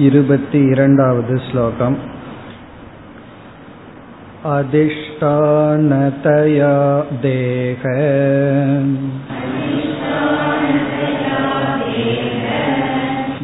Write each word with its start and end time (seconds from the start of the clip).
इरवति 0.00 0.60
श्लोकम् 1.46 1.96
अधिष्ठानतया 4.50 6.70
देह 7.24 7.82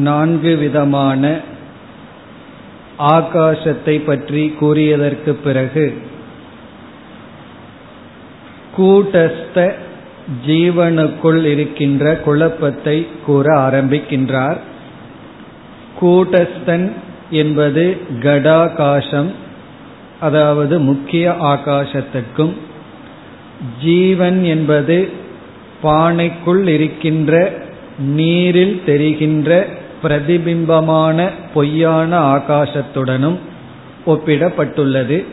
நான்கு 0.04 0.52
விதமான 0.56 1.22
ஆகாசத்தை 3.14 3.96
பற்றி 4.04 4.54
கூறியதற்கு 4.60 5.32
பிறகு 5.44 5.86
கூட்டஸ்த 8.76 9.58
ஜீவனுக்குள் 10.46 11.42
இருக்கின்ற 11.44 12.14
குழப்பத்தை 12.16 12.96
கூற 13.26 13.46
ஆரம்பிக்கின்றார் 13.58 14.60
கூட்டஸ்தன் 16.01 16.91
என்பது 17.31 17.97
கடாகாசம் 18.19 19.31
அதாவது 20.19 20.79
முக்கிய 20.79 21.35
ஆகாசத்திற்கும் 21.41 22.53
ஜீவன் 23.83 24.43
என்பது 24.43 25.09
பானைக்குள் 25.83 26.67
இருக்கின்ற 26.67 27.33
நீரில் 27.97 28.81
தெரிகின்ற 28.85 29.67
பிரதிபிம்பமான 30.01 31.29
பொய்யான 31.53 32.11
ஆகாசத்துடனும் 32.35 33.39
ஒப்பிடப்பட்டுள்ளது. 34.05 35.25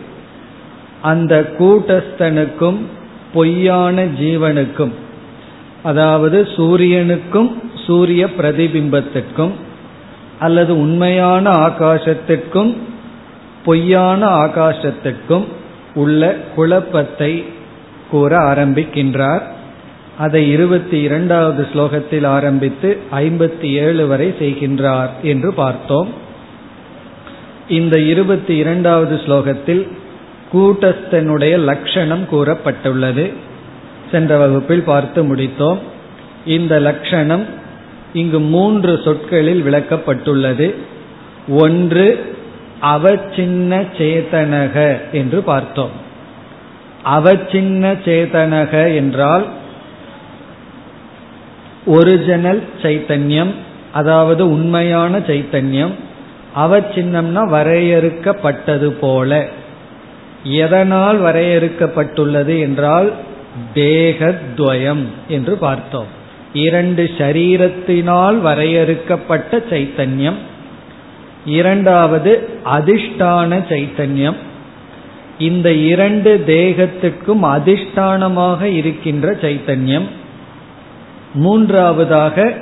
அந்த 1.03 1.51
கூட்டஸ்தனுக்கும் 1.59 2.79
பொய்யான 3.33 4.05
ஜீவனுக்கும் 4.05 4.95
அதாவது 5.83 6.49
சூரியனுக்கும் 6.57 7.51
சூரிய 7.87 8.27
பிரதிபிம்பத்திற்கும் 8.39 9.55
அல்லது 10.39 10.79
உண்மையான 10.79 11.51
ஆகாசத்திற்கும் 11.51 12.77
பொய்யான 13.65 14.27
ஆகாசத்திற்கும் 14.27 15.45
உள்ள 15.95 16.37
குழப்பத்தை 16.55 17.45
கூற 18.11 18.39
ஆரம்பிக்கின்றார். 18.39 19.43
அதை 20.19 20.51
இருபத்தி 20.51 21.01
இரண்டாவது 21.01 21.67
ஸ்லோகத்தில் 21.75 22.27
ஆரம்பித்து 22.27 22.99
ஐம்பத்தி 23.13 23.71
ஏழு 23.73 24.07
வரை 24.07 24.35
செய்கின்றார் 24.39 25.09
என்று 25.23 25.55
பார்த்தோம். 25.55 26.09
இந்த 27.69 28.01
இருபத்தி 28.01 28.57
இரண்டாவது 28.57 29.17
ஸ்லோகத்தில் 29.17 29.89
கூட்டஸ்தனுடைய 30.53 31.59
லட்சணம் 31.59 32.25
கூறப்பட்டுள்ளது. 32.33 33.33
சென்ற 34.11 34.39
வகுப்பில் 34.39 34.83
பார்த்து 34.83 35.37
முடித்தோம். 35.37 35.79
இந்த 36.47 36.81
லட்சணம் 36.81 37.65
இங்கு 38.13 38.41
மூன்று 38.41 39.01
சொற்களில் 39.05 39.65
விளக்கப்பட்டுள்ளது. 39.65 40.75
ஒன்று 41.49 42.37
அவச்சின்ன 42.83 43.87
சேதனக 43.99 44.97
என்று 45.13 45.43
பார்த்தோம். 45.43 45.91
அவச்சின்ன 47.05 47.99
சேதனக 48.05 48.95
என்றால் 48.95 49.47
ஒரிஜினல் 51.87 52.63
சைத்தன்யம் 52.83 53.55
அதாவது 53.93 54.51
உண்மையான 54.51 55.19
சைத்தன்யம். 55.19 55.93
அவச்சின்னம்னா 56.57 57.49
வரையறுக்கப்பட்டது 57.49 58.87
போல. 58.87 59.49
எதனால் 60.43 61.21
வரையறுக்கப்பட்டுள்ளது 61.21 62.61
என்றால் 62.61 63.13
தேகத்வயம் 63.75 65.05
என்று 65.29 65.57
பார்த்தோம். 65.57 66.16
இரண்டு 66.57 67.05
ஷரீரத்தினால் 67.19 68.39
வரையறுக்கப்பட்ட 68.39 69.63
சைத்தன்யம். 69.71 70.39
இரண்டாவது 71.45 72.33
அதிஷ்டான 72.65 73.59
சைத்தன்யம். 73.69 74.37
இந்த 75.39 75.73
இரண்டு 75.73 76.45
தேகத்துக்கும் 76.47 77.43
அதிஷ்டானமாக 77.55 78.63
இருக்கின்ற 78.63 79.33
சைத்தன்யம். 79.33 80.09
மூன்றாவதாக 81.35 82.53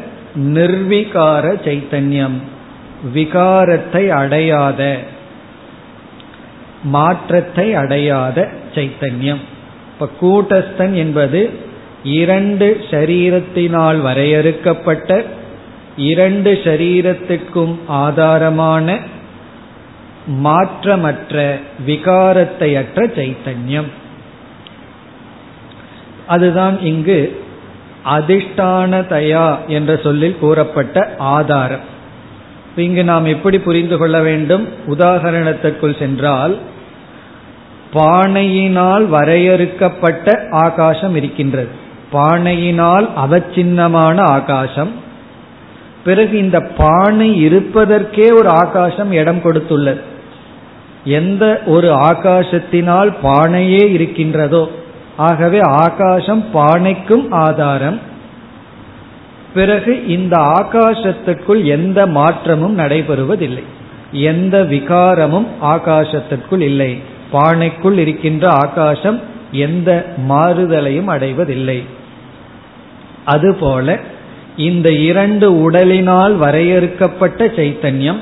நிர்விகார 0.55 1.47
சைத்தன்யம். 1.67 2.37
விகாரத்தை 3.15 4.09
அடையாத 4.09 4.99
மாற்றத்தை 6.83 7.75
அடையாத 7.75 8.49
சைத்தன்யம். 8.75 9.43
இப்ப 9.93 10.09
கூட்டஸ்தன் 10.23 10.95
என்பது 10.95 11.64
இரண்டு 12.05 12.85
ஷரீரத்தினால் 12.91 14.01
வரையறுக்கப்பட்ட 14.01 15.25
இரண்டு 15.97 16.61
ஷரீரத்திற்கும் 16.65 17.77
ஆதாரமான 17.89 18.99
மாற்றமற்ற 20.45 21.61
விகாரத்தையற்ற 21.87 22.95
சைத்தன்யம். 22.95 23.91
அதுதான் 26.27 26.81
இங்கு 26.81 27.43
அதிஷ்டானதயா 28.05 29.67
என்ற 29.67 29.97
சொல்லில் 29.97 30.39
கூறப்பட்ட 30.39 31.15
ஆதாரம். 31.19 31.93
இங்கு 32.77 33.05
நாம் 33.05 33.25
எப்படி 33.25 33.59
புரிந்து 33.59 33.97
கொள்ள 33.97 34.21
வேண்டும்? 34.21 34.69
உதாகரணத்திற்குள் 34.87 35.99
சென்றால் 35.99 36.59
பானையினால் 37.95 39.07
வரையறுக்கப்பட்ட 39.07 40.47
ஆகாசம் 40.51 41.17
இருக்கின்றது. 41.17 41.83
பானையினால் 42.15 43.09
அவச்சின்னமான 43.25 44.19
ஆகாசம். 44.21 44.93
பிறகு 46.05 46.39
இந்த 46.39 46.61
பானை 46.61 47.41
இருப்பதற்கே 47.41 48.31
ஒரு 48.31 48.49
ஆகாசம் 48.49 49.13
இடம் 49.13 49.39
கொடுத்துள்ளது. 49.39 50.01
எந்த 51.05 51.63
ஒரு 51.67 51.91
ஆகாசத்தினால் 51.91 53.13
பானையே 53.23 53.91
இருக்கின்றதோ 53.91 54.71
ஆகவே 55.17 55.61
ஆகாசம் 55.61 56.45
பானைக்கும் 56.55 57.31
ஆதாரம். 57.31 57.99
பிறகு 59.55 60.07
இந்த 60.07 60.37
ஆகாசத்திற்குள் 60.37 61.65
எந்த 61.65 62.07
மாற்றமும் 62.07 62.79
நடைபெறுவதில்லை. 62.79 63.63
எந்த 64.13 64.63
விகாரமும் 64.63 65.47
ஆகாசத்திற்குள் 65.63 66.61
இல்லை. 66.61 66.99
பானைக்குள் 67.33 67.99
இருக்கின்ற 67.99 68.49
ஆகாசம் 68.49 69.21
எந்த 69.53 69.91
மாறுதலையும் 70.29 71.05
அடைவதில்லை. 71.05 71.83
அதுபோல 73.25 73.99
இந்த 74.57 74.93
இரண்டு 74.93 75.71
உடலினால் 75.71 76.35
வரையறுக்கப்பட்ட 76.35 77.47
சைத்தன்யம் 77.47 78.21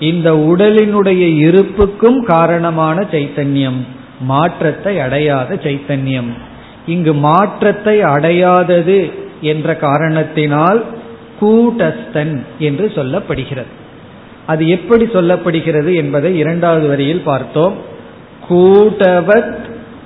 இந்த 0.00 0.32
உடலினுடைய 0.32 1.22
இருப்புக்கும் 1.38 2.22
காரணமான 2.22 3.00
சைத்தன்யம் 3.00 3.80
மாற்றத்தை 4.20 5.00
அடையாத 5.00 5.54
சைத்தன்யம். 5.54 6.30
இங்கு 6.86 7.14
மாற்றத்தை 7.14 8.02
அடையாதது 8.02 9.10
என்ற 9.40 9.76
காரணத்தினால் 9.76 10.84
கூட்டஸ்தன் 11.40 12.42
என்று 12.58 12.92
சொல்லப்படுகிறது. 12.94 13.72
அது 14.46 14.68
எப்படி 14.68 15.04
சொல்லப்படுகிறது 15.04 15.94
என்பதை 15.94 16.38
இரண்டாவது 16.38 16.88
வரியில் 16.88 17.22
பார்த்தோம். 17.24 17.74
கூட்டவத் 18.50 19.58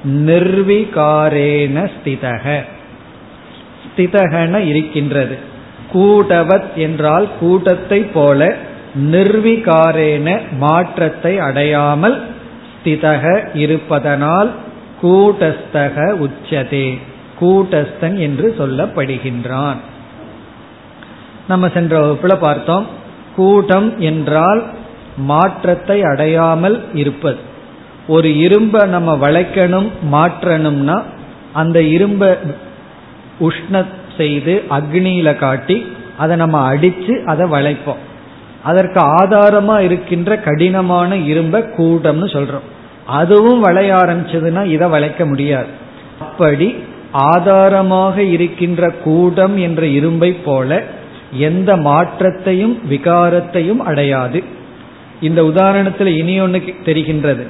நிர்விகாரேன 0.08 1.90
ஸ்திதக. 1.90 2.64
ஸ்திதகன 3.99 4.56
இருக்கின்றது. 4.56 5.39
கூட்டவத் 5.95 6.75
என்றால் 6.75 7.29
கூட்டத்தை 7.41 8.03
போல 8.03 8.55
நிர்விகாரேன 9.11 10.41
மாற்றத்தை 10.59 11.39
அடையாமல் 11.39 12.27
ஸ்திதக 12.85 13.49
இருப்பதனால் 13.55 14.50
கூட்டஸ்தக 15.03 16.27
உச்சதே. 16.27 16.99
கூட்டஸ்தன் 17.41 18.19
என்று 18.19 18.55
சொல்லப்படுகின்றான். 18.59 19.77
நம்ம 21.49 21.69
சென்ற 21.69 22.00
வகுப்புல 22.00 22.37
பார்த்தோம். 22.37 22.87
கூட்டம் 23.37 24.00
என்றால் 24.00 24.65
மாற்றத்தை 25.17 26.03
அடையாமல் 26.03 26.85
இருப்பது. 26.95 27.39
ஒரு 28.09 28.39
இரும்பை 28.39 28.89
நம்ம 28.89 29.17
வளைக்கணும் 29.17 29.91
மாற்றணும்னா 30.12 31.03
அந்த 31.53 31.83
இரும்பை 31.83 32.29
உஷ்ண 33.40 33.85
செய்து 34.17 34.62
அக்னியில 34.70 35.37
காட்டி 35.37 35.87
அதை 36.19 36.37
நம்ம 36.37 36.75
அடிச்சு 36.75 37.25
அதை 37.25 37.50
வளைப்போம். 37.50 38.02
அதற்கு 38.62 39.00
ஆதாரமா 39.00 39.79
இருக்கின்ற 39.79 40.38
கடினமான 40.38 41.17
இரும்ப 41.17 41.64
கூட்டம்னு 41.76 42.29
சொல்றோம். 42.37 42.67
அதுவும் 43.06 43.61
வளைய 43.61 43.94
ஆரம்பிச்சதுன்னா 43.94 44.64
இதை 44.67 44.88
வளைக்க 44.88 45.26
முடியாது. 45.26 45.67
அப்படி 46.20 46.75
ஆதாரமாக 47.12 48.23
இருக்கின்ற 48.23 48.90
கூடம் 48.90 49.58
என்ற 49.58 49.87
இரும்பை 49.87 50.32
போல 50.32 50.82
எந்த 51.32 51.76
மாற்றத்தையும் 51.76 52.81
விகாரத்தையும் 52.90 53.76
அடையாது. 53.76 54.43
இந்த 55.20 55.43
உதாரணத்தில் 55.43 56.06
இனி 56.06 56.40
ஒன்று 56.40 56.75
தெரிகின்றது. 56.85 57.44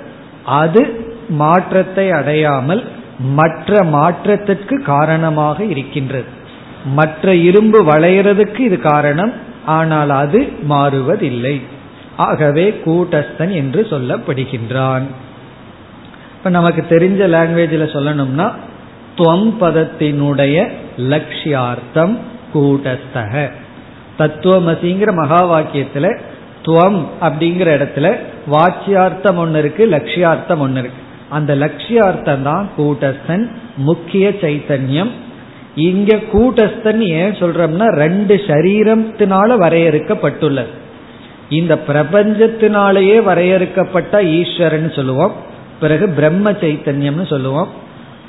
அது 0.44 0.82
மாற்றத்தை 1.28 2.10
அடையாமல் 2.10 2.84
மற்ற 3.18 3.84
மாற்றத்திற்கு 3.84 4.82
காரணமாக 4.82 5.64
இருக்கின்றது. 5.64 6.26
மற்ற 6.84 7.34
இரும்பு 7.34 7.84
வளையிறதுக்கு 7.84 8.58
இது 8.58 8.80
காரணம் 8.80 9.32
ஆனால் 9.66 10.10
அது 10.10 10.52
மாறுவதில்லை. 10.68 11.62
ஆகவே 12.16 12.80
கூட்டஸ்தன் 12.84 13.50
என்று 13.50 13.86
சொல்லப்படுகின்றான். 13.90 15.02
இப்ப 16.36 16.50
நமக்கு 16.50 16.84
தெரிஞ்ச 16.88 17.20
லாங்குவேஜில் 17.28 17.92
சொல்லணும்னா 17.94 18.50
துவம் 19.16 19.52
பதத்தினுடைய 19.60 20.70
லட்சியார்த்தம் 20.98 22.16
கூட்டஸ்தக. 22.54 23.50
தத்துவமசிங்கிற 24.18 25.12
மகா 25.12 25.52
வாக்கியத்துல 25.52 26.18
துவம் 26.64 27.04
அப்படிங்கிற 27.20 27.68
இடத்துல 27.78 28.16
வாச்சியார்த்தம் 28.50 29.36
ஒன்று 29.36 29.58
இருக்கு 29.58 29.86
லட்சியார்த்தம் 29.86 30.58
ஒன்று 30.58 30.80
இருக்கு. 30.80 31.02
அந்த 31.30 31.54
லட்சியார்த்தம் 31.54 32.42
தான் 32.42 32.68
கூட்டஸ்தன் 32.78 33.48
முக்கிய 33.76 34.28
சைத்தன்யம். 34.28 35.10
இங்க 35.74 36.16
கூட்டஸ்தன் 36.32 37.00
ஏன் 37.00 37.32
சொல்றோம்னா 37.32 37.86
ரெண்டு 37.86 38.34
சரீரத்தினால 38.46 39.56
வரையறுக்கப்பட்டுள்ளது. 39.58 40.72
இந்த 41.48 41.78
பிரபஞ்சத்தினாலேயே 41.86 43.22
வரையறுக்கப்பட்ட 43.22 44.22
ஈஸ்வரன் 44.22 44.92
சொல்லுவோம். 44.92 45.32
பிறகு 45.80 46.08
பிரம்ம 46.08 46.50
சைத்தன்யம்னு 46.50 47.26
சொல்லுவோம். 47.26 47.68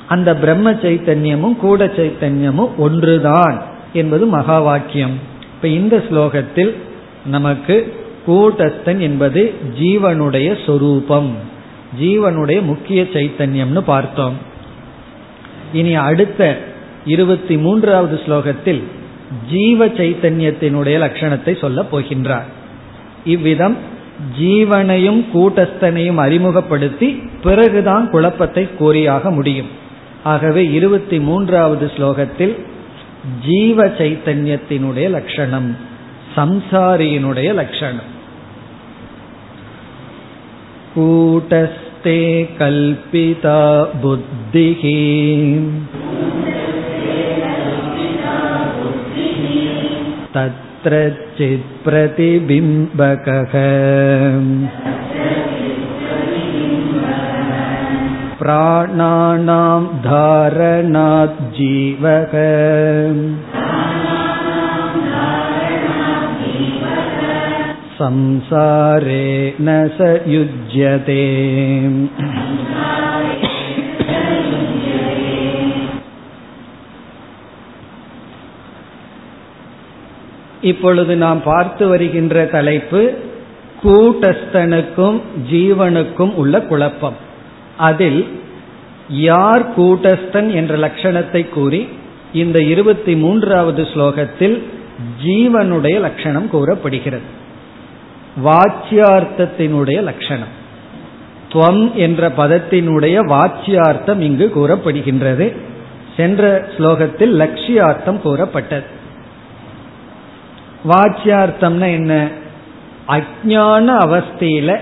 அந்த 0.08 0.36
பிரம்ம 0.36 0.70
சைத்தன்யமும் 0.72 1.56
கூட 1.56 1.86
சைத்தன்யமும் 1.86 2.76
ஒன்றுதான் 2.76 3.62
என்பது 3.92 4.26
மகா 4.26 4.60
வாக்கியம். 4.60 5.18
இப்ப 5.54 5.68
இந்த 5.68 6.02
ஸ்லோகத்தில் 6.10 6.74
நமக்கு 7.26 7.94
கூட்டஸ்தன் 8.26 8.98
என்பது 8.98 9.54
ஜீவனுடைய 9.80 10.66
சொரூபம். 10.66 11.49
ஜீவனுடைய 11.98 12.62
முக்கிய 12.62 13.02
சைத்தன்யம்னு 13.02 13.78
பார்த்தோம். 13.78 14.34
இனி 15.72 15.94
அடுத்த 15.94 16.58
இருபத்தி 17.04 17.56
மூன்றாவது 17.56 18.20
ஸ்லோகத்தில் 18.26 18.82
ஜீவ 19.50 19.86
சைத்தன்யத்தினுடைய 19.86 20.96
லட்சணத்தை 21.04 21.58
சொல்ல 21.58 21.84
போகின்றார். 21.92 22.48
இவ்விதம் 23.24 23.76
ஜீவனையும் 24.40 25.24
கூட்டஸ்தனையும் 25.34 26.16
அறிமுகப்படுத்தி 26.16 27.22
பிறகுதான் 27.42 28.10
குழப்பத்தை 28.10 28.74
கூறியாக 28.74 29.30
முடியும். 29.30 29.68
ஆகவே 30.22 30.70
இருபத்தி 30.70 31.20
மூன்றாவது 31.20 31.90
ஸ்லோகத்தில் 31.96 32.54
ஜீவ 33.46 33.86
சைத்தன்யத்தினுடைய 33.86 35.10
லட்சணம் 35.10 35.76
சம்சாரியினுடைய 36.36 37.54
லட்சணம். 37.54 38.18
कूटस्ते 40.94 42.18
कल्पिता 42.58 43.60
बुद्धिः 44.02 44.82
तत्र 50.34 50.98
चित्प्रतिबिम्बकः 51.38 53.54
प्राणानां 58.40 59.80
धारणात् 60.08 61.40
जीवः 61.58 62.34
संसारे 67.99 69.27
न 69.61 69.69
स 69.89 69.99
युज्यते 70.27 71.21
இப்பொழுது 80.61 81.15
நாம் 81.15 81.41
பார்த்து 81.43 81.83
வருகின்ற 81.87 82.45
தலைப்பு 82.45 83.01
கூட்டஸ்தனுக்கும் 83.83 85.17
ஜீவனுக்கும் 85.51 86.33
உள்ள 86.33 86.55
குழப்பம் 86.61 87.17
அதில் 87.79 88.21
யார் 89.23 89.63
கூட்டஸ்தன் 89.77 90.49
என்ற 90.53 90.75
லட்சணத்தை 90.77 91.41
கூறி 91.49 91.81
இந்த 92.33 92.59
இருபத்தி 92.63 93.13
மூன்றாவது 93.15 93.81
ஸ்லோகத்தில் 93.83 94.55
ஜீவனுடைய 95.23 95.95
லட்சணம் 95.99 96.47
கூறப்படுகிறது 96.49 97.27
வாச்சியார்த்தத்தினுடைய 98.44 100.02
லட்சணம். 100.02 100.58
துவம் 101.52 101.94
என்ற 101.94 102.28
பதத்தினுடைய 102.28 103.16
வாச்சியார்த்தம் 103.26 104.20
இங்கு 104.20 104.52
கூறப்படுகின்றது. 104.54 105.56
சென்ற 106.16 106.68
ஸ்லோகத்தில் 106.78 107.34
லட்சியார்த்தம் 107.38 108.20
கூறப்பட்டது. 108.20 108.84
வாச்சியார்த்தம்னா 110.88 111.86
என்ன? 111.86 112.28
அஜான 113.08 113.96
அவஸ்தையில 114.06 114.78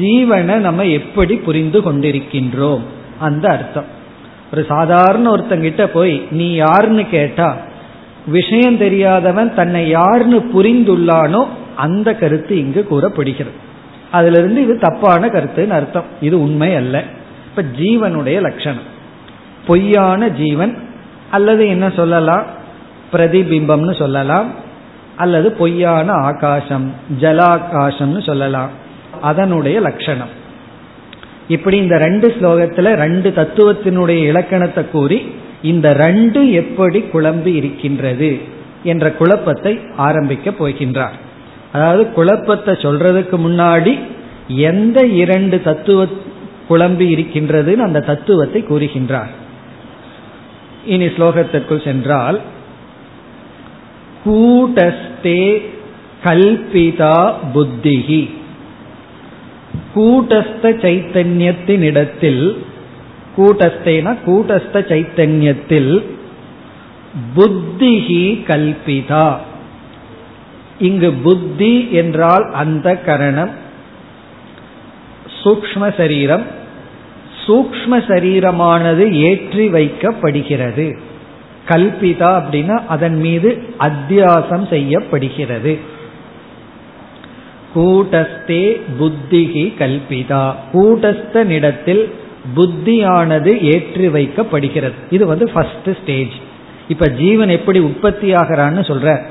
ஜீவனை 0.00 0.56
நம்ம 0.56 0.84
எப்படி 0.84 1.36
புரிந்து 1.36 1.80
கொண்டிருக்கின்றோம். 1.80 2.80
அந்த 3.18 3.48
அர்த்தம். 3.48 3.98
ஒரு 4.52 4.64
சாதாரண 4.68 5.30
ஒருத்தங்கிட்ட 5.30 5.84
போய் 5.84 6.26
நீ 6.30 6.52
யாருன்னு 6.52 7.06
கேட்டா 7.06 7.56
விஷயம் 8.26 8.76
தெரியாதவன் 8.76 9.54
தன்னை 9.54 9.88
யாருன்னு 9.88 10.38
புரிந்துள்ளானோ 10.54 11.46
அந்த 11.80 12.14
கருத்து 12.14 12.58
இங்கு 12.58 12.84
கூறப்படுகிறது. 12.84 13.56
அதுல 14.10 14.38
இருந்து 14.38 14.62
இது 14.62 14.78
தப்பான 14.78 15.26
கருத்துன்னு 15.26 15.68
அர்த்தம். 15.68 16.04
இது 16.20 16.42
உண்மை 16.42 16.74
அல்ல. 16.74 17.04
இப்ப 17.48 17.62
ஜீவனுடைய 17.78 18.40
லட்சணம். 18.40 18.86
பொய்யான 19.66 20.28
ஜீவன் 20.28 20.78
அல்லது 21.30 21.66
என்ன 21.66 21.90
சொல்லலாம்? 21.90 22.44
பிரதிபிம்பம்னு 23.12 23.94
சொல்லலாம். 23.98 24.50
அல்லது 25.16 25.52
பொய்யான 25.52 26.12
ஆகாசம் 26.12 26.92
ஜலாகாசம்னு 27.20 28.22
சொல்லலாம். 28.22 28.70
அதனுடைய 29.20 29.80
லட்சணம். 29.80 30.38
இப்படி 31.48 31.76
இந்த 31.76 31.98
ரெண்டு 31.98 32.36
ஸ்லோகத்துல 32.40 32.94
ரெண்டு 32.94 33.32
தத்துவத்தினுடைய 33.36 34.26
இலக்கணத்தை 34.26 34.90
கூறி 34.90 35.34
இந்த 35.62 35.92
ரெண்டு 35.92 36.52
எப்படி 36.52 37.04
குழம்பி 37.12 37.54
இருக்கின்றது 37.54 38.40
என்ற 38.82 39.12
குழப்பத்தை 39.12 39.80
ஆரம்பிக்க 39.96 40.50
போகின்றார். 40.50 41.16
அதாவது 41.72 42.12
குழப்பத்தை 42.12 42.72
சொல்றதுக்கு 42.74 43.36
முன்னாடி 43.46 43.92
எந்த 44.70 44.98
இரண்டு 45.22 45.56
தத்துவ 45.62 46.06
குழம்பி 46.68 47.06
இருக்கின்றதுன்னு 47.14 47.86
அந்த 47.86 48.00
தத்துவத்தை 48.00 48.60
கூறுகின்றார். 48.68 49.30
இனி 50.84 51.06
ஸ்லோகத்திற்குள் 51.06 51.84
சென்றால் 51.84 52.38
கூட்டஸ்தே 54.24 55.42
கல்பிதா 56.24 57.16
புத்திகி 57.54 58.22
கூட்டஸ்த 59.94 60.72
சைத்தன்யத்தினிடத்தில் 60.84 62.44
கூட்டஸ்தேனா 63.36 64.12
கூட்டஸ்த 64.26 64.82
சைத்தன்யத்தில் 64.90 65.92
புத்திகி 67.36 68.24
கல்பிதா. 68.50 69.26
இங்கு 70.80 71.12
புத்தி 71.12 71.88
என்றால் 71.90 72.50
அந்த 72.52 72.96
கரணம். 72.96 73.50
சூக்ம 75.42 75.96
சரீரம். 75.96 76.46
சூக்ம 77.46 77.90
சரீரமானது 77.90 79.12
ஏற்றி 79.12 79.68
வைக்கப்படுகிறது. 79.68 80.98
கல்பிதா 81.68 82.30
அப்படின்னா 82.40 82.76
அதன் 82.86 83.20
மீது 83.20 83.62
அத்தியாசம் 83.78 84.68
செய்யப்படுகிறது. 84.68 85.78
கூட்டஸ்தே 87.74 88.80
புத்திகி 89.00 89.64
கல்பிதா. 89.78 90.54
கூட்டஸ்தனிடத்தில் 90.72 92.10
புத்தியானது 92.56 93.62
ஏற்றி 93.62 94.08
வைக்கப்படுகிறது. 94.08 94.98
இது 95.10 95.26
வந்து 95.26 95.50
ஃபர்ஸ்ட் 95.50 95.90
ஸ்டேஜ் 96.02 96.32
இப்ப 96.88 97.08
ஜீவன் 97.08 97.48
எப்படி 97.48 97.78
உற்பத்தி 97.78 98.32
ஆகிறான்னு 98.32 98.82
சொல்ற. 98.90 99.22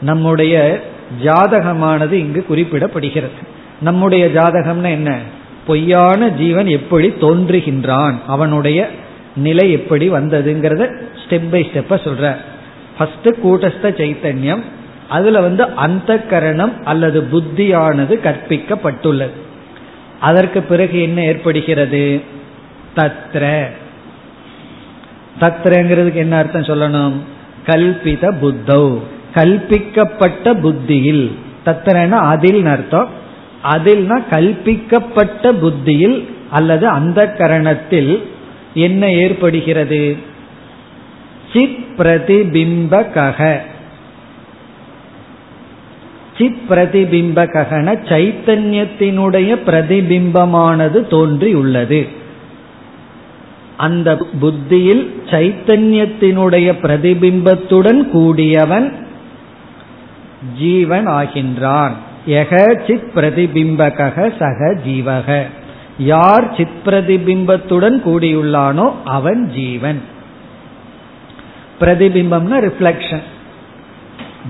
நம்முடைய 0.00 0.80
ஜாதகமானது 1.22 2.12
இங்கு 2.12 2.44
குறிப்பிடப்படுகிறது. 2.50 3.42
நம்முடைய 3.80 4.26
ஜாதகம்னா 4.26 4.90
என்ன? 4.90 5.18
பொய்யான 5.66 6.28
ஜீவன் 6.28 6.66
எப்படி 6.66 7.08
தோன்றுகின்றான்? 7.08 8.14
அவனுடைய 8.26 8.90
நிலை 9.36 9.72
எப்படி 9.72 10.10
வந்ததுங்கிறத 10.10 11.02
ஸ்டெப் 11.24 11.50
பை 11.50 11.70
ஸ்டெப்பா 11.72 11.92
சொல்ற. 11.92 12.36
ஃபர்ஸ்ட் 12.98 13.28
கூட்டஸ்த 13.28 13.82
சைத்தன்யம் 13.82 14.62
அதுல 15.08 15.40
வந்து 15.40 15.64
அந்த 15.64 16.18
கரணம் 16.18 16.84
அல்லது 16.84 17.20
புத்தியானது 17.32 18.18
கற்பிக்கப்பட்டுள்ளது. 18.24 19.30
அதற்கு 20.20 20.62
பிறகு 20.62 21.02
என்ன 21.02 21.22
ஏற்படுகிறது? 21.22 22.20
தத்ர. 22.96 23.64
தத்ரங்கிறதுக்கு 25.40 26.14
என்ன 26.14 26.36
அர்த்தம் 26.36 26.62
சொல்லணும்? 26.62 27.12
கல்பித 27.66 28.34
புத்தௌ. 28.42 28.98
கல்பிக்கப்பட்ட 29.34 30.60
புத்தியில். 30.60 31.32
தத்திரனா 31.66 32.10
அதில் 32.10 32.66
அர்த்தம். 32.66 33.08
அதில்னா 33.64 34.22
கல்பிக்கப்பட்ட 34.30 35.52
புத்தியில் 35.52 36.28
அல்லது 36.50 36.88
அந்த 36.88 37.34
கரணத்தில் 37.38 38.22
என்ன 38.74 39.10
ஏற்படுகிறது? 39.10 40.16
சித் 41.52 41.84
பிரதிபிம்பக 41.98 43.56
சித் 46.38 46.62
பிரதிபிம்பகன 46.68 47.98
சைத்தன்யத்தினுடைய 48.08 49.58
பிரதிபிம்பமானது 49.66 51.06
தோன்றியுள்ளது. 51.06 52.06
அந்த 53.76 54.16
புத்தியில் 54.40 55.22
சைத்தன்யத்தினுடைய 55.26 56.74
பிரதிபிம்பத்துடன் 56.82 58.08
கூடியவன் 58.08 59.08
ஜீவன் 60.58 61.08
ஆகின்றான். 61.08 61.92
எக 62.26 62.82
சித் 62.86 63.10
பிரதிபிம்பக 63.14 64.32
சக 64.38 64.78
ஜீவக. 64.86 65.42
யார் 65.98 66.54
சித் 66.56 66.80
பிரதிபிம்பத்துடன் 66.84 68.02
கூடியுள்ளானோ 68.04 68.92
அவன் 69.04 69.48
ஜீவன். 69.48 70.02
பிரதிபிம்பம்னா 71.80 72.70
ரிஃப்ளெக்ஷன் 72.70 73.22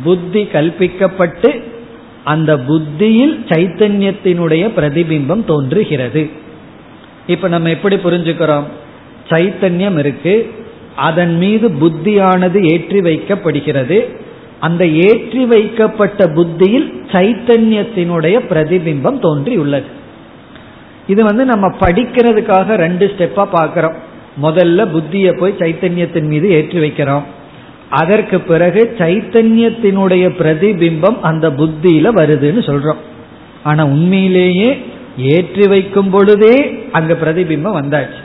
புத்தி 0.04 0.42
கல்பிக்கப்பட்டு 0.42 1.62
அந்த 2.24 2.58
புத்தியில் 2.58 3.44
சைத்தன்யத்தினுடைய 3.48 4.70
பிரதிபிம்பம் 4.76 5.44
தோன்றுகிறது. 5.44 6.30
இப்ப 7.26 7.48
நம்ம 7.48 7.70
எப்படி 7.70 7.96
புரிஞ்சுக்கிறோம்? 7.96 8.64
சைத்தன்யம் 9.28 9.98
இருக்கு. 9.98 10.54
அதன் 10.96 11.36
மீது 11.36 11.68
புத்தியானது 11.68 12.62
ஏற்றி 12.64 13.00
வைக்கப்படுகிறது. 13.00 14.28
அந்த 14.60 14.82
ஏற்றி 15.06 15.42
வைக்கப்பட்ட 15.44 16.26
புத்தியில் 16.36 16.88
சைத்தன்யத்தினுடைய 17.12 18.36
பிரதிபிம்பம் 18.50 19.18
தோன்றியுள்ளது. 19.18 19.88
இது 21.06 21.24
வந்து 21.24 21.44
நம்ம 21.44 21.66
படிக்கிறதுக்காக 21.80 22.76
ரெண்டு 22.76 23.06
ஸ்டெப்பா 23.12 23.44
பார்க்கிறோம். 23.56 23.96
முதல்ல 24.42 24.80
புத்தியை 24.94 25.32
போய் 25.38 25.58
சைத்தன்யத்தின் 25.58 26.28
மீது 26.32 26.48
ஏற்றி 26.50 26.78
வைக்கிறோம். 26.78 27.24
அதற்கு 28.00 28.40
பிறகு 28.40 28.82
சைத்தன்யத்தினுடைய 28.98 30.24
பிரதிபிம்பம் 30.40 31.18
அந்த 31.20 31.46
புத்தியில 31.50 32.12
வருதுன்னு 32.20 32.62
சொல்றோம். 32.70 33.00
ஆனா 33.62 33.82
உண்மையிலேயே 33.84 34.70
ஏற்றி 35.36 35.64
வைக்கும் 35.68 36.10
பொழுதே 36.10 36.54
அங்க 36.92 37.12
பிரதிபிம்பம் 37.22 37.78
வந்தாச்சு. 37.80 38.20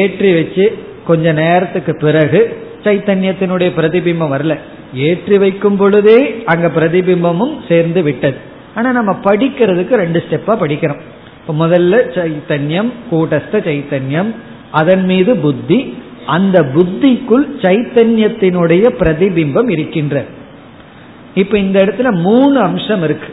ஏற்றி 0.00 0.30
வச்சு 0.34 0.64
கொஞ்ச 1.06 1.32
நேரத்துக்கு 1.32 1.92
பிறகு 1.96 2.40
சைத்தன்யத்தினுடைய 2.84 3.70
பிரதிபிம்பம் 3.78 4.34
வரல. 4.34 4.54
ஏற்றி 4.94 5.38
வைக்கும் 5.38 5.76
பொழுதே 5.76 6.42
அங்க 6.46 6.70
பிரதிபிம்பமும் 6.76 7.54
சேர்ந்து 7.68 8.02
விட்டது. 8.02 8.36
ஆனா 8.74 8.92
நம்ம 8.92 9.12
படிக்கிறதுக்கு 9.24 9.94
ரெண்டு 9.94 10.22
ஸ்டெப்பா 10.30 10.54
படிக்கிறோம். 10.62 11.00
இப்ப 11.40 11.68
முதல்ல 11.68 11.94
சைத்தன்யம் 12.16 12.90
கூட்டஸ்த 13.10 13.52
சைத்தன்யம் 13.52 14.34
அதன் 14.70 15.04
மீது 15.04 15.36
புத்தி 15.36 15.94
அந்த 16.26 16.62
புத்திக்குள் 16.62 17.46
சைத்தன்யத்தினுடைய 17.62 18.84
பிரதிபிம்பம் 19.00 19.70
இருக்கின்ற 19.70 20.24
இப்ப 21.34 21.58
இந்த 21.58 21.84
இடத்துல 21.84 22.10
மூணு 22.12 22.60
அம்சம் 22.60 23.02
இருக்கு. 23.02 23.28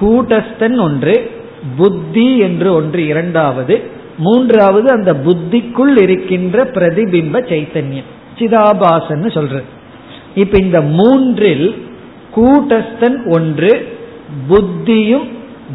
கூட்டஸ்தன் 0.00 0.80
ஒன்று 0.80 1.30
புத்தி 1.76 2.38
என்று 2.38 2.74
ஒன்று 2.74 3.06
இரண்டாவது 3.06 3.82
மூன்றாவது 4.18 4.90
அந்த 4.90 5.12
புத்திக்குள் 5.12 6.02
இருக்கின்ற 6.02 6.64
பிரதிபிம்ப 6.64 7.40
சைத்தன்யம். 7.50 8.10
சிதாபாசன் 8.38 9.30
சொல்றது. 9.30 9.80
இப்ப 10.34 10.58
இந்த 10.58 10.80
மூன்றில் 10.80 11.86
கூட்டஸ்தன் 12.36 13.30
ஒன்று 13.30 13.98
புத்தியும் 14.48 15.28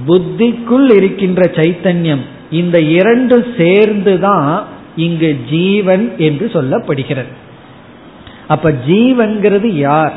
புத்திக்குள் 0.07 0.91
இருக்கின்ற 0.91 1.41
சைத்தன்யம். 1.41 2.21
இந்த 2.51 2.81
இரண்டு 2.81 3.53
சேர்ந்துதான் 3.57 4.65
இங்கு 4.95 5.37
ஜீவன் 5.49 6.17
என்று 6.17 6.49
சொல்லப்படுகிறது. 6.53 7.33
அப்ப 8.47 8.71
ஜீவன்கிறது 8.87 9.65
யார்? 9.65 10.13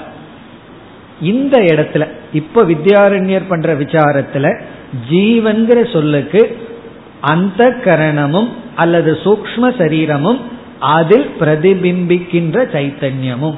இந்த 1.21 1.59
இடத்துல 1.59 2.07
இப்ப 2.33 2.63
வித்யாரண்யர் 2.63 3.49
பண்ற 3.49 3.75
விசாரத்துல 3.75 4.61
ஜீவன்கிற 5.11 5.93
சொல்லுக்கு 5.93 6.57
அந்த 7.21 7.77
கரணமும் 7.85 8.49
அல்லது 8.77 9.19
சூக்ம 9.25 9.77
சரீரமும் 9.79 10.41
அதில் 10.81 11.27
பிரதிபிம்பிக்கின்ற 11.41 12.65
சைத்தன்யமும். 12.73 13.57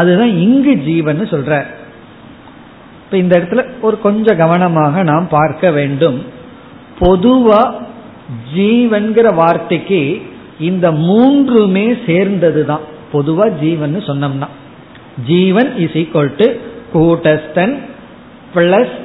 அதுதான் 0.00 0.32
இங்கு 0.44 0.72
ஜீவன் 0.88 1.20
சொல்ற. 1.32 1.52
இப்ப 3.04 3.16
இந்த 3.22 3.34
இடத்துல 3.38 3.62
ஒரு 3.86 3.96
கொஞ்சம் 4.06 4.40
கவனமாக 4.42 5.02
நாம் 5.10 5.26
பார்க்க 5.28 5.70
வேண்டும். 5.78 6.18
பொதுவா 7.00 7.62
ஜீவன்கிற 8.56 9.26
வார்த்தைக்கு 9.34 10.00
இந்த 10.60 10.86
மூன்றுமே 11.08 11.86
சேர்ந்தது 12.06 12.62
தான். 12.70 12.84
பொதுவா 13.12 13.46
ஜீவன் 13.60 13.96
சொன்னோம்னா. 14.06 14.48
ஜீவன் 15.26 15.70
இஸ் 15.84 15.96
ஈக்வல் 16.02 16.32
டு 16.40 16.48
கூட்டஸ்தன் 16.94 17.74
பிளஸ் 18.54 18.96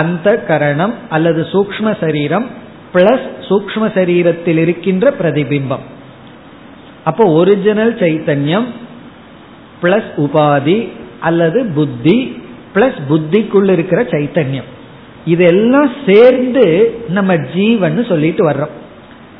அந்த 0.00 0.28
கரணம் 0.48 0.94
அல்லது 1.08 1.42
சூக்ம 1.52 1.86
சரீரம் 2.00 2.46
பிளஸ் 2.94 3.26
சூக்ம 3.48 3.86
சரீரத்தில் 3.98 4.60
இருக்கின்ற 4.64 5.14
பிரதிபிம்பம். 5.20 5.84
அப்போ 7.04 7.24
ஒரிஜினல் 7.40 7.94
சைத்தன்யம் 8.02 8.68
பிளஸ் 9.82 10.10
உபாதி 10.16 10.88
அல்லது 11.20 11.70
புத்தி 11.74 12.42
பிளஸ் 12.74 12.98
புத்திக்குள்ள 13.08 13.70
இருக்கிற 13.70 14.02
சைத்தன்யம். 14.02 14.68
இதெல்லாம் 15.24 15.90
சேர்ந்து 16.06 16.94
நம்ம 17.08 17.36
ஜீவன் 17.36 18.04
சொல்லிட்டு 18.04 18.50
வர்றோம். 18.50 18.74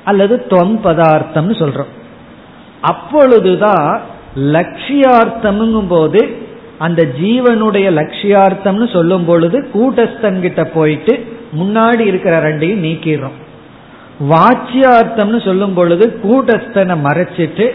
அல்லது 0.04 0.47
தொம் 0.47 0.80
பதார்த்தம்னு 0.85 1.54
சொல்றோம். 1.62 1.92
அப்பொழுதுதான் 2.80 4.00
லட்சியார்த்தம்ங்கும் 4.37 5.88
போது 5.88 6.37
அந்த 6.78 7.07
ஜீவனுடைய 7.23 7.87
லட்சியார்த்தம்னு 7.90 8.92
சொல்லும் 8.92 9.25
பொழுது 9.25 9.68
கூட்டஸ்தன் 9.75 10.40
கிட்ட 10.40 10.64
போயிட்டு 10.64 11.37
முன்னாடி 11.59 12.00
இருக்கிற 12.00 12.42
ரெண்டையும் 12.42 12.85
நீக்கிடுறோம். 12.87 13.37
வாச்சியார்த்தம்னு 14.30 15.45
சொல்லும் 15.45 15.75
பொழுது 15.75 16.21
கூட்டஸ்தனை 16.23 16.97
மறைச்சிட்டு 17.04 17.66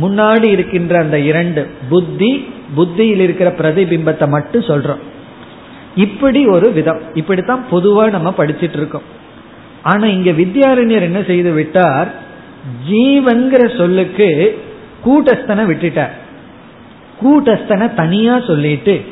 முன்னாடி 0.00 0.44
இருக்கின்ற 0.44 0.98
அந்த 0.98 1.18
இரண்டு 1.18 1.70
புத்தி 1.88 2.48
புத்தியில் 2.74 3.20
இருக்கிற 3.20 3.50
பிரதிபிம்பத்தை 3.52 4.28
மட்டும் 4.28 4.62
சொல்றோம். 4.62 5.02
இப்படி 5.94 6.46
ஒரு 6.46 6.72
விதம். 6.72 7.00
இப்படித்தான் 7.14 7.64
பொதுவா 7.70 8.10
நம்ம 8.10 8.34
படிச்சிட்டு 8.38 8.76
இருக்கோம். 8.76 9.06
ஆனா 9.82 10.06
இங்க 10.06 10.30
வித்யாரண்யர் 10.30 11.08
என்ன 11.08 11.22
செய்து 11.22 11.52
விட்டார்? 11.52 12.08
ஜீவன்கிற 12.90 13.76
சொல்லுக்கு 13.76 14.58
கூட்டஸ்தனை 15.04 15.64
விட்டுட்டார். 15.70 16.14
கூட்டஸ்தனை 17.22 17.94
தனியா 17.94 18.40
சொல்லிட்டு 18.40 19.04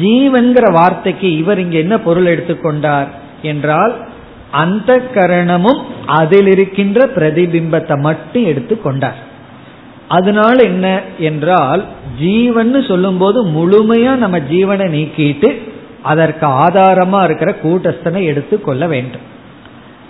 ஜீவன்கிற 0.00 0.72
வார்த்தைக்கு 0.72 1.36
இவர் 1.36 1.58
இங்க 1.58 1.78
என்ன 1.78 1.98
பொருள் 1.98 2.24
எடுத்துக்கொண்டார் 2.24 3.06
என்றால் 3.42 4.06
அந்த 4.50 5.02
கரணமும் 5.14 5.82
அதில் 6.06 6.46
இருக்கின்ற 6.46 7.06
பிரதிபிம்பத்தை 7.06 8.00
மட்டும் 8.00 8.44
எடுத்துக்கொண்டார் 8.44 9.26
அதனால 10.08 10.62
என்ன 10.62 11.00
என்றால் 11.18 11.84
ஜீவன் 12.18 12.82
சொல்லும் 12.82 13.18
போது 13.18 13.46
முழுமையா 13.46 14.16
நம்ம 14.16 14.38
ஜீவனை 14.38 14.86
நீக்கிட்டு 14.96 15.58
அதற்கு 16.02 16.46
ஆதாரமா 16.46 17.24
இருக்கிற 17.24 17.54
கூட்டஸ்தனை 17.62 18.22
எடுத்துக்கொள்ள 18.24 18.86
வேண்டும். 18.86 19.26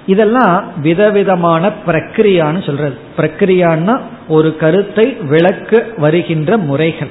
இதெல்லாம் 0.06 0.64
விதவிதமான 0.82 1.70
பிரக்கிரியான்னு 1.86 2.66
சொல்றது. 2.66 2.96
பிரக்கிரியான்னா 3.16 4.00
ஒரு 4.28 4.56
கருத்தை 4.56 5.16
விளக்க 5.22 5.86
வருகின்ற 5.96 6.56
முறைகள். 6.56 7.10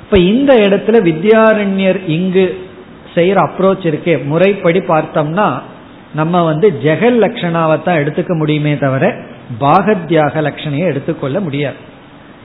இப்ப 0.00 0.18
இந்த 0.18 0.54
இடத்துல 0.54 0.96
வித்யாரண்யர் 1.10 2.00
இங்கு 2.06 2.66
செய்யற 3.14 3.38
அப்ரோச் 3.48 3.86
இருக்கே. 3.90 4.24
முறைப்படி 4.24 4.78
பார்த்தோம்னா 4.78 5.48
நம்ம 6.14 6.42
வந்து 6.42 6.80
ஜெகல் 6.82 7.18
லட்சணாவை 7.24 7.82
தான் 7.82 8.00
எடுத்துக்க 8.02 8.36
முடியுமே 8.36 8.78
தவிர 8.78 9.16
பாகத்யாக 9.60 10.34
லட்சணையை 10.48 10.84
எடுத்துக்கொள்ள 10.84 11.40
முடியாது. 11.40 11.76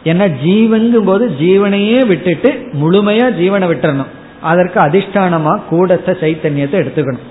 ஏன்னா 0.09 0.25
ஜீவங்கும் 0.43 1.07
போது 1.09 1.25
ஜீவனையே 1.39 2.00
விட்டுட்டு 2.12 2.50
முழுமையா 2.81 3.27
ஜீவனை 3.39 3.67
விட்டுறணும். 3.71 4.12
அதற்கு 4.50 4.77
அதிஷ்டானமா 4.79 5.53
கூடத்த 5.71 6.17
சைத்தன்யத்தை 6.24 6.77
எடுத்துக்கணும். 6.81 7.25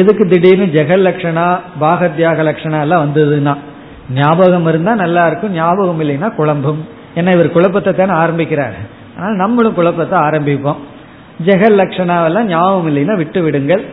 எதுக்கு 0.00 0.24
திடீர்னு 0.26 0.66
ஜெகல் 0.76 1.06
லட்சணா 1.06 1.46
பாகத்யாக 1.82 2.42
லட்சணா 2.48 2.78
எல்லாம் 2.86 3.04
வந்ததுன்னா 3.04 3.54
ஞாபகம் 4.18 4.66
இருந்தா 4.66 4.92
நல்லா 4.94 5.22
இருக்கும் 5.26 5.54
ஞாபகம் 5.60 6.00
இல்லைன்னா 6.02 6.28
குழம்பும். 6.40 6.82
ஏன்னா 7.18 7.30
இவர் 7.36 7.54
குழப்பத்தை 7.56 7.92
தானே 7.92 8.14
ஆரம்பிக்கிறார். 8.22 8.76
ஆனால் 9.18 9.40
நம்மளும் 9.42 9.78
குழப்பத்தை 9.78 10.16
ஆரம்பிப்போம். 10.18 10.80
ஜெகல் 11.46 11.78
லட்சணாவெல்லாம் 11.80 12.50
ஞாபகம் 12.54 12.88
இல்லைன்னா 12.90 13.16
விட்டு 13.16 13.40
விடுங்கள். 13.42 13.84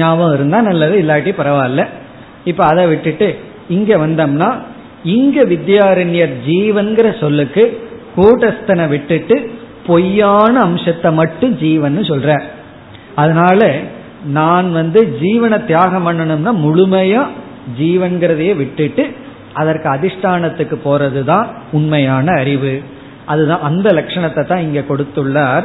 ஞாபகம் 0.00 0.34
இருந்தால் 0.34 0.68
நல்லது 0.68 0.96
இல்லாட்டி 1.02 1.32
பரவாயில்ல. 1.40 1.82
இப்போ 2.50 2.62
அதை 2.64 2.84
விட்டுட்டு 2.86 3.28
இங்க 3.76 3.96
வந்தோம்னா 3.96 4.48
இங்க 5.04 5.44
வித்யாரண்யர் 5.44 6.34
ஜீவன்கிற 6.46 7.18
சொல்லுக்கு 7.18 7.82
கூட்டஸ்தனை 8.16 8.88
விட்டுட்டு 8.88 9.50
பொய்யான 9.86 10.60
அம்சத்தை 10.60 11.12
மட்டும் 11.12 11.52
ஜீவன் 11.56 11.98
சொல்ற 12.02 12.42
அதனால 13.14 13.70
நான் 14.22 14.72
வந்து 14.72 15.00
ஜீவனை 15.20 15.64
தியாகம் 15.64 16.06
பண்ணணும்னா 16.06 16.52
முழுமையா 16.64 17.22
ஜீவன்கிறதையே 17.78 18.56
விட்டுட்டு 18.56 19.10
அதற்கு 19.52 19.88
அதிஷ்டானத்துக்கு 19.88 20.76
போறது 20.84 21.24
தான் 21.24 21.48
உண்மையான 21.72 22.32
அறிவு. 22.32 22.82
அதுதான் 23.26 23.60
அந்த 23.60 23.90
லட்சணத்தை 23.90 24.46
தான் 24.46 24.60
இங்க 24.60 24.80
கொடுத்துள்ளார். 24.80 25.64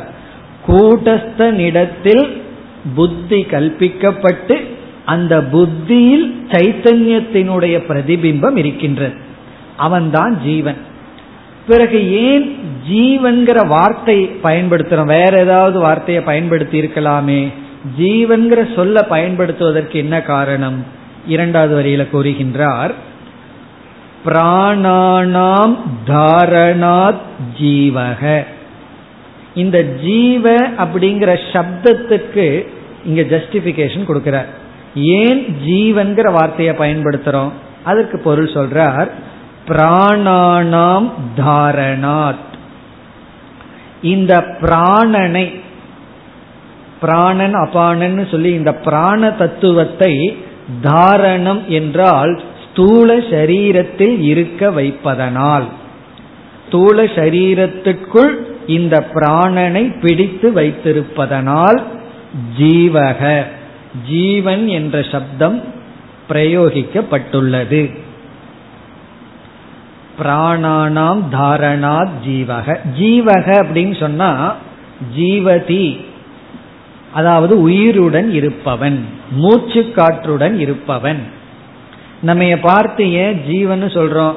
கூட்டஸ்தனிடத்தில் 0.68 2.42
புத்தி 2.96 3.42
கல்பிக்கப்பட்டு 3.44 4.75
அந்த 5.06 5.44
புத்தியில் 5.44 6.48
சைத்தன்யத்தினுடைய 6.50 7.84
பிரதிபிம்பம் 7.88 8.58
இருக்கின்றது. 8.58 9.14
அவன்தான் 9.78 10.42
ஜீவன். 10.42 10.78
பிறகு 11.68 12.12
ஏன் 12.12 12.58
ஜீவன்கிற 12.92 13.68
வார்த்தை 13.68 14.32
பயன்படுத்துறோம்? 14.44 15.06
வேற 15.06 15.40
ஏதாவது 15.40 15.80
வார்த்தையை 15.80 16.24
பயன்படுத்தி 16.24 16.82
இருக்கலாமே. 16.82 17.54
ஜீவன்கிற 18.00 18.76
சொல்ல 18.76 19.04
பயன்படுத்துவதற்கு 19.04 20.00
என்ன 20.00 20.22
காரணம்? 20.22 20.86
இரண்டாவது 21.28 21.84
வரியில 21.84 22.16
கூறுகின்றார் 22.16 22.92
பிராணானாம் 24.26 25.78
தாரணாத் 26.08 27.22
ஜீவக. 27.62 28.46
இந்த 29.56 29.84
ஜீவ 29.84 30.70
அப்படிங்கிற 30.70 31.40
சப்தத்துக்கு 31.54 32.68
இங்க 33.06 33.22
ஜஸ்டிபிகேஷன் 33.22 34.06
கொடுக்கிறார். 34.08 34.46
ஏன் 34.96 35.58
ஜீவன்கிற 35.66 36.32
வார்த்தையை 36.32 36.76
பயன்படுத்துறோம்? 36.76 37.52
அதற்கு 37.84 38.20
பொருள் 38.20 38.50
சொல்றார் 38.50 39.10
பிராணானாம் 39.68 41.12
தாரணாத். 41.38 42.34
இந்த 44.02 44.58
பிராணனை 44.62 45.62
பிராணன் 47.02 47.54
அபானன்னு 47.54 48.32
சொல்லி 48.32 48.54
இந்த 48.54 48.74
பிராண 48.74 49.32
தத்துவத்தை 49.32 50.38
தாரணம் 50.84 51.66
என்றால் 51.66 52.42
ஸ்தூல 52.64 53.18
சரீரத்தில் 53.18 54.20
இருக்க 54.22 54.70
வைப்பதனால். 54.70 55.64
ஸ்தூல 56.68 57.04
சரீரத்திற்குள் 57.04 58.36
இந்த 58.68 59.08
பிராணனை 59.14 60.00
பிடித்து 60.00 60.52
வைத்திருப்பதனால் 60.52 61.84
ஜீவக. 62.60 63.44
ஜீவன் 64.10 64.68
என்ற 64.68 65.02
சப்தம் 65.02 65.64
பிரயோகிக்கப்பட்டுள்ளது. 66.30 67.98
பிராணானாம் 70.24 71.24
தாரணாத் 71.32 72.10
ஜீவக. 72.28 72.80
ஜீவக 73.00 73.64
அப்படின்னு 73.64 74.00
சொன்னா 74.00 74.56
ஜீவதி 75.16 76.06
அதாவது 77.14 77.62
உயிருடன் 77.62 78.34
இருப்பவன் 78.34 79.06
மூச்சு 79.32 79.92
காற்றுடன் 79.92 80.60
இருப்பவன். 80.60 81.20
நம்ம 82.22 82.56
பார்த்து 82.62 83.12
ஏன் 83.12 83.44
ஜீவன் 83.48 83.84
சொல்றோம்? 83.84 84.36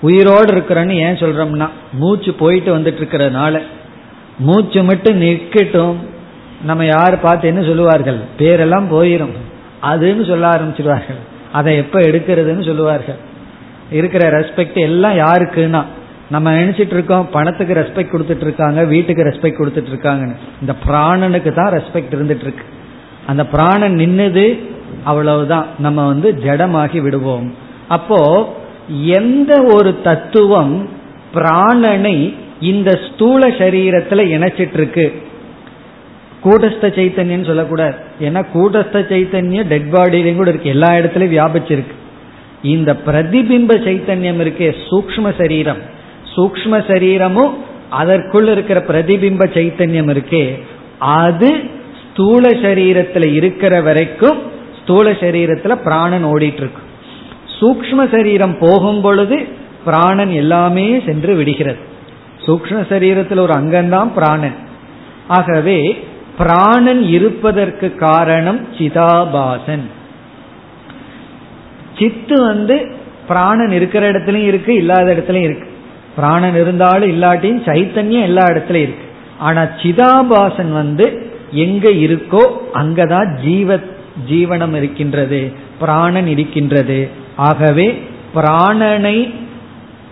உயிரோடு 0.00 0.54
இருக்கிறன்னு 0.54 0.90
ஏன் 0.90 1.14
சொல்றோம்னா 1.14 1.68
மூச்சு 1.92 2.32
போயிட்டு 2.34 2.78
வந்துட்டு 2.78 3.04
இருக்கிறதுனால. 3.04 3.62
மூச்சு 4.38 4.82
மட்டும் 4.82 5.20
நிற்கட்டும். 5.20 5.96
நம்ம 6.62 6.84
யார் 6.84 7.20
பார்த்து 7.20 7.48
என்ன 7.48 7.62
சொல்லுவார்கள்? 7.62 8.18
பேரெல்லாம் 8.38 8.86
போயிடும் 8.92 9.34
அதுன்னு 9.82 10.26
சொல்ல 10.26 10.48
ஆரம்பிச்சிருவார்கள். 10.48 11.20
அதை 11.52 11.76
எப்போ 11.76 11.98
எடுக்கிறதுன்னு 12.00 12.66
சொல்லுவார்கள். 12.66 13.16
இருக்கிற 13.90 14.40
ரெஸ்பெக்ட் 14.40 14.78
எல்லாம் 14.78 15.16
யாருக்குன்னா 15.16 15.82
நம்ம 16.30 16.52
நினைச்சிட்டு 16.52 16.92
இருக்கோம் 16.92 17.28
பணத்துக்கு 17.30 17.74
ரெஸ்பெக்ட் 17.74 18.14
கொடுத்துட்டு 18.14 18.40
இருக்காங்க 18.40 18.84
வீட்டுக்கு 18.84 19.22
ரெஸ்பெக்ட் 19.22 19.60
கொடுத்துட்டு 19.60 19.92
இருக்காங்கன்னு. 19.92 20.36
இந்த 20.60 20.74
பிராணனுக்கு 20.86 21.52
தான் 21.52 21.72
ரெஸ்பெக்ட் 21.72 22.14
இருந்துட்டு 22.14 22.40
இருக்கு 22.40 22.64
அந்த 23.26 23.46
பிராணன் 23.46 23.94
நின்னுது 23.94 24.58
அவ்வளவுதான். 25.04 25.66
நம்ம 25.78 26.06
வந்து 26.06 26.32
ஜடமாகி 26.32 27.00
விடுவோம். 27.00 27.54
அப்போ 27.88 28.48
எந்த 28.90 29.62
ஒரு 29.62 30.00
தத்துவம் 30.02 30.88
பிராணனை 31.34 32.34
இந்த 32.60 33.00
ஸ்தூல 33.08 33.48
சரீரத்துல 33.48 34.20
இணைச்சிட்டு 34.36 34.72
இருக்கு? 34.72 35.25
கூட்டஸ்த 36.46 36.86
சைத்தன்யம் 36.98 37.48
சொல்லக்கூடாது. 37.50 37.94
ஏன்னா 38.20 38.40
கூட்டஸ்த 38.54 39.02
சைத்தன்யம் 39.12 39.70
டெட் 39.72 39.92
பாடியிலையும் 39.94 40.40
கூட 40.40 40.50
இருக்கு. 40.50 40.74
எல்லா 40.76 40.90
இடத்துலயும் 40.98 41.34
வியாபிச்சிருக்கு. 41.36 41.94
இந்த 42.74 42.90
பிரதிபிம்ப 43.06 43.72
சைத்தன்யம் 43.86 44.40
இருக்கே 44.44 44.68
சூக்ம 44.88 45.32
சரீரம். 45.38 45.80
சூக்ம 46.34 46.78
சரீரமும் 46.90 47.52
அதற்குள் 48.00 48.48
இருக்கிற 48.54 48.78
பிரதிபிம்ப 48.88 49.44
சைத்தன்யம் 49.56 50.10
இருக்கே. 50.14 50.44
அது 50.98 51.50
ஸ்தூல 52.08 52.48
சரீரத்தில் 52.64 53.28
இருக்கிற 53.34 53.74
வரைக்கும் 53.86 54.38
ஸ்தூல 54.80 55.10
சரீரத்தில் 55.22 55.82
பிராணன் 55.86 56.24
ஓடிட்டு 56.24 56.62
இருக்கு 56.62 56.82
சூக்ம 57.58 58.00
சரீரம் 58.14 58.56
போகும் 58.58 59.00
பொழுது 59.00 59.36
பிராணன் 59.84 60.32
எல்லாமே 60.42 60.86
சென்று 61.06 61.32
விடுகிறது. 61.34 61.80
சூக்ம 62.46 62.80
சரீரத்தில் 62.92 63.44
ஒரு 63.44 63.54
அங்கம்தான் 63.60 64.10
பிராணன். 64.14 64.56
ஆகவே 65.28 65.78
பிராணன் 66.38 67.02
இருப்பதற்கு 67.02 67.94
காரணம் 67.94 68.60
சிதாபாசன். 68.78 69.86
சித்து 71.98 72.42
வந்து 72.42 72.94
பிராணன் 73.28 73.70
இருக்கிற 73.70 74.10
இடத்துலயும் 74.12 74.50
இருக்கு 74.52 74.74
இல்லாத 74.74 75.14
இடத்துலயும் 75.14 75.48
இருக்கு. 75.48 75.68
பிராணன் 76.16 76.54
இருந்தாலும் 76.54 77.10
இல்லாட்டியும் 77.10 77.62
சைத்தன்யம் 77.64 78.22
எல்லா 78.22 78.44
இடத்துலயும் 78.44 78.86
இருக்கு. 78.88 79.04
ஆனா 79.38 79.62
சிதாபாசன் 79.62 80.72
வந்து 80.72 81.30
எங்க 81.50 81.88
இருக்கோ 81.90 82.44
அங்கதான் 82.74 83.40
ஜீவ 83.40 83.78
ஜீவனம் 84.30 84.74
இருக்கின்றது 84.74 85.52
பிராணன் 85.80 86.26
இருக்கின்றது. 86.26 87.08
ஆகவே 87.36 88.02
பிராணனை 88.34 89.34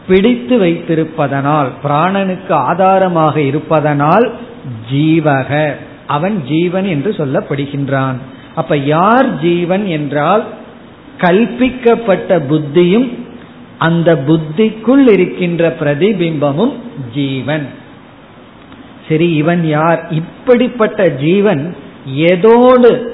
பிடித்து 0.06 0.58
வைத்திருப்பதனால் 0.58 1.68
பிராணனுக்கு 1.84 2.52
ஆதாரமாக 2.52 3.40
இருப்பதனால் 3.40 4.32
ஜீவக. 4.92 5.74
அவன் 6.06 6.44
ஜீவன் 6.46 6.84
என்று 6.84 7.10
சொல்லப்படுகின்றான். 7.10 8.16
அப்ப 8.54 8.76
யார் 8.76 9.40
ஜீவன் 9.40 9.86
என்றால் 9.86 10.44
கல்பிக்கப்பட்ட 11.18 12.42
புத்தியும் 12.50 13.12
அந்த 13.78 14.14
புத்திக்குள் 14.14 15.10
இருக்கின்ற 15.12 15.76
பிரதிபிம்பமும் 15.80 16.72
ஜீவன். 17.14 17.66
சரி 19.08 19.34
இவன் 19.34 19.66
யார்? 19.66 20.06
இப்படிப்பட்ட 20.10 21.08
ஜீவன் 21.10 21.76
எதோடு 22.16 23.08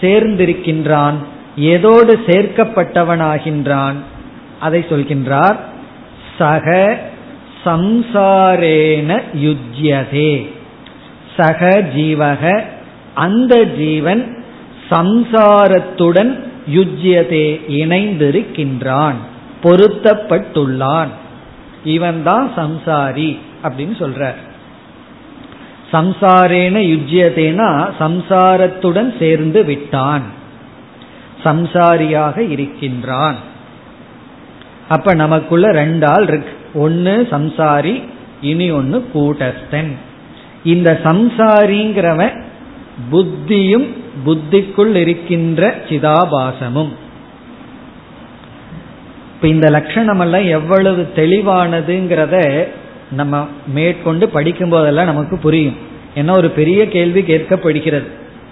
சேர்ந்திருக்கின்றான் 0.00 1.14
எதோடு 1.60 2.14
சேர்க்கப்பட்டவனாகின்றான்? 2.26 3.94
அதை 4.60 4.80
சொல்கின்றார் 4.80 5.56
சக 6.38 6.98
சம்சாரேன 7.64 9.22
யுஜ்யதே. 9.42 10.48
சக 11.38 11.82
ஜீவக 11.96 12.62
அந்த 13.14 13.64
ஜீவன் 13.64 14.44
சம்சாரத்துடன் 14.90 16.38
யுஜ்யதே 16.74 17.60
இணைந்திருக்கின்றான் 17.68 19.14
பொருத்தப்பட்டுள்ளான். 19.62 21.08
இவன்தான் 21.84 22.50
சம்சாரி 22.56 23.38
அப்படின்னு 23.62 23.94
சொல்றார். 23.98 24.40
சம்சாரேன 25.92 26.78
யுஜ்யதேனா 26.94 27.90
சம்சாரத்துடன் 28.00 29.18
சேர்ந்து 29.18 29.64
விட்டான். 29.64 30.22
சம்சாரியாக 31.44 32.50
இருக்கின்றான். 32.50 33.36
அப்ப 34.88 35.14
நமக்குள்ள 35.14 35.70
ரெண்டு 35.70 36.06
ஆள் 36.06 36.28
இருக்கு. 36.28 36.52
ஒன்னு 36.74 37.28
சம்சாரி 37.30 38.02
இனி 38.40 38.70
ஒன்னு 38.70 39.08
கூட்டஸ்தன். 39.14 39.92
இந்த 40.64 41.00
சம்சாரிங்கிறவன் 41.04 42.42
புத்தியும் 43.12 43.86
புத்திக்குள் 44.26 44.94
இருக்கின்ற 44.94 45.74
சிதாபாசமும். 45.88 46.92
இப்ப 49.34 49.48
இந்த 49.48 49.70
லட்சணம் 49.70 50.20
எல்லாம் 50.20 50.44
எவ்வளவு 50.44 51.08
தெளிவானதுங்கிறத 51.16 52.66
நம்ம 53.10 53.48
மேற்கொண்டு 53.66 54.28
படிக்கும் 54.28 54.68
போதெல்லாம் 54.68 55.04
நமக்கு 55.04 55.38
புரியும். 55.38 55.76
ஏன்னா 56.16 56.36
ஒரு 56.36 56.50
பெரிய 56.50 56.88
கேள்வி 56.88 57.20
கேட்கப்படுகிறது 57.20 58.06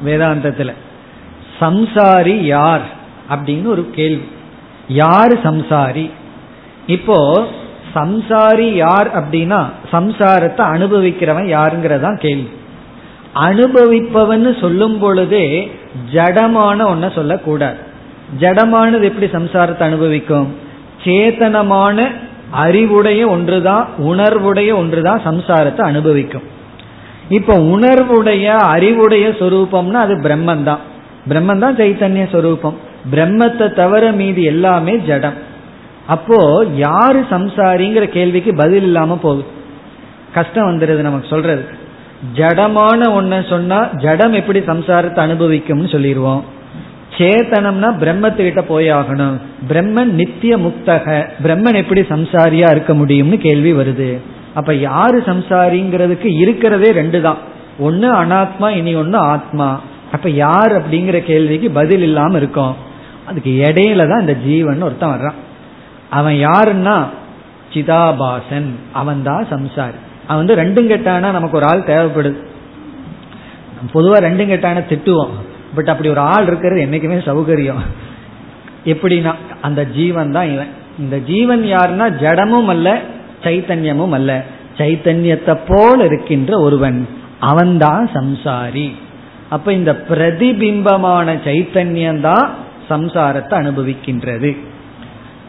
வேதாந்தத்துல. 0.06 0.72
சம்சாரி 1.60 2.34
யார்? 2.34 2.82
அப்படின்னு 3.30 3.64
ஒரு 3.64 3.90
கேள்வி. 3.90 4.28
யார் 4.88 5.38
சம்சாரி? 5.42 6.10
இப்போ 6.86 7.48
சம்சாரி 7.96 8.68
யார் 8.84 9.08
அப்படின்னா 9.18 9.60
சம்சாரத்தை 9.92 10.62
அனுபவிக்கிறவன் 10.74 11.48
யாருங்கிறதான் 11.56 12.18
கேள்வி. 12.18 12.50
அனுபவிப்பவன் 13.48 14.46
சொல்லும் 14.60 14.98
பொழுதே 14.98 15.46
ஜடமான 16.12 16.78
ஒன்ன 16.92 17.10
சொல்லக்கூடாது. 17.14 17.78
ஜடமானது 18.40 19.02
எப்படி 19.02 19.26
சம்சாரத்தை 19.26 19.84
அனுபவிக்கும்? 19.90 20.48
சேதனமான 21.04 22.06
அறிவுடைய 22.50 23.22
ஒன்றுதான் 23.28 23.86
உணர்வுடைய 24.10 24.70
ஒன்றுதான் 24.74 25.20
சம்சாரத்தை 25.24 25.80
அனுபவிக்கும். 25.80 26.46
இப்ப 27.28 27.54
உணர்வுடைய 27.74 28.46
அறிவுடைய 28.74 29.26
சொரூபம்னா 29.40 30.00
அது 30.06 30.14
பிரம்மன் 30.26 30.62
தான் 30.62 30.82
பிரம்மன் 31.28 31.62
தான் 31.64 31.76
சைத்தன்ய 31.76 32.24
சொரூபம். 32.32 32.76
பிரம்மத்தை 33.12 33.66
தவிர 33.74 34.04
மீதி 34.12 34.42
எல்லாமே 34.42 34.94
ஜடம். 35.08 35.38
அப்போ 36.14 36.38
யாரு 36.86 37.20
சம்சாரிங்கிற 37.30 38.04
கேள்விக்கு 38.16 38.50
பதில் 38.62 38.86
இல்லாம 38.88 39.16
போகுது. 39.22 39.44
கஷ்டம் 40.36 40.68
வந்துடுது 40.70 41.06
நமக்கு 41.06 41.32
சொல்றது. 41.34 41.64
ஜடமான 42.38 43.00
ஒன்ன 43.18 43.40
சொன்னா 43.48 43.78
ஜடம் 44.04 44.34
எப்படி 44.40 44.60
சம்சாரத்தை 44.68 45.20
அனுபவிக்கும்னு 45.26 45.88
சொல்லிடுவோம் 45.94 46.44
சேத்தனம்னா 47.16 47.90
பிரம்மத்துக்கிட்ட 48.02 48.62
போய் 48.70 48.88
ஆகணும். 48.90 49.36
பிரம்மன் 49.70 50.10
நித்திய 50.20 50.54
முக்தக. 50.64 51.06
பிரம்மன் 51.44 51.78
எப்படி 51.82 52.02
சம்சாரியா 52.14 52.70
இருக்க 52.74 52.92
முடியும்னு 52.94 53.36
கேள்வி 53.46 53.72
வருது. 53.72 54.10
அப்ப 54.58 54.74
யாரு 54.88 55.18
சம்சாரிங்கிறதுக்கு 55.30 56.28
இருக்கிறதே 56.42 56.90
ரெண்டு 57.00 57.20
தான் 57.26 57.40
ஒன்னு 57.78 58.08
அனாத்மா 58.22 58.68
இனி 58.80 58.94
ஒன்னு 58.94 59.18
ஆத்மா. 59.32 59.68
அப்ப 60.12 60.26
யார் 60.44 60.72
அப்படிங்கிற 60.78 61.18
கேள்விக்கு 61.30 61.70
பதில் 61.70 62.04
இல்லாம 62.08 62.36
இருக்கும். 62.36 62.74
அதுக்கு 63.28 63.52
இடையில 63.68 64.08
தான் 64.10 64.24
இந்த 64.24 64.36
ஜீவன் 64.46 64.86
ஒருத்தன் 64.88 65.14
வர்றான். 65.14 65.38
அவன் 66.10 66.34
யாருன்னா? 66.34 67.04
சிதாபாசன். 67.72 68.68
அவன் 68.92 69.22
தான் 69.22 69.46
சம்சாரி. 69.50 69.94
அவன் 70.26 70.46
வந்து 70.46 70.56
ரெண்டும் 70.56 70.92
கெட்டானா 70.92 71.30
நமக்கு 71.30 71.56
ஒரு 71.56 71.66
ஆள் 71.66 71.82
தேவைப்படுது. 71.82 72.36
பொதுவா 73.94 74.18
ரெண்டும் 74.22 74.50
கெட்டான 74.50 74.84
திட்டுவோம். 74.88 75.30
பட் 75.74 75.88
அப்படி 75.88 76.08
ஒரு 76.08 76.20
ஆள் 76.20 76.46
இருக்கிறது 76.46 76.84
என்னைக்குமே 76.84 77.28
சௌகரியம். 77.28 77.82
எப்படின்னா 78.84 79.34
அந்த 79.60 79.84
ஜீவன் 79.84 80.32
தான் 80.32 80.52
இவன். 80.52 80.68
இந்த 80.98 81.18
ஜீவன் 81.18 81.64
யாருன்னா 81.64 82.14
ஜடமும் 82.22 82.64
அல்ல 82.64 83.00
சைத்தன்யமும் 83.42 84.10
அல்ல. 84.10 84.44
சைத்தன்யத்தை 84.76 85.58
போல் 85.68 86.00
இருக்கின்ற 86.00 86.60
ஒருவன். 86.60 87.08
அவன்தான் 87.40 88.10
சம்சாரி. 88.14 88.92
அப்ப 89.48 89.72
இந்த 89.72 90.04
பிரதிபிம்பமான 90.08 91.34
சைத்தன்யம் 91.34 92.20
தான் 92.20 92.54
சம்சாரத்தை 92.88 93.54
அனுபவிக்கின்றது. 93.62 94.56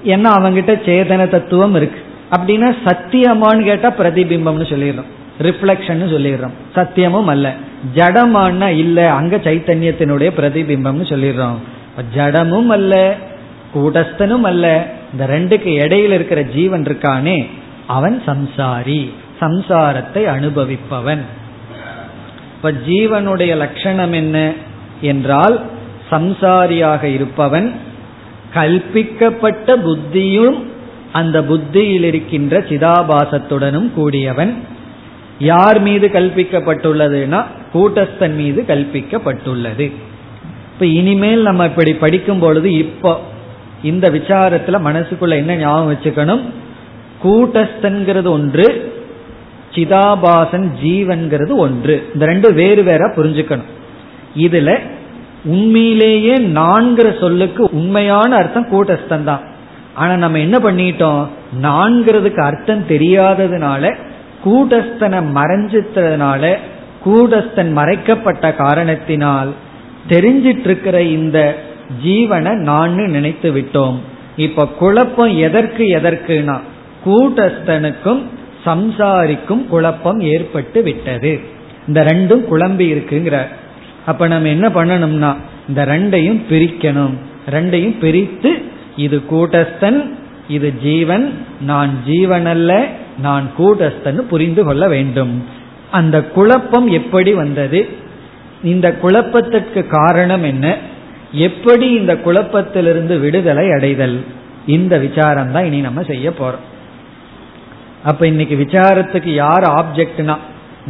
ஏன்னா 0.07 0.29
அவங்கிட்ட 0.37 0.71
சேதன 0.85 1.27
தத்துவம் 1.27 1.75
இருக்கு? 1.75 2.01
அப்படின்னா 2.31 2.75
சத்தியமான்னு 2.85 3.63
கேட்டா 3.63 3.91
பிரதிபிம்பம்னு 3.91 4.67
சொல்லிடுறோம். 4.73 5.05
ரிஃப்ளெக்ஷன் 5.41 6.09
சொல்லிடுறோம். 6.13 6.51
சத்தியமும் 6.75 7.25
அல்ல. 7.25 7.53
ஜடமானா 7.95 8.67
இல்ல 8.67 9.11
அங்க 9.11 9.35
சைத்தன்யத்தினுடைய 9.35 10.31
பிரதிபிம்பம்னு 10.37 11.07
சொல்லிடுறோம். 11.07 11.57
ஜடமும் 12.15 12.65
அல்ல 12.65 13.15
கூடஸ்தனும் 13.75 14.41
அல்ல. 14.41 14.87
இந்த 15.11 15.27
ரெண்டுக்கு 15.27 15.67
இடையில 15.67 16.11
இருக்கிற 16.11 16.41
ஜீவன் 16.41 16.83
இருக்கானே 16.83 17.47
அவன் 17.87 18.21
சம்சாரி. 18.27 19.11
சம்சாரத்தை 19.41 20.25
அனுபவிப்பவன். 20.25 21.19
இப்ப 22.55 22.71
ஜீவனுடைய 22.87 23.55
லட்சணம் 23.55 24.11
என்ன? 24.11 24.53
என்றால் 25.01 25.61
சம்சாரியாக 26.11 27.03
இருப்பவன் 27.03 27.73
கல்பிக்கப்பட்ட 28.53 29.75
புத்தியும் 29.77 30.63
அந்த 31.11 31.43
புத்தியில் 31.43 32.03
இருக்கின்ற 32.03 32.59
சிதாபாசத்துடனும் 32.59 33.93
கூடியவன். 33.93 34.63
யார் 35.39 35.81
மீது 35.81 36.07
கல்பிக்கப்பட்டுள்ளதுன்னா 36.07 37.45
கூட்டஸ்தன் 37.73 38.35
மீது 38.35 38.63
கல்பிக்கப்பட்டுள்ளது. 38.67 39.91
இப்ப 40.73 40.85
இனிமேல் 40.85 41.41
நம்ம 41.41 41.65
இப்படி 41.65 41.93
படிக்கும் 41.93 42.39
பொழுது 42.39 42.77
இப்போ 42.77 43.21
இந்த 43.83 44.09
விசாரத்துல 44.09 44.79
மனசுக்குள்ள 44.85 45.29
என்ன 45.29 45.55
ஞாபகம் 45.55 45.93
வச்சுக்கணும்? 45.93 46.41
கூட்டஸ்தன்கிறது 47.23 48.27
ஒன்று 48.27 48.93
சிதாபாசன் 49.75 50.69
ஜீவன்கிறது 50.83 51.51
ஒன்று. 51.51 52.09
இந்த 52.13 52.25
ரெண்டு 52.25 52.53
வேறு 52.53 52.83
வேற 52.83 53.13
புரிஞ்சுக்கணும். 53.15 53.69
இதுல 54.37 54.79
உண்மையிலேயே 55.43 56.35
நான்கிற 56.37 57.19
சொல்லுக்கு 57.19 57.69
உண்மையான 57.71 58.35
அர்த்தம் 58.35 58.67
கூட்டஸ்தன் 58.71 59.23
தான் 59.23 59.39
ஆனா 59.93 60.15
நம்ம 60.15 60.39
என்ன 60.39 60.57
பண்ணிட்டோம்? 60.57 61.27
நான்கிறதுக்கு 61.61 62.41
அர்த்தம் 62.41 62.83
தெரியாததுனால 62.89 63.95
கூட்டஸ்தனை 64.45 65.23
மறைஞ்சிட்டதுனால 65.35 66.55
கூடஸ்தன் 67.05 67.71
மறைக்கப்பட்ட 67.71 68.53
காரணத்தினால் 68.53 69.49
தெரிஞ்சிட்டு 70.09 70.65
இருக்கிற 70.65 71.01
இந்த 71.01 71.55
ஜீவனை 72.05 72.53
நான் 72.55 72.93
நினைத்து 72.93 73.51
விட்டோம். 73.51 73.95
இப்ப 74.37 74.67
குழப்பம் 74.67 75.37
எதற்கு 75.37 75.83
எதற்குனா 75.83 76.59
கூட்டஸ்தனுக்கும் 77.05 78.21
சம்சாரிக்கும் 78.65 79.65
குழப்பம் 79.65 80.19
ஏற்பட்டு 80.19 80.83
விட்டது. 80.83 81.39
இந்த 81.87 82.03
ரெண்டும் 82.03 82.43
குழம்பி 82.51 82.79
இருக்குங்கிற 82.79 83.47
அப்ப 84.09 84.27
நம்ம 84.27 84.47
என்ன 84.47 84.67
பண்ணணும்னா 84.77 85.31
இந்த 85.69 85.81
ரெண்டையும் 85.85 86.39
பிரிக்கணும். 86.49 87.15
ரெண்டையும் 87.51 87.97
பிரித்து 87.99 88.51
இது 88.95 89.17
கூட்டஸ்தன் 89.31 89.99
இது 90.47 90.69
ஜீவன் 90.83 91.25
நான் 91.61 91.91
ஜீவன் 92.05 92.45
அல்ல 92.45 92.71
நான் 93.21 93.45
கூட்டஸ்தன் 93.57 94.19
புரிந்து 94.31 94.63
கொள்ள 94.63 94.87
வேண்டும். 94.87 95.33
அந்த 95.91 96.17
குழப்பம் 96.35 96.87
எப்படி 96.99 97.31
வந்தது? 97.33 97.79
இந்த 98.63 98.87
குழப்பத்திற்கு 98.93 99.87
காரணம் 99.87 100.43
என்ன? 100.43 100.65
எப்படி 101.31 101.87
இந்த 101.91 102.13
குழப்பத்திலிருந்து 102.25 103.19
விடுதலை 103.19 103.65
அடைதல்? 103.71 104.17
இந்த 104.65 104.97
விசாரம் 104.97 105.51
தான் 105.51 105.65
இனி 105.65 105.79
நம்ம 105.81 106.03
செய்ய 106.03 106.29
போறோம். 106.29 106.65
அப்ப 108.03 108.27
இன்னைக்கு 108.27 108.55
விசாரத்துக்கு 108.55 109.31
யார் 109.43 109.65
ஆப்ஜெக்ட்னா 109.79 110.35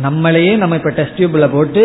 நம்மளையே 0.03 0.53
நம்ம 0.57 0.75
இப்ப 0.75 0.89
டெஸ்ட் 0.89 1.17
டியூப்ல 1.17 1.47
போட்டு 1.51 1.83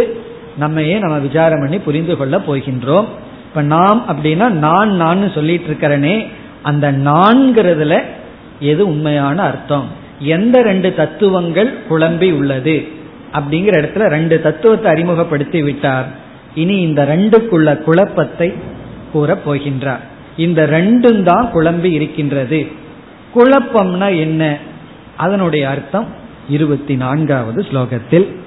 நம்மையே 0.57 0.99
நம்ம 0.99 1.19
விசாரம் 1.19 1.61
பண்ணி 1.61 1.79
புரிந்து 1.79 2.17
கொள்ள 2.17 2.39
போகின்றோம். 2.39 3.05
இப்ப 3.45 3.63
நாம் 3.63 4.05
அப்படின்னா 4.09 4.49
நான் 4.49 4.91
நான் 4.91 5.31
சொல்லிட்டு 5.31 5.73
இருக்கிறனே 5.73 6.27
அந்த 6.63 6.93
நான்கிறதுல 6.93 8.03
எது 8.61 8.87
உண்மையான 8.87 9.43
அர்த்தம்? 9.43 9.89
எந்த 10.19 10.63
ரெண்டு 10.63 10.95
தத்துவங்கள் 10.95 11.75
குழம்பி 11.91 12.33
உள்ளது? 12.33 12.89
அப்படிங்கிற 13.33 13.73
இடத்துல 13.81 14.07
ரெண்டு 14.07 14.41
தத்துவத்தை 14.41 14.93
அறிமுகப்படுத்தி 14.93 15.63
விட்டார். 15.63 16.07
இனி 16.55 16.81
இந்த 16.81 17.05
ரெண்டுக்குள்ள 17.05 17.79
குழப்பத்தை 17.79 18.53
கூறப் 19.13 19.51
போகின்றார். 19.51 20.01
இந்த 20.37 20.67
ரெண்டும் 20.67 21.23
தான் 21.23 21.51
குழம்பி 21.55 21.85
இருக்கின்றது. 21.85 22.67
குழப்பம்னா 23.35 24.19
என்ன? 24.19 24.57
அதனுடைய 25.17 25.69
அர்த்தம் 25.69 26.07
இருபத்தி 26.49 26.97
நான்காவது 26.97 27.67
ஸ்லோகத்தில். 27.73 28.42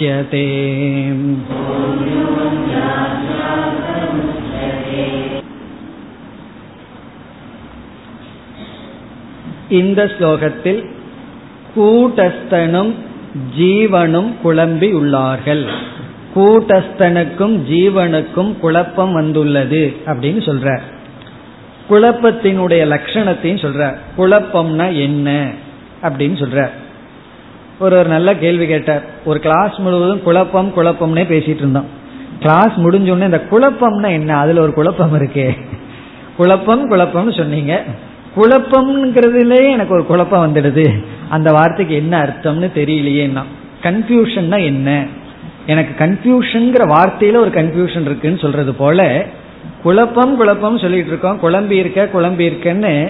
उच्यते 0.00 0.44
இந்த 9.68 10.00
ஸ்லோகத்தில் 10.06 10.80
கூட்டஸ்தனும் 11.74 12.92
ஜீவனும் 13.56 14.30
குழம்பி 14.44 14.88
உள்ளார்கள் 14.92 15.64
கூட்டஸ்தனுக்கும் 16.34 17.56
ஜீவனுக்கும் 17.68 18.52
குழப்பம் 18.58 19.12
வந்துள்ளது 19.12 19.82
அப்படின்னு 20.06 20.42
சொல்ற 20.44 20.68
குழப்பத்தினுடைய 21.88 22.82
லட்சணத்தையும் 22.86 23.64
சொல்ற 23.64 23.82
குழப்பம்னா 24.16 24.86
என்ன 24.98 25.28
அப்படின்னு 26.02 26.38
சொல்ற 26.40 26.60
ஒரு 27.81 27.97
ஒரு 27.97 28.09
நல்ல 28.09 28.35
கேள்வி 28.35 28.67
கேட்டார். 28.67 29.03
ஒரு 29.25 29.39
கிளாஸ் 29.39 29.77
முழுவதும் 29.77 30.23
குழப்பம் 30.23 30.73
குழப்பம்னே 30.75 31.23
பேசிட்டு 31.31 31.55
இருந்தோம். 31.55 31.87
கிளாஸ் 32.39 32.71
முடிஞ்சோடனே 32.77 33.23
இந்த 33.23 33.43
குழப்பம்னா 33.51 34.07
என்ன? 34.07 34.37
அதுல 34.37 34.61
ஒரு 34.61 34.73
குழப்பம் 34.73 35.19
இருக்கே. 35.19 35.61
குழப்பம் 36.37 36.91
குழப்பம்னு 36.91 37.37
சொன்னீங்க. 37.37 37.83
குழப்பம்ங்கிறதுலே 38.37 39.71
எனக்கு 39.71 39.93
ஒரு 39.93 40.05
குழப்பம் 40.05 40.55
வந்துடுது. 40.55 41.05
அந்த 41.29 41.51
வார்த்தைக்கு 41.51 41.95
என்ன 41.95 42.23
அர்த்தம்னு 42.23 42.69
தெரியலையேன்னா. 42.75 43.41
கன்ஃபியூஷன்னா 43.81 44.63
என்ன? 44.63 45.05
எனக்கு 45.65 46.05
கன்ஃபியூஷன்ங்கிற 46.05 46.87
வார்த்தையில 46.87 47.35
ஒரு 47.35 47.49
கன்ஃபியூஷன் 47.49 48.01
இருக்குன்னு 48.01 48.37
சொல்றது 48.37 48.73
போல 48.73 49.25
குழப்பம் 49.83 50.35
குழப்பம் 50.35 50.77
சொல்லிட்டு 50.77 51.07
இருக்கோம். 51.07 51.39
குழம்பி 51.43 51.71
இருக்க 51.71 52.09
குழம்பி 52.13 52.43
இருக்கன்னு 52.43 53.09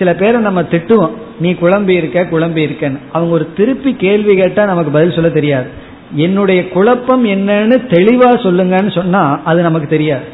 சில 0.00 0.12
பேரை 0.14 0.40
நம்ம 0.40 0.62
திட்டுவோம். 0.62 1.14
நீ 1.40 1.50
குழம்பி 1.52 1.88
இருக்க 1.88 2.22
குழம்பி 2.22 2.62
இருக்கன்னு. 2.66 2.98
அவங்க 3.12 3.32
ஒரு 3.32 3.46
திருப்பி 3.56 3.90
கேள்வி 3.94 4.34
கேட்டா 4.34 4.64
நமக்கு 4.64 4.90
பதில் 4.90 5.12
சொல்ல 5.12 5.30
தெரியாது. 5.30 5.68
என்னுடைய 6.14 6.68
குழப்பம் 6.68 7.24
என்னன்னு 7.24 7.76
தெளிவா 7.88 8.28
சொல்லுங்கன்னு 8.44 8.92
சொன்னா 8.94 9.40
அது 9.44 9.62
நமக்கு 9.62 9.88
தெரியாது. 9.88 10.26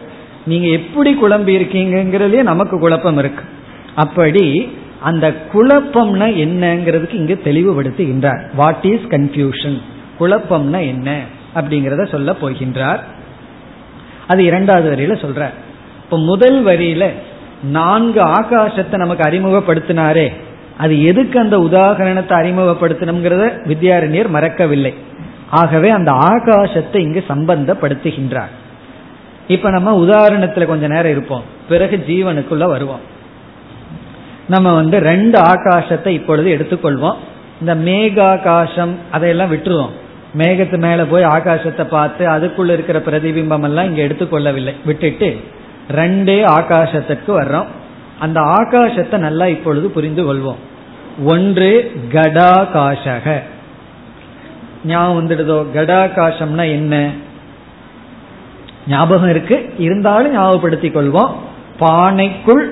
நீங்க 0.46 0.66
எப்படி 0.66 1.10
குழம்பி 1.22 1.52
இருக்கீங்கிறதே 1.58 2.42
நமக்கு 2.42 2.78
குழப்பம் 2.78 3.18
இருக்கு. 3.18 3.44
அப்படி 3.94 4.68
அந்த 5.00 5.34
குழப்பம்னா 5.52 6.28
என்னங்கிறதுக்கு 6.44 7.14
இங்கு 7.14 7.40
தெளிவுபடுத்துகின்றார். 7.44 8.42
வாட் 8.56 8.84
இஸ் 8.84 9.06
கன்ஃபியூஷன் 9.08 9.78
குழப்பம்னா 10.20 10.80
என்ன 10.86 11.20
அப்படிங்கிறத 11.54 12.10
சொல்ல 12.10 12.36
போகின்றார். 12.42 13.00
அது 14.26 14.44
இரண்டாவது 14.44 14.88
வரியில 14.90 15.16
சொல்ற 15.16 15.48
இப்ப 16.04 16.18
முதல் 16.18 16.64
வரியில 16.64 17.04
நான்கு 17.62 18.22
ஆகாசத்தை 18.22 18.96
நமக்கு 18.96 19.24
அறிமுகப்படுத்தினாரே. 19.24 20.32
அது 20.78 21.04
எதுக்கு 21.04 21.40
அந்த 21.40 21.58
உதாகரணத்தை 21.58 22.32
அறிமுகப்படுத்தணுங்கிறத 22.32 23.50
வித்யாரண்யர் 23.68 24.28
மறக்கவில்லை. 24.28 24.94
ஆகவே 25.50 25.90
அந்த 25.90 26.12
ஆகாசத்தை 26.12 26.96
இங்கு 26.96 27.24
சம்பந்தப்படுத்துகின்றார். 27.28 28.48
இப்ப 29.48 29.70
நம்ம 29.70 30.04
உதாரணத்துல 30.04 30.66
கொஞ்ச 30.66 30.88
நேரம் 30.88 31.10
இருப்போம். 31.10 31.42
பிறகு 31.68 32.04
ஜீவனுக்குள்ள 32.08 32.66
வருவோம். 32.66 33.00
நம்ம 34.48 34.74
வந்து 34.74 34.98
ரெண்டு 34.98 35.40
ஆகாசத்தை 35.40 36.06
இப்பொழுது 36.06 36.56
எடுத்துக்கொள்வோம். 36.56 37.16
இந்த 37.60 37.74
மேகாகாசம் 37.74 38.94
அதையெல்லாம் 39.10 39.52
விட்டுருவோம். 39.52 39.90
மேகத்து 40.38 40.78
மேல 40.78 41.04
போய் 41.04 41.24
ஆகாசத்தை 41.24 41.84
பார்த்து 41.84 42.26
அதுக்குள்ள 42.26 42.72
இருக்கிற 42.72 42.98
பிரதிபிம்பம் 42.98 43.62
எல்லாம் 43.62 43.84
இங்க 43.84 44.02
எடுத்துக்கொள்ளவில்லை. 44.02 44.74
விட்டுட்டு 44.84 45.40
ரெண்டே 45.90 46.44
ஆகாசத்திற்கு 46.44 47.28
வர்றோம். 47.28 47.66
அந்த 48.18 48.40
ஆகாசத்தை 48.40 49.18
நல்லா 49.18 49.46
இப்பொழுது 49.46 49.90
புரிந்து 49.90 50.34
கொள்வோம். 50.34 50.56
ஒன்று 51.24 51.92
கடாகாசக. 52.12 53.42
ஞாபகம் 54.84 55.30
வந்துடுதோ? 55.30 55.66
கடாகாசம்னா 55.76 56.70
என்ன? 56.70 57.10
ஞாபகம் 58.88 59.28
இருக்கு. 59.28 59.74
இருந்தாலும் 59.78 60.38
ஞாபகப்படுத்திக் 60.38 60.96
கொள்வோம். 60.96 61.34
பானைக்குள் 61.80 62.66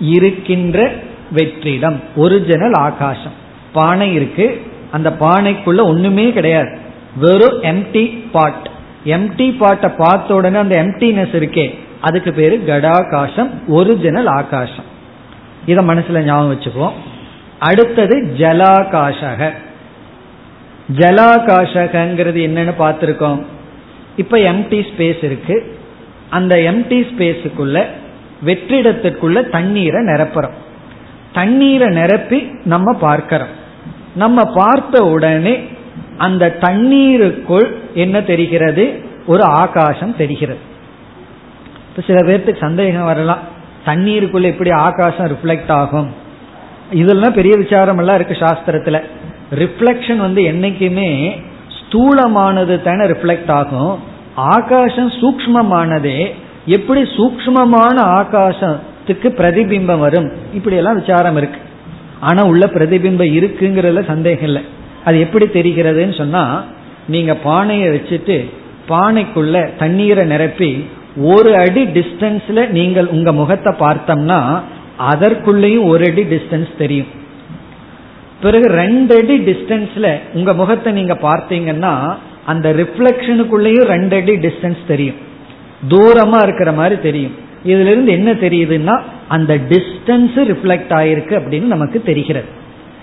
இருக்கின்ற 0.00 0.92
வெற்றிடம் 1.34 2.00
ஒரிஜினல் 2.16 2.72
ஆகாசம். 2.72 3.32
பானை 3.72 4.14
இருக்கு. 4.14 4.62
அந்த 4.90 5.10
பானைக்குள்ள 5.10 5.84
ஒண்ணுமே 5.84 6.32
கிடையாது. 6.32 6.78
வெறும் 7.16 7.62
எம்டி 7.62 8.24
பாட் 8.32 8.70
எம்டி 9.04 9.56
பாட்டை 9.58 9.90
பார்த்த 9.96 10.34
உடனே 10.34 10.58
அந்த 10.58 10.82
எம்டினஸ் 10.82 11.34
இருக்கே. 11.36 11.78
அதுக்கு 12.02 12.32
பேரு 12.32 12.62
கடாகாசம் 12.66 13.50
ஒரிஜினல் 13.66 14.26
ஆகாசம். 14.26 14.84
இத 15.66 15.82
மனசுல 15.82 16.20
ஞாபகம் 16.20 16.52
வச்சுக்குவோம் 16.54 16.92
அடுத்தது 17.58 18.34
ஜலாகாசக. 18.38 19.50
ஜலாகாசகங்கிறது 20.96 22.40
என்னன்னு 22.46 22.74
பார்த்துருக்கோம். 22.78 23.44
இப்ப 24.16 24.38
எம்டி 24.38 24.84
ஸ்பேஸ் 24.90 25.24
இருக்கு. 25.24 25.78
அந்த 26.30 26.56
எம்டி 26.56 27.06
ஸ்பேஸுக்குள்ள 27.10 27.86
வெற்றிடத்திற்குள்ள 28.44 29.50
தண்ணீரை 29.50 30.04
நிரப்புறோம். 30.04 30.56
தண்ணீரை 31.32 31.88
நிரப்பி 31.88 32.50
நம்ம 32.64 32.98
பார்க்கிறோம். 32.98 33.60
நம்ம 34.14 34.52
பார்த்த 34.54 35.04
உடனே 35.04 35.64
அந்த 36.18 36.50
தண்ணீருக்குள் 36.50 37.76
என்ன 37.94 38.22
தெரிகிறது? 38.22 39.04
ஒரு 39.26 39.42
ஆகாசம் 39.42 40.16
தெரிகிறது. 40.16 40.70
இப்போ 41.96 42.02
சில 42.06 42.18
பேர்த்துக்கு 42.28 42.58
சந்தேகம் 42.58 43.04
வரலாம். 43.04 43.38
தண்ணீருக்குள்ள 43.86 44.42
எப்படி 44.42 44.70
ஆகாசம் 44.70 45.26
ரிஃப்ளெக்ட் 45.26 45.72
ஆகும்? 45.72 46.14
இதெல்லாம் 46.90 47.32
பெரிய 47.32 47.56
விசாரம் 47.56 47.98
எல்லாம் 47.98 48.14
இருக்கு 48.14 48.34
சாஸ்திரத்துல. 48.34 49.02
ரிஃப்ளெக்ஷன் 49.50 50.16
வந்து 50.16 50.42
என்னைக்குமே 50.42 51.40
ஸ்தூலமானது 51.78 52.82
தானே 52.82 53.04
ரிஃப்ளெக்ட் 53.04 53.50
ஆகும். 53.50 53.98
ஆகாசம் 54.34 55.10
சூக்மமானதே 55.10 56.32
எப்படி 56.66 57.02
சூக்மமான 57.02 57.96
ஆகாசத்துக்கு 58.20 59.28
பிரதிபிம்பம் 59.40 59.98
வரும்? 59.98 60.32
இப்படி 60.52 60.76
எல்லாம் 60.76 60.98
விசாரம் 61.00 61.36
இருக்கு. 61.36 61.60
ஆனா 62.20 62.44
உள்ள 62.44 62.66
பிரதிபிம்பம் 62.66 63.34
இருக்குங்கிறதுல 63.38 64.06
சந்தேகம் 64.06 64.44
இல்லை. 64.44 64.62
அது 65.04 65.20
எப்படி 65.20 65.46
தெரிகிறதுன்னு 65.46 66.16
சொன்னா 66.16 66.64
நீங்க 67.06 67.34
பானையை 67.34 67.88
வச்சுட்டு 67.88 68.50
பானைக்குள்ள 68.88 69.76
தண்ணீரை 69.78 70.26
நிரப்பி 70.26 70.86
ஒரு 71.16 71.56
அடி 71.56 71.82
டிஸ்டன்ஸ்ல 71.84 72.68
நீங்கள் 72.68 73.06
உங்க 73.06 73.32
முகத்தை 73.32 73.72
பார்த்தோம்னா 73.78 74.60
அதற்குள்ளேயும் 74.98 75.84
ஒரு 75.84 76.04
அடி 76.10 76.22
டிஸ்டன்ஸ் 76.22 76.76
தெரியும். 76.78 77.06
பிறகு 78.40 78.68
ரெண்டு 78.68 79.16
அடி 79.16 79.38
டிஸ்டன்ஸ்ல 79.38 80.18
உங்க 80.34 80.52
முகத்தை 80.52 80.92
நீங்க 80.92 81.14
பார்த்தீங்கன்னா 81.14 82.14
அந்த 82.46 82.72
ரிஃப்ளெக்ஷனுக்குள்ளேயும் 82.72 83.84
ரெண்டு 83.84 84.16
அடி 84.16 84.32
டிஸ்டன்ஸ் 84.36 84.82
தெரியும். 84.86 85.16
தூரமா 85.88 86.42
இருக்கிற 86.42 86.72
மாதிரி 86.72 87.00
தெரியும். 87.00 87.32
இதுல 87.64 87.90
இருந்து 87.94 88.12
என்ன 88.12 88.32
தெரியுதுன்னா 88.32 89.00
அந்த 89.28 89.54
டிஸ்டன்ஸ் 89.54 90.36
ரிஃப்ளெக்ட் 90.36 90.92
ஆயிருக்கு 90.98 91.34
அப்படின்னு 91.40 91.62
நமக்கு 91.62 92.02
தெரிகிறது. 92.02 92.46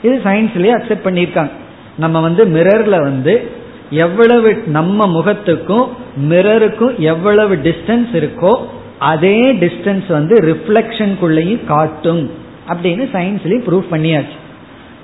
இது 0.03 0.21
சயின்ஸ்லயே 0.23 0.73
அக்செப்ட் 0.77 1.07
பண்ணியிருக்காங்க. 1.07 1.49
நம்ம 1.97 2.19
வந்து 2.19 2.45
மிரர்ல 2.45 3.01
வந்து 3.01 3.51
எவ்வளவு 3.89 4.63
நம்ம 4.65 5.07
முகத்துக்கும் 5.07 5.87
மிரருக்கும் 6.29 6.97
எவ்வளவு 6.97 7.55
டிஸ்டன்ஸ் 7.55 8.13
இருக்கோ 8.13 8.57
அதே 8.99 9.53
டிஸ்டன்ஸ் 9.53 10.03
வந்து 10.07 10.35
ரிஃப்ளெக்ஷனுக்குள்ளேயும் 10.41 11.65
காட்டும். 11.65 12.31
அப்படின்னு 12.67 13.03
சயின்ஸ்லயும் 13.13 13.65
ப்ரூவ் 13.69 13.83
பண்ணியாச்சு. 13.91 14.37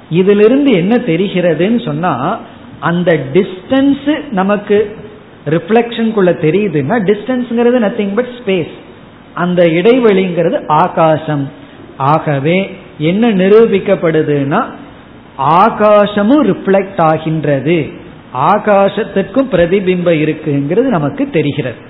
இதிலிருந்து 0.10 0.72
என்ன 0.72 0.96
தெரிகிறதுன்னு 0.96 1.86
சொன்னா 1.86 2.40
அந்த 2.80 3.20
டிஸ்டன்ஸ் 3.34 4.24
நமக்கு 4.32 4.96
ரிஃப்ளெக்ஷனுக்குள்ள 5.50 6.32
தெரியுதுன்னா 6.46 6.96
டிஸ்டன்ஸ்ங்கிறது 7.04 7.80
நத்திங் 7.86 8.16
பட் 8.16 8.28
ஸ்பேஸ் 8.40 8.74
அந்த 9.34 9.64
இடைவெளிங்கிறது 9.64 10.68
ஆகாசம். 10.68 11.52
ஆகவே 11.98 12.78
என்ன 12.98 13.28
நிரூபிக்கப்படுதுன்னா 13.28 14.66
ஆகாசமும் 15.38 16.44
ரிஃப்ளெக்ட் 16.44 17.02
ஆகின்றது. 17.02 18.04
ஆகாசத்துக்கும் 18.52 19.52
பிரதிபிம்பம் 19.52 20.22
இருக்குங்கிறது 20.24 20.88
நமக்கு 20.98 21.30
தெரிகிறது. 21.30 21.82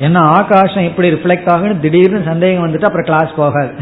ஏன்னா 0.00 0.20
ஆகாசம் 0.38 0.86
எப்படி 0.90 1.08
ரிஃப்ளெக்ட் 1.10 1.50
ஆகும்னு 1.54 1.80
திடீர்னு 1.80 2.22
சந்தேகம் 2.24 2.64
வந்துட்டு 2.66 2.88
அப்புறம் 2.88 3.08
கிளாஸ் 3.10 3.32
போகாது. 3.36 3.74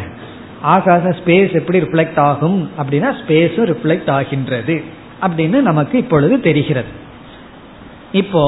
ஆகாசம் 0.74 1.16
ஸ்பேஸ் 1.20 1.52
எப்படி 1.60 1.78
ரிஃப்ளெக்ட் 1.80 2.20
ஆகும் 2.20 2.58
அப்படின்னா 2.78 3.10
ஸ்பேஸும் 3.20 3.70
ரிஃப்ளெக்ட் 3.72 4.10
ஆகின்றது 4.16 4.76
அப்படின்னு 5.26 5.60
நமக்கு 5.60 5.98
இப்பொழுது 5.98 6.40
தெரிகிறது. 6.40 6.92
இப்போ 8.12 8.44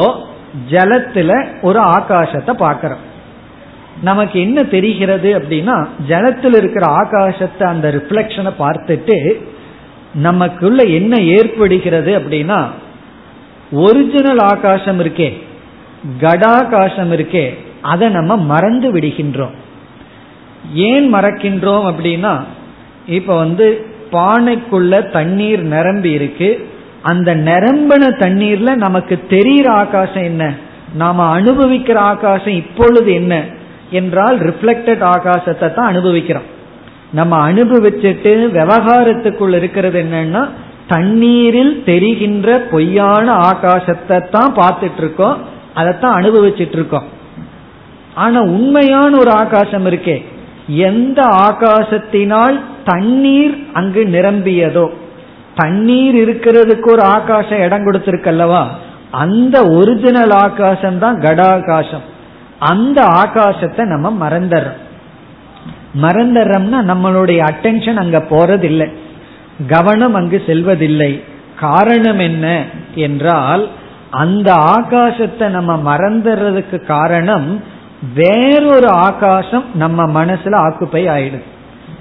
ஜலத்துல 0.71 1.33
ஒரு 1.63 1.81
ஆகாசத்தை 1.97 2.53
பார்க்கிறோம். 2.55 3.03
நமக்கு 4.03 4.37
என்ன 4.41 4.59
தெரிகிறது 4.63 5.29
அப்படின்னா 5.39 5.75
ஜலத்தில் 6.09 6.57
இருக்கிற 6.57 6.85
ஆகாசத்தை 7.01 7.65
அந்த 7.67 7.87
ரிஃப்ளெக்ஷனை 7.97 8.53
பார்த்துட்டு 8.59 9.17
நமக்குள்ள 10.15 10.83
என்ன 10.83 11.17
ஏற்படுகிறது 11.17 12.19
அப்படின்னா 12.19 12.65
ஒரிஜினல் 13.73 14.39
ஆகாசம் 14.39 15.01
இருக்கே 15.01 15.43
கடாகாசம் 16.21 17.13
இருக்கே 17.13 17.57
அதை 17.81 18.09
நம்ம 18.09 18.37
மறந்து 18.37 18.93
விடுகின்றோம். 18.93 19.55
ஏன் 20.75 21.15
மறக்கின்றோம் 21.15 21.85
அப்படின்னா 21.91 22.45
இப்ப 23.07 23.37
வந்து 23.37 23.87
பானைக்குள்ள 24.13 25.11
தண்ணீர் 25.11 25.63
நிரம்பி 25.63 26.11
இருக்கு 26.11 26.69
அந்த 27.03 27.35
நிரம்பின 27.35 28.09
தண்ணீர்ல 28.19 28.75
நமக்கு 28.75 29.27
தெரிகிற 29.29 29.71
ஆகாசம் 29.71 30.23
என்ன? 30.23 30.55
நாம 30.95 31.41
அனுபவிக்கிற 31.41 31.95
ஆகாசம் 31.95 32.55
இப்பொழுது 32.55 33.13
என்ன? 33.13 33.45
என்றால் 33.91 34.39
ரிஃப்ளெக்டட் 34.39 35.03
ஆகாசத்தை 35.03 35.75
தான் 35.75 35.87
அனுபவிக்கிறோம். 35.87 36.52
நம்ம 37.13 37.51
அனுபவிச்சுட்டு 37.51 38.33
விவகாரத்துக்குள் 38.59 39.55
இருக்கிறது 39.55 40.03
என்னன்னா 40.03 40.43
தண்ணீரில் 40.87 41.75
தெரிகின்ற 41.85 42.59
பொய்யான 42.59 43.27
ஆகாசத்தை 43.51 44.29
தான் 44.31 44.55
பார்த்துட்டு 44.55 45.01
இருக்கோம் 45.03 45.37
அதைத்தான் 45.75 46.17
அனுபவிச்சுட்டு 46.23 46.77
இருக்கோம் 46.79 47.09
ஆனா 48.15 48.41
உண்மையான 48.41 49.11
ஒரு 49.17 49.31
ஆகாசம் 49.31 49.87
இருக்கே. 49.87 50.17
எந்த 50.67 51.21
ஆகாசத்தினால் 51.49 52.57
தண்ணீர் 52.85 53.55
அங்கு 53.73 54.03
நிரம்பியதோ 54.05 54.87
தண்ணீர் 55.55 56.15
இருக்கிறதுக்கு 56.15 56.89
ஒரு 56.91 57.03
ஆகாசம் 57.03 57.59
இடம் 57.59 57.87
கொடுத்திருக்கல்லவா 57.87 58.63
அந்த 59.11 59.57
ஒரிஜினல் 59.79 60.31
ஆகாசம் 60.31 60.99
தான் 60.99 61.19
கடாகாசம். 61.21 62.05
அந்த 62.59 62.99
ஆகாசத்தை 63.23 63.85
நம்ம 63.85 64.29
மறந்துடுறோம். 64.29 64.81
மறந்துடுறோம்னா 66.01 66.79
நம்மளுடைய 66.89 67.51
அட்டென்ஷன் 67.51 67.95
அங்க 67.95 68.19
போறதில்லை. 68.19 68.93
கவனம் 69.69 70.15
அங்கு 70.15 70.43
செல்வதில்லை. 70.47 71.25
காரணம் 71.61 72.19
என்ன 72.19 72.65
என்றால் 72.95 73.69
அந்த 74.11 74.55
ஆகாசத்தை 74.55 75.49
நம்ம 75.49 75.97
மறந்துடுறதுக்கு 75.97 76.87
காரணம் 76.87 77.63
வேறொரு 78.15 78.89
ஆகாசம் 78.89 79.65
நம்ம 79.75 80.25
மனசுல 80.25 80.55
ஆக்குப்பை 80.55 81.09
ஆயிடுது. 81.09 81.43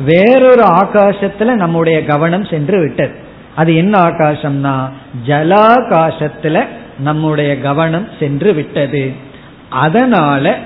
வேறொரு 0.05 0.63
ஆகாசத்துல 0.63 1.51
நம்முடைய 1.53 2.05
கவனம் 2.05 2.45
சென்று 2.45 2.79
விட்டது. 2.79 3.15
அது 3.55 3.75
என்ன 3.75 3.99
ஆகாசம்னா 3.99 4.89
ஜலாகாசத்துல 5.27 6.65
நம்முடைய 6.99 7.61
கவனம் 7.61 8.07
சென்று 8.19 8.53
விட்டது. 8.53 9.11
அதனால 9.69 10.57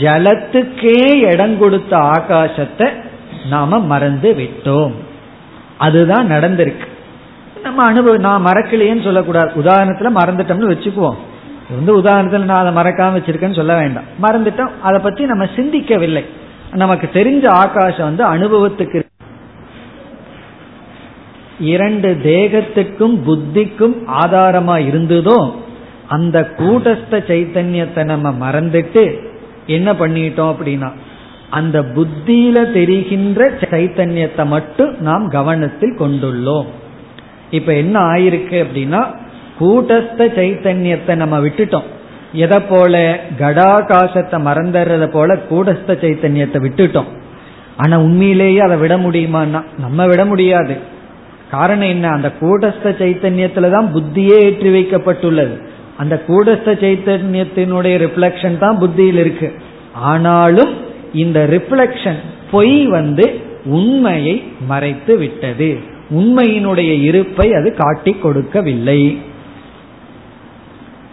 ஜலத்துக்கே 0.00 1.14
இடம் 1.14 1.58
கொடுத்த 1.58 1.96
ஆகாசத்தை 1.96 2.88
நாம 3.48 3.78
மறந்து 3.78 4.32
விட்டோம். 4.32 4.92
அதுதான் 5.78 6.30
நடந்திருக்கு. 6.30 6.86
நம்ம 7.62 7.82
அனுபவம் 7.82 8.20
நான் 8.20 8.46
மறக்கலையேன்னு 8.46 9.02
சொல்லக்கூடாது. 9.02 9.62
உதாரணத்துல 9.62 10.08
மறந்துட்டோம்னு 10.14 10.74
வச்சுக்குவோம். 10.74 11.16
வந்து 11.70 11.98
உதாரணத்துல 11.98 12.44
நான் 12.44 12.66
அதை 12.66 12.82
மறக்காம 12.82 13.20
வச்சிருக்கேன்னு 13.20 13.54
சொல்ல 13.54 13.76
வேண்டாம். 13.76 14.04
மறந்துட்டோம். 14.22 14.70
அதை 14.82 15.00
பத்தி 15.00 15.24
நம்ம 15.24 15.44
சிந்திக்கவில்லை. 15.44 16.24
நமக்கு 16.72 17.10
தெரிஞ்ச 17.12 17.46
ஆகாசம் 17.46 18.16
வந்து 18.16 18.24
அனுபவத்துக்கு 18.24 19.02
இரண்டு 21.60 22.20
தேகத்துக்கும் 22.22 23.16
புத்திக்கும் 23.26 23.94
ஆதாரமா 24.24 24.78
இருந்ததோ 24.78 25.54
அந்த 26.08 26.52
கூட்டஸ்த 26.56 27.10
சைத்தன்யத்தை 27.10 28.04
நம்ம 28.04 28.50
மறந்துட்டு 28.50 29.32
என்ன 29.66 29.92
பண்ணிட்டோம் 29.92 30.54
அப்படின்னா 30.54 30.92
அந்த 31.50 31.82
புத்தியில 31.82 32.72
தெரிகின்ற 32.72 33.50
சைத்தன்யத்தை 33.60 34.46
மட்டும் 34.46 34.96
நாம் 35.00 35.28
கவனத்தில் 35.28 35.98
கொண்டுள்ளோம். 35.98 36.66
இப்ப 37.50 37.72
என்ன 37.74 38.00
ஆயிருக்கு 38.00 38.66
அப்படின்னா 38.66 39.14
கூட்டஸ்த 39.60 40.18
சைத்தன்யத்தை 40.18 41.14
நம்ம 41.14 41.40
விட்டுட்டோம். 41.40 41.82
எதை 42.32 42.60
போல? 42.60 43.20
கடாகாசத்தை 43.38 44.38
மறந்துறத 44.46 45.06
போல 45.06 45.34
கூடஸ்த 45.34 45.86
சைத்தன்யத்தை 45.86 46.60
விட்டுட்டோம். 46.60 47.06
ஆனா 47.76 47.98
உண்மையிலேயே 47.98 48.58
அதை 48.58 48.76
விட 48.76 48.96
முடியுமான்னா 48.96 49.64
நம்ம 49.78 50.06
விட 50.06 50.24
முடியாது. 50.24 50.76
காரணம் 51.50 51.88
என்ன? 51.88 52.08
அந்த 52.08 52.32
கூடஸ்த 52.40 52.84
சைத்தன்யத்துல 52.84 53.70
தான் 53.70 53.94
புத்தியே 53.94 54.36
ஏற்றி 54.42 54.68
வைக்கப்பட்டுள்ளது. 54.68 55.66
அந்த 55.98 56.22
கூடஸ்த 56.28 56.72
சைத்தன்யத்தினுடைய 56.82 57.94
ரிஃப்ளெக்ஷன் 58.04 58.58
தான் 58.58 58.78
புத்தியில் 58.78 59.16
இருக்கு. 59.16 59.52
ஆனாலும் 59.94 60.72
இந்த 61.12 61.46
ரிஃப்ளெக்ஷன் 61.50 62.20
பொய் 62.50 62.86
வந்து 62.86 63.40
உண்மையை 63.64 64.42
மறைத்து 64.66 65.18
விட்டது. 65.18 65.78
உண்மையினுடைய 66.10 67.02
இருப்பை 67.02 67.54
அது 67.54 67.74
காட்டி 67.74 68.12
கொடுக்கவில்லை. 68.12 69.18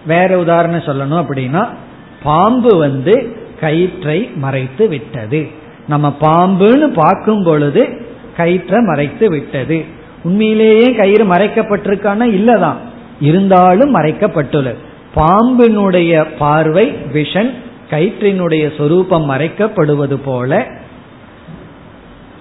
வேற 0.07 0.39
உதாரணம் 0.39 0.79
சொல்லணும் 0.79 1.25
அப்படின்னா 1.25 1.67
பாம்பு 2.23 2.77
வந்து 2.77 3.35
கயிற்றை 3.59 4.31
மறைத்து 4.35 4.87
விட்டது. 4.87 5.47
நம்ம 5.87 6.15
பாம்புன்னு 6.21 6.87
பார்க்கும் 6.93 7.43
பொழுது 7.43 7.87
கயிற்றை 8.37 8.79
மறைத்து 8.81 9.29
விட்டது. 9.29 9.85
உண்மையிலேயே 10.23 10.95
கயிறு 10.95 11.25
மறைக்கப்பட்டிருக்கான 11.25 12.25
இல்லதான். 12.25 12.75
இருந்தாலும் 13.21 13.95
மறைக்கப்பட்டுள்ளது. 13.95 14.79
பாம்பினுடைய 15.15 16.25
பார்வை 16.37 16.85
விஷன் 17.13 17.51
கயிற்றினுடைய 17.89 18.65
சொரூபம் 18.77 19.29
மறைக்கப்படுவது 19.29 20.17
போல 20.25 20.67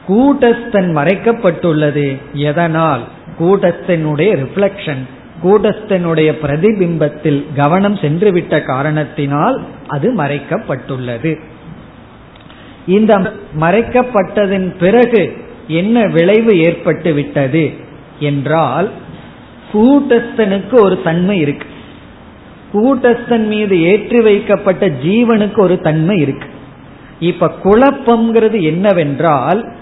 கூட்டஸ்தன் 0.08 0.90
மறைக்கப்பட்டுள்ளது 0.96 2.06
எதனால்? 2.32 3.02
கூட்டஸ்தனுடைய 3.38 4.30
ரிஃப்ளெக்ஷன் 4.42 5.02
கூட்டஸ்தனுடைய 5.42 6.30
பிரதிபிம்பத்தில் 6.42 7.44
கவனம் 7.56 7.94
சென்றுவிட்ட 7.94 8.62
காரணத்தினால் 8.62 9.56
அது 9.88 10.08
மறைக்கப்பட்டுள்ளது. 10.16 11.32
இந்த 12.86 13.32
மறைக்கப்பட்டதன் 13.60 14.68
பிறகு 14.80 15.22
என்ன 15.68 16.06
விளைவு 16.06 16.52
ஏற்பட்டு 16.58 17.12
விட்டது 17.12 17.64
என்றால் 18.18 18.90
கூட்டஸ்தனுக்கு 19.72 20.80
ஒரு 20.80 21.02
தன்மை 21.02 21.38
இருக்கு. 21.38 21.66
கூட்டஸ்தன் 22.72 23.46
மீது 23.46 23.82
ஏற்றி 23.82 24.20
வைக்கப்பட்ட 24.20 24.88
ஜீவனுக்கு 24.88 25.60
ஒரு 25.60 25.80
தன்மை 25.80 26.20
இருக்கு. 26.20 26.48
இப்ப 27.20 27.52
குழப்பம்ங்கிறது 27.64 28.62
என்னவென்றால் 28.62 29.72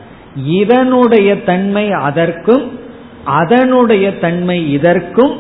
இதனுடைய 0.45 1.43
தன்மை 1.43 1.91
அதற்கும் 1.91 2.79
அதனுடைய 3.25 4.19
தன்மை 4.19 4.73
இதற்கும் 4.73 5.37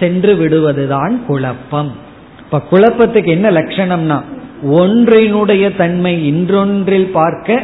சென்று 0.00 0.34
விடுவதுதான் 0.34 1.24
குழப்பம். 1.26 1.92
இப்ப 2.38 2.62
குழப்பத்துக்கு 2.70 3.26
என்ன 3.26 3.50
லட்சணம்னா 3.50 4.22
ஒன்றினுடைய 4.64 5.76
தன்மை 5.76 6.14
இன்றொன்றில் 6.32 7.10
பார்க்க 7.10 7.62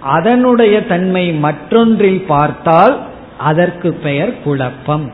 அதனுடைய 0.00 0.86
தன்மை 0.86 1.32
மற்றொன்றில் 1.32 2.24
பார்த்தால் 2.26 3.00
அதற்கு 3.38 3.92
பெயர் 3.92 4.42
குழப்பம். 4.42 5.12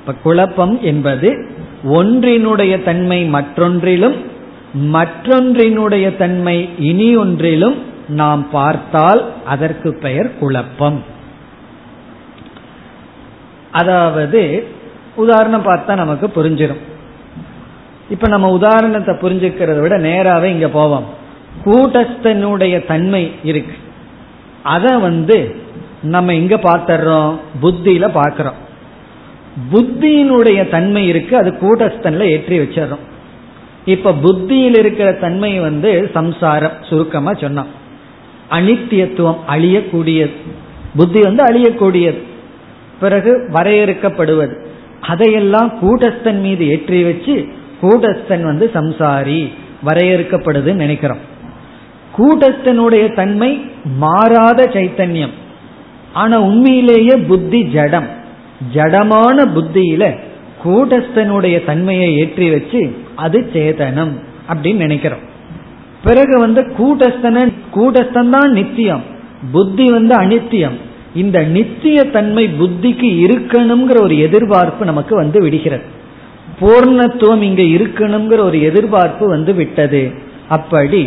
இப்ப 0.00 0.14
குழப்பம் 0.14 0.78
என்பது 0.82 1.50
ஒன்றினுடைய 1.88 2.82
தன்மை 2.82 3.24
மற்றொன்றிலும் 3.24 4.16
மற்றொன்றினுடைய 4.92 6.16
தன்மை 6.16 6.68
இனி 6.78 7.16
ஒன்றிலும் 7.16 7.82
நாம் 8.08 8.50
பார்த்தால் 8.50 9.32
அதற்கு 9.46 9.94
பெயர் 9.94 10.38
குழப்பம். 10.38 11.04
அதாவது 13.70 14.66
உதாரணம் 15.14 15.66
பார்த்தா 15.66 15.94
நமக்கு 15.94 16.26
புரிஞ்சிடும் 16.26 16.80
இப்ப 18.10 18.28
நம்ம 18.28 18.50
உதாரணத்தை 18.50 19.14
புரிஞ்சுக்கிறத 19.14 19.80
விட 19.80 19.98
நேராவே 19.98 20.42
இங்க 20.42 20.68
போவோம். 20.68 21.04
கூட்டஸ்தனுடைய 21.64 22.86
தன்மை 22.86 23.32
இருக்கு. 23.44 23.72
அத 24.62 24.98
வந்து 24.98 25.56
நம்ம 26.02 26.34
எங்க 26.34 26.56
பார்த்துறோம் 26.56 27.36
புத்தியில 27.62 28.08
பாக்கிறோம் 28.14 28.58
புத்தியினுடைய 29.72 30.68
தன்மை 30.68 31.08
இருக்கு 31.08 31.36
அது 31.36 31.50
கூட்டஸ்தன்ல 31.60 32.20
ஏற்றி 32.20 32.58
வச்சிடறோம் 32.58 33.06
இப்ப 33.84 34.12
புத்தியில் 34.12 34.78
இருக்கிற 34.78 35.12
தன்மை 35.12 35.60
வந்து 35.60 36.10
சம்சாரம் 36.14 36.72
சுருக்கமா 36.82 37.32
சொன்னோம் 37.32 37.70
அனித்தியத்துவம் 38.50 39.36
அழியக்கூடியது. 39.48 40.30
புத்தி 40.96 41.20
வந்து 41.20 41.44
அழியக்கூடியது. 41.44 42.20
பிறகு 43.00 43.48
வரையறுக்கப்படுவது. 43.52 44.66
அதையெல்லாம் 45.00 45.72
கூட்டஸ்தன் 45.82 46.40
மீது 46.40 46.68
ஏற்றி 46.68 47.02
வச்சு 47.02 47.46
கூட்டஸ்தன் 47.82 48.42
வந்து 48.42 48.70
சம்சாரி 48.74 49.52
வரையறுக்கப்படுதுன்னு 49.86 50.74
நினைக்கிறோம். 50.74 51.18
கூட்டஸ்தனுடைய 52.18 53.14
தன்மை 53.14 53.64
மாறாத 53.96 54.64
சைத்தன்யம். 54.64 55.30
ஆனா 56.12 56.36
உண்மையிலேயே 56.40 57.16
புத்தி 57.16 57.62
ஜடம். 57.62 58.08
ஜடமான 58.74 59.36
புத்தியில 59.54 60.04
கூட்டஸ்தனுடைய 60.64 61.64
தன்மையை 61.64 62.08
ஏற்றி 62.16 62.50
வச்சு 62.50 62.94
அது 63.14 63.38
சேதனம் 63.54 64.12
அப்படின்னு 64.48 64.84
நினைக்கிறோம். 64.86 65.24
பிறகு 66.04 66.38
வந்து 66.38 66.62
கூட்டஸ்தன 66.78 67.52
கூட்டஸ்தன் 67.74 68.30
தான் 68.30 68.52
நித்தியம். 68.52 69.02
புத்தி 69.52 69.90
வந்து 69.90 70.14
அனித்தியம். 70.16 70.76
இந்த 71.14 71.38
நித்திய 71.42 72.04
தன்மை 72.04 72.44
புத்திக்கு 72.60 73.08
இருக்கணுங்கிற 73.24 74.00
ஒரு 74.00 74.18
எதிர்பார்ப்பு 74.18 74.84
நமக்கு 74.84 75.16
வந்து 75.16 75.40
விடுகிறது. 75.42 75.82
பூர்ணத்துவம் 76.60 77.42
இங்க 77.42 77.62
இருக்கணுங்கிற 77.62 78.38
ஒரு 78.38 78.62
எதிர்பார்ப்பு 78.62 79.28
வந்து 79.28 79.54
விட்டது. 79.54 80.12
அப்படி 80.48 81.02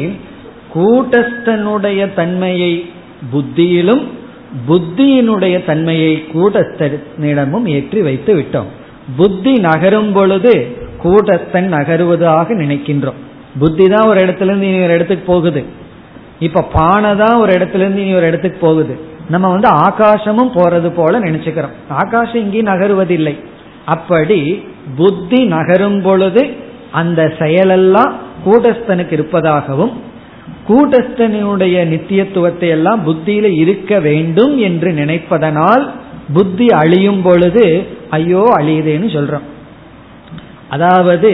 கூட்டஸ்தனுடைய 0.75 2.13
தன்மையை 2.13 2.85
புத்தியிலும் 3.31 4.03
புத்தியினுடைய 4.67 5.65
தன்மையை 5.65 6.23
கூட்டஸ்தனிடமும் 6.33 7.67
ஏற்றி 7.67 8.01
வைத்து 8.01 8.35
விட்டோம். 8.35 8.69
புத்தி 9.17 9.53
நகரும் 9.53 10.13
பொழுது 10.13 10.77
கூட்டத்தன் 10.97 11.73
நகருவதாக 11.73 12.53
நினைக்கின்றோம். 12.55 13.19
புத்தி 13.59 13.87
தான் 13.87 14.07
ஒரு 14.07 14.25
இடத்துல 14.25 14.43
இருந்து 14.43 14.67
இனி 14.67 14.83
ஒரு 14.83 14.93
இடத்துக்கு 14.93 15.33
போகுது. 15.33 15.63
இப்ப 16.39 16.61
பானை 16.61 17.15
தான் 17.15 17.35
ஒரு 17.35 17.53
இடத்துல 17.53 17.75
இருந்து 17.75 18.01
இனி 18.01 18.13
ஒரு 18.13 18.27
இடத்துக்கு 18.27 18.57
போகுது. 18.59 18.99
நம்ம 19.29 19.47
வந்து 19.47 19.69
ஆகாசமும் 19.69 20.55
போறது 20.55 20.89
போல 20.95 21.19
நினைச்சுக்கிறோம். 21.19 21.75
ஆகாசம் 21.89 22.41
இங்கேயும் 22.41 22.67
நகருவதில்லை. 22.67 23.35
அப்படி 23.85 24.63
புத்தி 24.95 25.45
நகரும் 25.45 26.01
பொழுது 26.01 26.49
அந்த 26.91 27.33
செயலெல்லாம் 27.39 28.11
கூட்டஸ்தனுக்கு 28.45 29.11
இருப்பதாகவும் 29.11 29.91
கூட்டஸ்தனுடைய 30.67 31.75
நித்தியத்துவத்தை 31.91 32.69
எல்லாம் 32.77 33.01
புத்தியில 33.07 33.47
இருக்க 33.63 33.99
வேண்டும் 34.07 34.53
என்று 34.67 34.89
நினைப்பதனால் 34.91 35.85
புத்தி 36.35 36.67
அழியும் 36.81 37.21
பொழுது 37.21 37.65
ஐயோ 38.17 38.43
அழியுதேன்னு 38.57 39.09
சொல்றோம். 39.15 39.45
அதாவது 40.75 41.31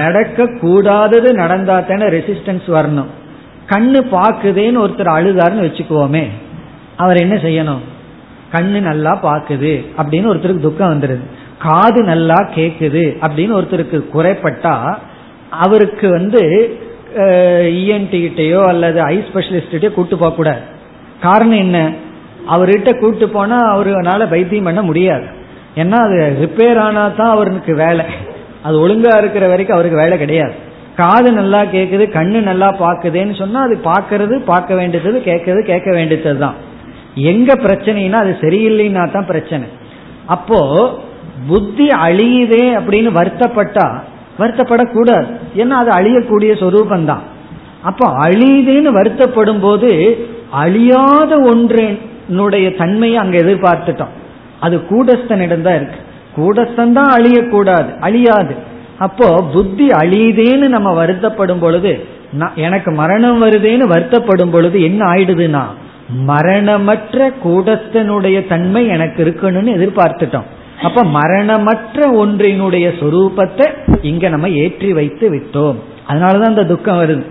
நடக்க 0.00 0.46
கூடாதது 0.62 1.28
நடந்தா 1.34 1.76
தானே 1.80 2.06
ரெசிஸ்டன்ஸ் 2.16 2.66
வரணும். 2.76 3.10
கண்ணு 3.72 4.00
பாக்குதேன்னு 4.16 4.82
ஒருத்தர் 4.84 5.16
அழுதாருன்னு 5.16 5.66
வச்சுக்குவோமே 5.66 6.24
அவர் 7.02 7.22
என்ன 7.24 7.36
செய்யணும்? 7.46 7.82
கண்ணு 8.54 8.78
நல்லா 8.80 9.12
பாக்குது 9.22 9.72
அப்படின்னு 9.98 10.30
ஒருத்தருக்கு 10.30 10.66
துக்கம் 10.66 10.92
வந்துடுது 10.92 11.24
காது 11.64 12.00
நல்லா 12.12 12.38
கேக்குது 12.56 13.04
அப்படின்னு 13.24 13.56
ஒருத்தருக்கு 13.58 13.98
குறைப்பட்டா 14.14 14.74
அவருக்கு 15.64 16.06
வந்து 16.18 16.42
இஎன்டி 17.78 18.18
கிட்டயோ 18.24 18.60
அல்லது 18.68 19.00
ஐ 19.02 19.16
ஸ்பெஷலிஸ்டையோ 19.28 19.90
கூட்டு 19.92 20.16
போக 20.16 20.34
கூடாது. 20.34 20.62
காரணம் 21.20 21.62
என்ன? 21.66 21.92
அவர்கிட்ட 22.54 22.98
கூட்டு 22.98 23.28
போனா 23.28 23.58
அவருனால 23.74 24.28
வைத்தியம் 24.28 24.64
பண்ண 24.64 24.82
முடியாது. 24.82 25.26
ஏன்னா 25.76 25.98
அது 26.06 26.18
ரிப்பேர் 26.42 26.78
ஆனா 26.86 27.08
தான் 27.08 27.30
அவருக்கு 27.30 27.74
வேலை. 27.74 28.04
அது 28.62 28.76
ஒழுங்கா 28.84 29.18
இருக்கிற 29.18 29.48
வரைக்கும் 29.48 29.76
அவருக்கு 29.76 30.02
வேலை 30.02 30.18
கிடையாது. 30.18 30.54
காது 31.00 31.32
நல்லா 31.32 31.64
கேக்குது 31.64 32.04
கண்ணு 32.18 32.40
நல்லா 32.40 32.68
பாக்குதுன்னு 32.84 33.34
சொன்னா 33.42 33.60
அது 33.62 33.80
பார்க்கறது 33.84 34.38
பார்க்க 34.38 34.74
வேண்டியது 34.74 35.18
கேட்கறது 35.18 35.60
கேட்க 35.62 35.90
வேண்டியது 35.92 36.38
தான். 36.38 36.56
எங்க 37.14 37.54
பிரச்சனைனா 37.54 38.18
அது 38.24 38.36
சரியில்லைன்னா 38.40 39.10
தான் 39.10 39.26
பிரச்சனை. 39.26 39.66
அப்போ 40.26 40.60
புத்தி 41.48 41.88
அழியுதே 41.88 42.64
அப்படின்னு 42.78 43.10
வருத்தப்பட்டா 43.18 44.02
வருத்தப்படக்கூடாது. 44.40 45.28
ஏன்னா 45.60 45.74
அது 45.82 45.90
அழியக்கூடிய 45.98 46.52
சொரூபம் 46.62 47.08
தான் 47.10 47.24
அப்போ 47.88 48.06
அழியுதேன்னு 48.26 48.90
வருத்தப்படும் 48.98 49.62
போது 49.64 49.90
அழியாத 50.62 51.32
ஒன்றினுடைய 51.50 52.66
தன்மையை 52.80 53.18
அங்க 53.22 53.36
எதிர்பார்த்துட்டோம். 53.44 54.14
அது 54.64 54.76
கூடஸ்தனிடம் 54.90 55.66
தான் 55.66 55.78
இருக்கு. 55.80 56.00
கூடஸ்தன் 56.38 56.96
தான் 56.98 57.10
அழியக்கூடாது 57.18 57.90
அழியாது. 58.06 58.54
அப்போ 59.06 59.28
புத்தி 59.54 59.86
அழியுதேன்னு 60.02 60.68
நம்ம 60.76 60.88
வருத்தப்படும் 61.00 61.62
பொழுது 61.64 61.92
எனக்கு 62.66 62.90
மரணம் 63.00 63.42
வருதேன்னு 63.44 63.84
வருத்தப்படும் 63.92 64.52
பொழுது 64.54 64.78
என்ன 64.88 65.00
ஆயிடுதுன்னா 65.12 65.62
மரணமற்ற 66.30 67.18
கூடஸ்தனுடைய 67.44 68.38
தன்மை 68.52 68.82
எனக்கு 68.94 69.18
இருக்கணும்னு 69.24 69.76
எதிர்பார்த்துட்டோம். 69.78 70.48
அப்ப 70.82 71.04
மரணமற்ற 71.04 72.26
ஒன்றினுடைய 72.26 72.92
சொரூபத்தை 73.00 73.66
இங்க 74.02 74.28
நம்ம 74.28 74.48
ஏற்றி 74.48 74.92
வைத்து 74.92 75.30
விட்டோம். 75.30 75.76
அதனாலதான் 76.08 76.52
அந்த 76.52 76.64
துக்கம் 76.64 77.00
வருது. 77.02 77.22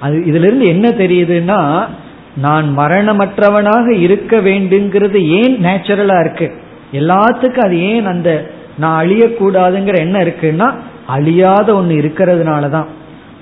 அது 0.00 0.18
இதுல 0.18 0.46
இருந்து 0.46 0.66
என்ன 0.66 0.88
தெரியுதுன்னா 0.88 1.86
நான் 2.34 2.78
மரணமற்றவனாக 2.78 3.90
இருக்க 3.90 4.36
வேண்டுங்கிறது 4.36 5.28
ஏன் 5.28 5.56
நேச்சுரலா 5.64 6.20
இருக்கு? 6.20 6.52
எல்லாத்துக்கும் 6.92 7.66
அது 7.66 7.80
ஏன் 7.80 8.06
அந்த 8.06 8.50
நான் 8.78 9.06
அழியக்கூடாதுங்கிற 9.06 9.98
என்ன 9.98 10.24
இருக்குன்னா 10.24 10.74
அழியாத 11.06 11.74
ஒன்று 11.74 11.94
இருக்கிறதுனால 11.94 12.70
தான் 12.70 12.86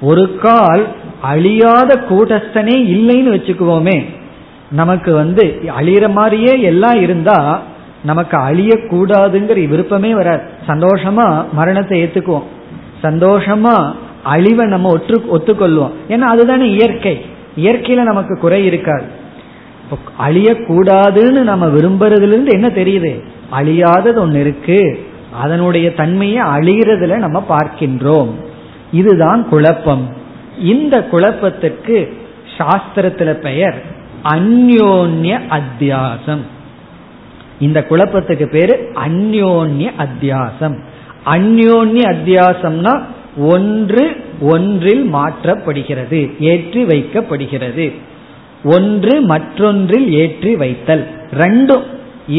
ஒரு 0.01 0.37
கால் 0.37 0.87
அழியாத 1.21 2.05
கூட்டஸ்தனே 2.09 2.77
இல்லைன்னு 2.95 3.35
வச்சுக்குவோமே. 3.37 4.05
நமக்கு 4.71 5.15
வந்து 5.15 5.61
அழியிற 5.81 6.13
மாதிரியே 6.13 6.61
எல்லாம் 6.61 7.01
இருந்தா 7.01 7.63
நமக்கு 8.05 8.37
அழியக்கூடாதுங்கிற 8.37 9.69
விருப்பமே 9.69 10.15
வராது. 10.15 10.41
சந்தோஷமா 10.67 11.45
மரணத்தை 11.53 12.03
ஏத்துக்குவோம். 12.03 12.43
சந்தோஷமா 13.03 13.93
அழிவை 14.23 14.67
நம்ம 14.67 14.97
ஒற்று 14.97 15.23
ஒத்துக்கொள்வோம். 15.33 15.91
ஏன்னா 16.09 16.19
அதுதானே 16.19 16.71
இயற்கை. 16.71 17.25
இயற்கையில 17.57 18.03
நமக்கு 18.03 18.39
குறை 18.39 18.65
இருக்காது. 18.65 19.23
அழியக்கூடாதுன்னு 20.27 21.43
நம்ம 21.43 21.67
விரும்புறதுல 21.67 22.27
இருந்து 22.27 22.53
என்ன 22.53 22.69
தெரியுது? 22.69 23.25
அழியாதது 23.53 24.19
ஒன்று 24.19 24.41
இருக்கு. 24.41 25.07
அதனுடைய 25.41 25.95
தன்மையை 25.95 26.43
அழிகிறதுல 26.45 27.17
நம்ம 27.17 27.45
பார்க்கின்றோம். 27.49 28.31
இதுதான் 28.93 29.49
குழப்பம். 29.49 30.09
இந்த 30.61 31.05
குழப்பத்திற்கு 31.05 32.17
சாஸ்திரத்துல 32.59 33.31
பெயர் 33.33 33.83
அந்யோன்ய 34.25 35.41
அத்தியாசம். 35.51 36.41
இந்த 37.65 37.79
குழப்பத்துக்கு 37.91 38.47
பேரு 38.57 38.75
அந்யோன்ய 39.07 39.89
அத்தியாசம். 40.05 40.77
அந்யோன்ய 41.35 42.03
அத்தியாசம்னா 42.15 42.95
ஒன்று 43.53 44.05
ஒன்றில் 44.53 45.05
மாற்றப்படுகிறது 45.15 46.21
ஏற்றி 46.51 46.83
வைக்கப்படுகிறது. 46.85 47.87
ஒன்று 48.75 49.15
மற்றொன்றில் 49.33 50.09
ஏற்றி 50.23 50.53
வைத்தல். 50.63 51.05
ரெண்டும். 51.41 51.87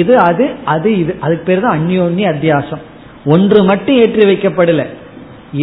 இது 0.01 0.13
அது 0.29 0.45
அது 0.73 0.89
இது 1.01 1.13
அதுக்கு 1.25 1.45
பேர் 1.47 1.65
தான் 1.65 1.77
அந்யோன்ய 1.77 2.27
அத்தியாசம். 2.33 2.83
ஒன்று 3.33 3.59
மட்டும் 3.63 3.97
ஏற்றி 4.03 4.23
வைக்கப்படல. 4.29 4.83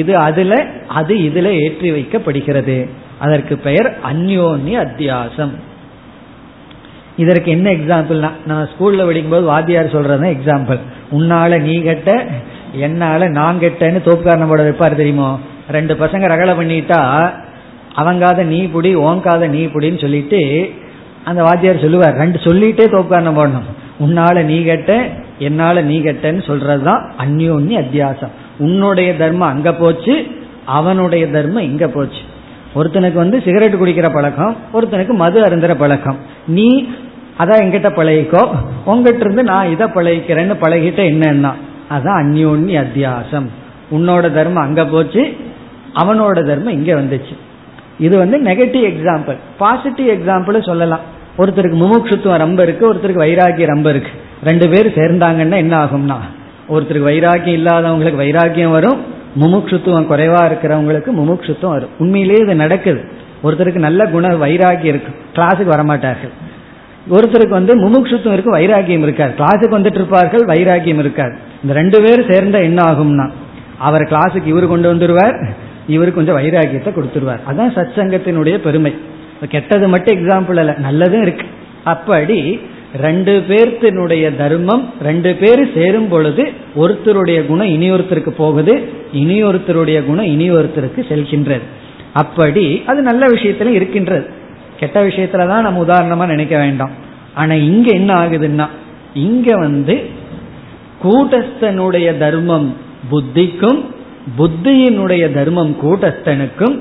இது 0.00 0.12
அதுல 0.28 0.54
அது 0.98 1.14
இதுல 1.28 1.48
ஏற்றி 1.64 1.88
வைக்கப்படுகிறது. 1.90 2.76
அதற்கு 3.18 3.54
பெயர் 3.66 3.88
அந்யோன்ய 4.10 4.76
அத்தியாசம். 4.86 5.54
இதற்கு 7.16 7.50
என்ன 7.50 7.70
எக்ஸாம்பிள்னா 7.70 8.30
நான் 8.46 8.68
ஸ்கூல்ல 8.68 9.04
படிக்கும்போது 9.04 9.42
வாத்தியார் 9.42 9.90
சொல்றது 9.90 10.36
எக்ஸாம்பிள் 10.36 10.78
உன்னால 11.12 11.60
நீ 11.60 11.82
கெட்ட 11.82 12.26
என்னால 12.72 13.28
நான் 13.28 13.58
கெட்டன்னு 13.58 14.00
தோப்புக்காரன 14.04 14.48
போட 14.48 14.70
வைப்பார் 14.70 14.96
தெரியுமோ? 14.96 15.38
ரெண்டு 15.70 15.94
பசங்க 15.94 16.24
ரகலை 16.32 16.54
பண்ணிட்டா 16.60 17.30
அவங்காத 17.96 18.42
நீ 18.42 18.64
புடி 18.64 18.96
ஓங்காத 18.96 19.48
நீ 19.48 19.66
புடின்னு 19.66 20.00
சொல்லிட்டு 20.00 20.70
அந்த 21.24 21.42
வாத்தியார் 21.42 21.80
சொல்லுவார். 21.80 22.14
ரெண்டு 22.14 22.38
சொல்லிட்டே 22.38 22.86
தோப்புக்காரன 22.94 23.32
போடணும். 23.38 23.68
உன்னால 24.00 24.44
நீ 24.44 24.64
கெட்ட 24.64 25.08
என்னால 25.38 25.82
நீ 25.82 26.00
கெட்டன்னு 26.00 26.42
சொல்றதுதான் 26.48 27.10
அந்யோன்ய 27.24 27.84
அத்தியாசம். 27.84 28.32
உன்னுடைய 28.58 29.16
தர்மம் 29.16 29.48
அங்க 29.48 29.72
போச்சு 29.72 30.26
அவனுடைய 30.64 31.28
தர்மம் 31.28 31.62
இங்க 31.62 31.88
போச்சு. 31.88 32.18
ஒருத்தனுக்கு 32.74 33.12
வந்து 33.12 33.42
சிகரெட் 33.44 33.74
குடிக்கிற 33.74 34.12
பழக்கம் 34.12 34.56
ஒருத்தனுக்கு 34.74 35.14
மது 35.14 35.42
அருந்துற 35.42 35.74
பழக்கம். 35.74 36.18
நீ 36.46 36.84
அதான் 37.38 37.62
எங்கிட்ட 37.64 37.88
பழகிக்கோ. 37.98 38.48
உங்ககிட்ட 38.84 39.24
இருந்து 39.24 39.42
நான் 39.42 39.70
இதை 39.70 39.86
பழகிக்கிறேன்னு 39.86 40.56
பழகிட்ட 40.60 41.00
என்னன்னா 41.12 41.52
அதான் 41.90 42.18
அந்யோன்னி 42.22 42.74
அத்தியாசம். 42.84 43.48
உன்னோட 43.90 44.32
தர்மம் 44.32 44.62
அங்க 44.62 44.86
போச்சு 44.86 45.36
அவனோட 45.94 46.46
தர்மம் 46.46 46.72
இங்க 46.72 46.94
வந்துச்சு. 46.94 47.34
இது 47.98 48.18
வந்து 48.18 48.38
நெகட்டிவ் 48.42 48.84
எக்ஸாம்பிள் 48.92 49.36
பாசிட்டிவ் 49.58 50.08
எக்ஸாம்பிள் 50.08 50.66
சொல்லலாம். 50.66 51.00
ஒருத்தருக்கு 51.38 51.78
முமுட்சுத்துவம் 51.82 52.38
ரொம்ப 52.38 52.62
இருக்கு 52.62 52.94
ஒருத்தருக்கு 52.94 53.24
வைராக்கியம் 53.24 53.68
ரொம்ப 53.68 53.90
இருக்கு. 53.90 54.10
ரெண்டு 54.44 54.68
பேர் 54.68 54.94
சேர்ந்தாங்கன்னா 54.98 55.54
என்ன 55.54 55.84
ஆகும்னா 55.84 56.16
ஒருத்தருக்கு 56.68 57.02
வைராக்கியம் 57.02 57.58
இல்லாதவங்களுக்கு 57.60 58.16
வைராக்கியம் 58.16 58.70
வரும் 58.70 59.11
முமுட்சுத்துவம் 59.40 60.06
குறைவா 60.10 60.40
இருக்கிறவங்களுக்கு 60.48 61.10
முமுட்சுத்துவம் 61.16 61.68
வரும். 61.68 61.88
உண்மையிலேயே 61.98 62.42
இது 62.42 62.54
நடக்குது. 62.54 63.04
ஒருத்தருக்கு 63.44 63.78
நல்ல 63.78 64.06
குண 64.06 64.28
வைராகியம் 64.28 64.84
இருக்கு. 64.84 65.14
கிளாஸுக்கு 65.34 65.72
வரமாட்டார்கள். 65.74 66.32
ஒருத்தருக்கு 67.10 67.48
வந்து 67.48 67.78
முமுட்சுத்துவம் 67.78 68.32
இருக்கு 68.32 68.56
வைராகியம் 68.56 69.02
இருக்காது. 69.02 69.34
கிளாஸுக்கு 69.38 69.74
வந்துட்டு 69.78 69.94
இருப்பார்கள் 69.94 70.44
வைராக்கியம் 70.44 70.98
இருக்காது. 70.98 71.36
இந்த 71.62 71.74
ரெண்டு 71.74 72.02
பேரும் 72.02 72.26
சேர்ந்தா 72.26 72.60
என்ன 72.60 72.82
ஆகும்னா 72.82 73.30
அவர் 73.78 74.02
கிளாஸுக்கு 74.02 74.46
இவர் 74.46 74.66
கொண்டு 74.66 74.94
வந்துருவார் 74.94 75.48
இவருக்கு 75.86 76.24
கொஞ்சம் 76.24 76.36
வைராக்கியத்தை 76.36 76.92
கொடுத்துருவார். 76.92 77.40
அதான் 77.50 77.72
சச்சங்கத்தினுடைய 77.76 78.56
பெருமை. 78.56 78.94
கெட்டது 79.48 79.88
மட்டும் 79.88 80.16
எக்ஸாம்பிள் 80.16 80.56
அல்ல 80.56 80.76
நல்லதும் 80.82 81.22
இருக்கு. 81.22 81.46
அப்படி 81.84 82.60
ரெண்டு 83.01 83.45
பேர்த்தினுடைய 83.49 84.36
தர்மம் 84.36 84.93
ரெண்டு 85.03 85.34
பேர் 85.34 85.72
சேரும் 85.74 86.09
பொழுது 86.09 86.53
ஒருத்தருடைய 86.76 87.47
குணம் 87.47 87.66
இனியொருத்தருக்கு 87.66 88.30
போகுது 88.30 88.88
இனியொருத்தருடைய 89.12 90.05
குணம் 90.05 90.24
இனியொருத்தருக்கு 90.24 91.01
செல்கின்றது. 91.09 91.61
அப்படி 92.12 92.82
அது 92.86 93.03
நல்ல 93.03 93.26
விஷயத்துல 93.26 93.66
இருக்கின்றது. 93.66 94.26
கெட்ட 94.80 95.07
விஷயத்துல 95.07 95.49
தான் 95.49 95.62
நம்ம 95.62 95.84
உதாரணமா 95.84 96.26
நினைக்க 96.26 96.59
வேண்டாம். 96.59 96.90
ஆனா 97.34 97.55
இங்க 97.55 97.93
என்ன 97.93 98.14
ஆகுதுன்னா 98.14 98.66
இங்க 99.14 99.57
வந்து 99.57 100.01
கூட்டஸ்தனுடைய 101.03 102.18
தர்மம் 102.18 102.76
புத்திக்கும் 103.11 103.84
புத்தியினுடைய 104.38 105.32
தர்மம் 105.32 105.76
கூட்டஸ்தனுக்கும் 105.82 106.80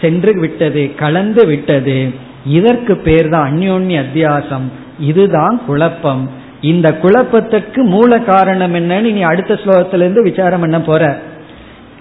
சென்று 0.00 0.40
விட்டது 0.40 0.94
கலந்து 0.94 1.46
விட்டது. 1.46 2.10
இதற்கு 2.46 2.96
பேர் 2.96 3.28
தான் 3.28 3.52
அந்யோன்ய 3.52 4.04
அத்தியாசம். 4.04 4.84
இதுதான் 4.98 5.64
குழப்பம். 5.66 6.30
இந்த 6.60 6.98
குழப்பத்துக்கு 7.02 7.80
மூல 7.82 8.18
காரணம் 8.18 8.74
என்னன்னு 8.74 9.12
நீ 9.12 9.20
அடுத்த 9.20 9.54
ஸ்லோகத்திலிருந்து 9.54 10.22
விசாரம் 10.22 10.60
பண்ண 10.60 10.80
போற. 10.80 11.18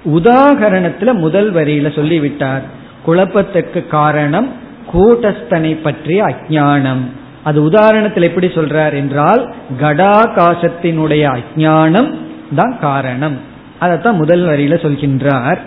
உதாகரணத்துல 0.05 1.13
முதல் 1.13 1.53
வரியில 1.53 1.95
சொல்லிவிட்டார் 1.95 2.61
குழப்பத்துக்கு 3.07 3.87
காரணம் 3.87 4.49
கூட்டஸ்தனை 4.93 5.81
பற்றிய 5.81 6.23
அஜானம் 6.23 7.03
அது 7.43 7.69
உதாரணத்தில் 7.69 8.21
எப்படி 8.21 8.47
சொல்றார் 8.47 8.93
என்றால் 8.93 9.53
கடாகாசத்தினுடைய 9.81 11.23
அஜானம் 11.37 12.15
தான் 12.55 12.79
காரணம். 12.79 13.37
அதைத்தான் 13.79 14.15
முதல் 14.15 14.43
வரியில 14.45 14.75
சொல்கின்றார். 14.85 15.59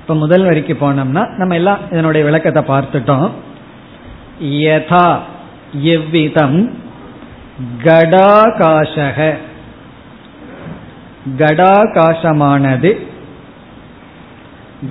இப்ப 0.00 0.14
முதல் 0.14 0.44
வரிக்கு 0.44 0.76
போனோம்னா 0.80 1.22
நம்ம 1.36 1.54
எல்லாம் 1.54 1.78
இதனுடைய 1.90 2.26
விளக்கத்தை 2.26 2.62
பார்த்துட்டோம். 2.62 3.30
யதா 4.42 5.18
எவ்விதம் 5.72 6.78
கடாகாசக. 7.84 9.34
கடாகாசமானது. 11.36 13.06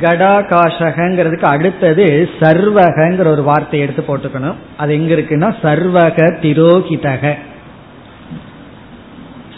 கடாகாஷகங்கிறதுக்கு 0.01 1.43
அடுத்தது 1.43 2.29
சர்வகங்கிற 2.39 3.27
ஒரு 3.27 3.43
வார்த்தை 3.43 3.79
எடுத்து 3.79 4.03
போட்டுக்கணும். 4.07 4.55
அது 4.77 4.93
எங்க 4.93 5.15
இருக்குன்னா 5.15 5.55
சர்வக 5.61 6.37
திரோகிதக. 6.41 7.33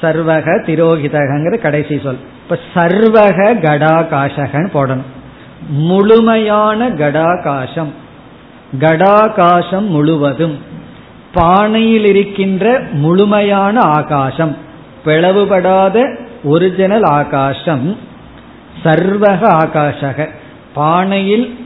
சர்வக 0.01 0.61
திரோகிதகங்கிற 0.65 1.57
கடைசி 1.57 1.99
சொல். 2.03 2.17
இப்ப 2.43 2.59
சர்வக 2.73 3.53
கடாகாசகன்னு 3.53 4.69
போடணும். 4.73 5.25
முழுமையான 5.69 6.89
கடாகாசம். 6.89 7.91
கடாகாசம் 8.79 9.87
முழுவதும். 9.87 10.75
பானையில் 11.37 12.05
இருக்கின்ற 12.05 12.79
முழுமையான 12.91 13.79
ஆகாசம் 13.79 14.55
பிளவுபடாத 15.05 16.15
ஒரிஜினல் 16.43 17.03
ஆகாசம் 17.03 17.97
சர்வக 18.83 19.41
ஆகாஷக 19.63 20.29
பானையில் 20.75 21.65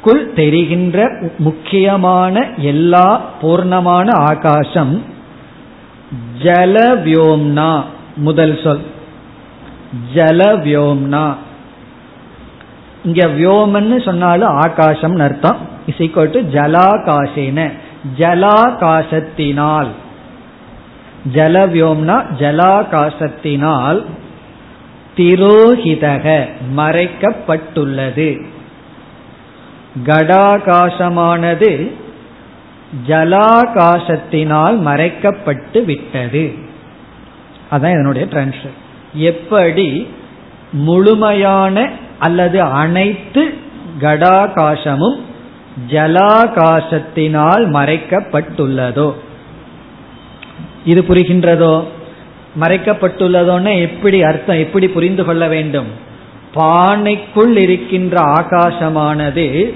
குள் 0.00 0.32
தெரிகின்ற 0.32 0.98
முக்கியமான 1.38 2.48
எல்லா 2.56 3.08
பூர்ணமான 3.42 4.08
ஆகாசம் 4.10 5.02
ஜலவியோம்னா 6.42 7.82
முதல் 8.16 8.58
சொல். 8.64 8.80
ஜலவியோம்னா. 10.14 11.34
இங்க 13.04 13.26
வியோமன்னு 13.26 14.04
சொன்னாலும் 14.04 14.48
ஆகாசம் 14.48 15.16
அர்த்தம். 15.16 15.56
இசைக்கோட்டு 15.90 16.38
ஈக்வல் 16.38 16.50
ஜலாகாசேன. 16.54 17.70
ஜலாகாசத்தினால். 18.18 19.90
ஜலவியோம்னா 21.34 22.16
ஜலாகாசத்தினால் 22.38 24.04
திரோஹிதக 25.16 26.48
மறைக்கப்பட்டுள்ளது. 26.76 28.46
கடாகாசமானது 30.06 31.90
ஜலாகாசத்தினால் 33.06 34.76
மறைக்கப்பட்டு 34.78 35.84
விட்டது. 35.84 36.54
அதான் 37.70 37.92
இதனுடைய 37.92 38.26
டிரான்ஸ்ஃபர் 38.30 38.78
எப்படி 39.14 40.08
முழுமையான 40.72 41.88
அல்லது 42.18 42.60
அனைத்து 42.60 43.54
கடாகாசமும் 44.00 45.20
ஜலாகாசத்தினால் 45.90 47.64
மறைக்கப்பட்டுள்ளதோ? 47.66 49.12
இது 50.84 51.02
புரிகின்றதோ? 51.02 51.84
மறைக்கப்பட்டுள்ளதோன்னு 52.60 53.80
எப்படி 53.80 54.22
அர்த்தம் 54.22 54.58
எப்படி 54.58 54.88
புரிந்து 54.88 55.24
கொள்ள 55.24 55.48
வேண்டும்? 55.48 55.86
பானைக்குள் 56.54 57.62
இருக்கின்ற 57.62 58.20
ஆகாசமானது 58.20 59.74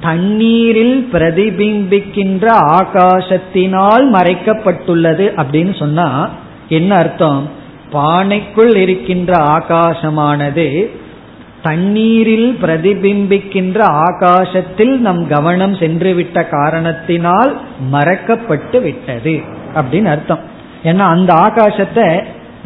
தண்ணீரில் 0.00 1.08
பிரதிபிம்பிக்கின்ற 1.12 2.46
ஆகாசத்தினால் 2.52 4.04
மறைக்கப்பட்டுள்ளது 4.12 5.26
அப்படின்னு 5.36 5.78
சொன்னா 5.78 6.30
என்ன 6.68 6.94
அர்த்தம்? 6.94 7.48
பானைக்குள் 7.92 8.76
இருக்கின்ற 8.76 9.36
ஆகாசமானது 9.36 10.90
தண்ணீரில் 11.62 12.58
பிரதிபிம்பிக்கின்ற 12.62 13.78
ஆகாசத்தில் 14.06 14.94
நம் 14.98 15.28
கவனம் 15.28 15.74
சென்றுவிட்ட 15.74 16.48
காரணத்தினால் 16.48 17.60
மறக்கப்பட்டு 17.92 18.82
விட்டது 18.82 19.34
அப்படின்னு 19.74 20.04
அர்த்தம். 20.04 20.38
ஏன்னா 20.84 21.04
அந்த 21.14 21.34
ஆகாசத்தை 21.46 22.06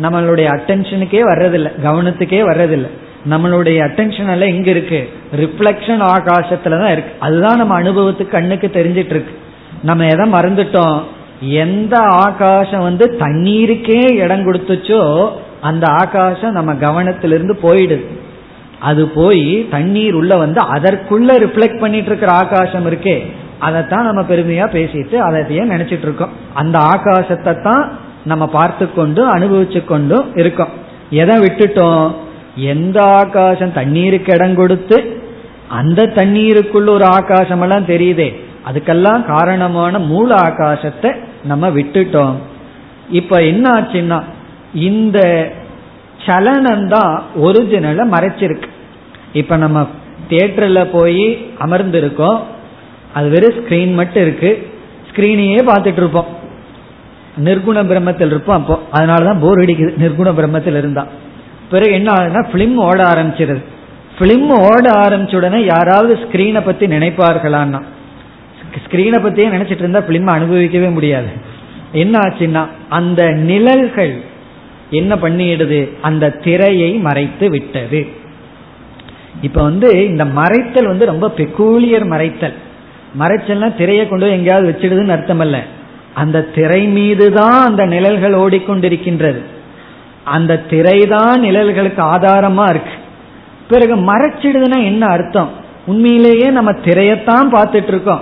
நம்மளுடைய 0.02 0.46
அட்டென்ஷனுக்கே 0.56 1.22
வர்றதில்லை 1.30 1.72
கவனத்துக்கே 1.84 2.40
வர்றதில்லை. 2.50 2.90
நம்மளுடைய 3.30 3.78
அட்டென்ஷன் 3.86 4.32
எல்லாம் 4.34 4.54
எங்க 4.54 4.70
இருக்கு. 4.70 5.08
ரிஃப்ளெக்ஷன் 5.36 6.02
ஆகாசத்துல 6.14 6.78
தான் 6.82 6.92
இருக்கு. 6.92 7.12
அதுதான் 7.18 7.56
நம்ம 7.56 7.80
அனுபவத்துக்கு 7.80 8.28
கண்ணுக்கு 8.28 8.70
தெரிஞ்சிட்டு 8.74 9.14
இருக்கு 9.16 9.34
நம்ம 9.82 10.06
எதை 10.06 10.26
மறந்துட்டோம்? 10.32 10.98
எந்த 11.40 11.98
ஆகாசம் 11.98 12.82
வந்து 12.82 13.16
தண்ணீருக்கே 13.18 14.02
இடம் 14.10 14.44
கொடுத்துச்சோ 14.46 15.28
அந்த 15.60 15.86
ஆகாசம் 15.86 16.52
நம்ம 16.52 16.72
கவனத்திலிருந்து 16.74 17.54
போயிடுது. 17.62 18.04
அது 18.88 19.02
போய் 19.18 19.44
தண்ணீர் 19.70 20.14
உள்ள 20.14 20.32
வந்து 20.36 20.60
அதற்குள்ள 20.76 21.30
ரிஃப்ளெக்ட் 21.44 21.82
பண்ணிட்டு 21.82 22.10
இருக்கிற 22.10 22.32
ஆகாசம் 22.42 22.86
இருக்கே 22.90 23.16
அதைத்தான் 23.58 24.08
நம்ம 24.08 24.22
பெருமையா 24.30 24.66
பேசிட்டு 24.76 25.16
அதையே 25.26 25.62
நினைச்சிட்டு 25.64 26.06
இருக்கோம். 26.08 26.32
அந்த 26.54 26.76
ஆகாசத்தை 26.94 27.52
தான் 27.62 27.84
நம்ம 28.24 28.44
பார்த்து 28.56 28.84
கொண்டும் 28.92 29.32
அனுபவிச்சு 29.36 29.80
கொண்டும் 29.84 30.26
இருக்கோம். 30.36 30.72
எதை 31.22 31.36
விட்டுட்டோம்? 31.44 32.06
எந்த 32.72 32.98
ஆகாசம்? 33.20 33.76
தண்ணீருக்கு 33.80 34.32
இடம் 34.34 34.56
கொடுத்து 34.60 34.96
அந்த 35.78 36.00
தண்ணீருக்குள்ள 36.18 36.88
ஒரு 36.96 37.06
ஆகாசம் 37.18 37.60
எல்லாம் 37.60 37.90
தெரியுதே. 37.92 38.28
அதுக்கெல்லாம் 38.68 39.22
காரணமான 39.32 39.98
மூல 40.10 40.28
ஆகாசத்தை 40.48 41.10
நம்ம 41.44 41.68
விட்டுட்டோம். 41.68 42.36
இப்ப 43.10 43.42
என்ன 43.50 43.64
ஆச்சுன்னா 43.78 44.18
இந்த 44.88 45.18
சலனம் 46.26 46.86
தான் 46.88 47.14
ஒரிஜினலை 47.42 48.04
மறைச்சிருக்கு. 48.14 48.70
இப்ப 49.34 49.56
நம்ம 49.56 49.88
தியேட்டர்ல 50.30 50.84
போய் 50.92 51.46
அமர்ந்திருக்கோம். 51.60 52.40
அது 53.14 53.28
வெறும் 53.28 53.64
ஸ்கிரீன் 53.64 53.94
மட்டும் 53.94 54.22
இருக்கு. 54.22 54.72
ஸ்கிரீனையே 55.10 55.60
பார்த்துட்டு 55.68 55.96
இருப்போம். 55.96 56.26
நிர்குண 57.44 57.86
பிரம்மத்தில் 57.86 58.26
இருப்போம் 58.26 58.68
அப்போ. 58.68 58.82
அதனாலதான் 58.92 59.40
போர் 59.40 59.58
அடிக்குது. 59.58 59.94
நிர்குண 59.98 60.32
பிரம்மத்தில் 60.32 60.78
இருந்தா. 60.78 61.06
பிறகு 61.70 61.92
என்ன 61.92 62.12
ஆகுதுன்னா 62.12 62.46
பிலிம் 62.52 62.74
ஓட 62.74 63.04
ஆரம்பிச்சிருது. 63.04 63.64
பிலிம் 64.18 64.48
ஓட 64.48 64.92
ஆரம்பிச்ச 64.92 65.36
உடனே 65.36 65.64
யாராவது 65.64 66.14
ஸ்கிரீனை 66.14 66.64
பத்தி 66.64 66.86
நினைப்பார்களான்னா? 66.86 67.82
ஸ்கிரீனை 68.88 69.18
பத்தியே 69.18 69.60
நினைச்சிட்டு 69.60 69.74
இருந்தா 69.74 70.00
பிலிம் 70.00 70.40
அனுபவிக்கவே 70.40 70.92
முடியாது. 70.92 71.28
என்ன 71.92 72.18
ஆச்சுன்னா 72.18 72.66
அந்த 72.88 73.30
நிழல்கள் 73.30 74.20
என்ன 74.90 75.14
பண்ணிடுது? 75.14 75.88
அந்த 76.00 76.30
திரையை 76.30 76.92
மறைத்து 76.92 77.50
விட்டது. 77.50 78.22
இப்ப 79.42 79.62
வந்து 79.62 80.06
இந்த 80.06 80.24
மறைத்தல் 80.24 80.86
வந்து 80.86 81.04
ரொம்ப 81.04 81.32
பெக்கூலியர் 81.36 82.06
மறைத்தல். 82.06 82.54
மறைச்சல்னா 83.18 83.76
திரையை 83.76 84.08
கொண்டு 84.08 84.26
போய் 84.26 84.36
எங்கேயாவது 84.36 84.68
வச்சிடுதுன்னு 84.70 85.08
அர்த்தம் 85.08 85.38
அல்ல. 85.38 85.62
அந்த 86.14 86.42
திரை 86.42 86.86
மீது 86.86 87.32
தான் 87.32 87.64
அந்த 87.64 87.86
நிழல்கள் 87.86 88.32
ஓடிக்கொண்டிருக்கின்றது. 88.32 89.40
அந்த 90.24 90.56
திரை 90.56 91.06
தான் 91.06 91.40
நிழல்களுக்கு 91.40 92.02
ஆதாரமா 92.02 92.68
இருக்கு. 92.70 92.94
பிறகு 93.68 93.96
மறைச்சிடுதுன்னா 93.96 94.84
என்ன 94.84 95.06
அர்த்தம்? 95.06 95.50
உண்மையிலேயே 95.86 96.50
நம்ம 96.50 96.72
திரையத்தான் 96.72 97.48
பார்த்துட்டு 97.52 97.86
இருக்கோம் 97.86 98.20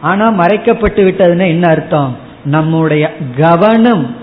ஆனா 0.00 0.30
மறைக்கப்பட்டு 0.30 1.04
விட்டதுன்னா 1.04 1.46
என்ன 1.46 1.68
அர்த்தம்? 1.68 2.16
நம்முடைய 2.44 3.12
கவனம் 3.38 4.16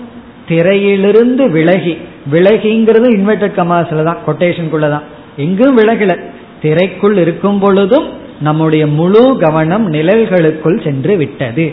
திரையிலிருந்து 0.48 1.50
விலகி 1.50 1.98
விலகிங்கிறது 2.32 3.08
இன்வெர்டட் 3.18 3.56
கமாஸ்ல 3.56 4.02
தான் 4.02 4.18
கொட்டேஷனுக்குள்ள 4.26 4.90
தான். 4.90 5.13
எங்கும் 5.36 5.78
விலகல. 5.78 6.18
திரைக்குள் 6.62 7.16
இருக்கும் 7.16 7.58
பொழுதும் 7.58 8.08
நம்முடைய 8.40 8.86
முழு 8.86 9.38
கவனம் 9.40 9.92
நிழல்களுக்குள் 9.92 10.84
சென்று 10.84 11.16
விட்டது. 11.16 11.72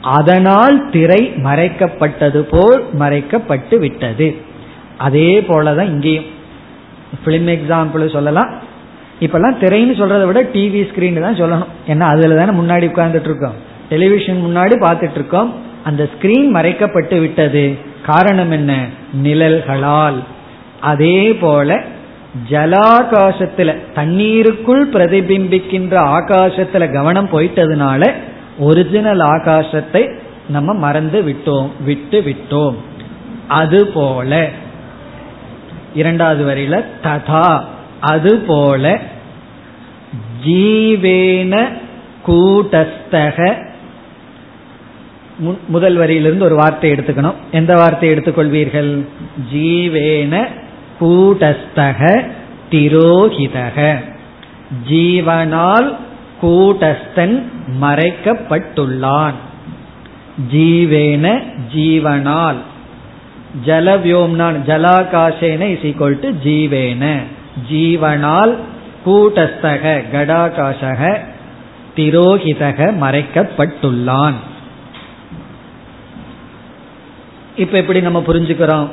அதனால் 0.00 0.90
திரை 0.90 1.32
மறைக்கப்பட்டது 1.36 2.38
போல் 2.38 2.84
மறைக்கப்பட்டு 2.98 3.78
விட்டது. 3.78 4.36
அதே 4.98 5.40
போலதான் 5.40 5.86
இங்கேயும். 5.86 6.24
பிலிம் 7.26 7.58
எக்ஸாம்பிள் 7.58 8.12
சொல்லலாம். 8.12 8.50
இப்பெல்லாம் 9.20 9.56
திரைன்னு 9.60 9.94
சொல்றதை 9.94 10.26
விட 10.26 10.42
டிவி 10.42 10.88
ஸ்கிரீன் 10.88 11.20
தான் 11.20 11.42
சொல்லணும். 11.42 11.66
ஏன்னா 11.88 12.00
அதுல 12.00 12.34
தானே 12.34 12.58
முன்னாடி 12.58 12.88
உட்கார்ந்துட்டு 12.88 13.24
இருக்கோம். 13.24 13.54
டெலிவிஷன் 13.88 14.44
முன்னாடி 14.44 14.72
பார்த்துட்டு 14.80 15.14
இருக்கோம். 15.14 15.54
அந்த 15.84 16.08
ஸ்கிரீன் 16.14 16.48
மறைக்கப்பட்டு 16.54 17.20
விட்டது. 17.20 17.76
காரணம் 18.06 18.50
என்ன? 18.50 18.86
நிழல்களால். 19.22 20.22
அதே 20.80 21.34
போல 21.34 21.82
ஜலாகாசத்துல 22.50 23.92
தண்ணீருக்குள் 23.94 24.88
பிரதிபிம்பிக்கின்ற 24.88 25.94
ஆகாசத்துல 26.18 26.92
கவனம் 26.92 27.28
போயிட்டதுனால 27.32 28.12
ஒரிஜினல் 28.58 29.18
ஆகாசத்தை 29.18 30.16
நம்ம 30.48 30.74
மறந்து 30.74 31.22
விட்டோம் 31.22 31.70
விட்டு 31.84 32.20
விட்டோம். 32.20 32.74
அதுபோல 33.48 34.48
இரண்டாவது 35.94 36.54
வரியில 36.54 36.84
ததா. 37.04 37.60
அதுபோல 38.00 38.98
ஜீவேன 40.44 41.68
கூட்டஸ்தக. 42.26 43.66
முதல் 45.68 45.96
வரியிலிருந்து 45.98 46.42
ஒரு 46.42 46.54
வார்த்தை 46.54 46.92
எடுத்துக்கணும். 46.92 47.34
எந்த 47.52 47.74
வார்த்தை 47.74 48.10
எடுத்துக்கொள்வீர்கள்? 48.10 49.06
ஜீவேன 49.54 50.46
கூட்டஸ்தக 51.00 52.30
திரோகிதக. 52.70 53.98
ஜீவனால் 54.90 55.96
கூட்டஸ்தன் 56.42 57.42
மறைக்கப்பட்டுள்ளான். 57.80 59.38
ஜீவேன 60.52 61.42
ஜீவனால். 61.74 62.56
ஜலவியோம்னான் 63.66 64.58
ஜலாகாசேன 64.66 65.60
இஸ் 65.60 65.80
ஈக்வல் 65.80 66.18
டு 66.20 66.28
ஜீவேன. 66.44 67.16
ஜீவனால் 67.72 68.56
கூட்டஸ்தக 69.06 70.02
கடாகாசக 70.12 71.18
திரோகிதக 71.96 72.94
மறைக்கப்பட்டுள்ளான். 73.00 74.34
இப்ப 77.56 77.78
எப்படி 77.78 78.00
நம்ம 78.00 78.22
புரிஞ்சுக்கிறோம்? 78.26 78.88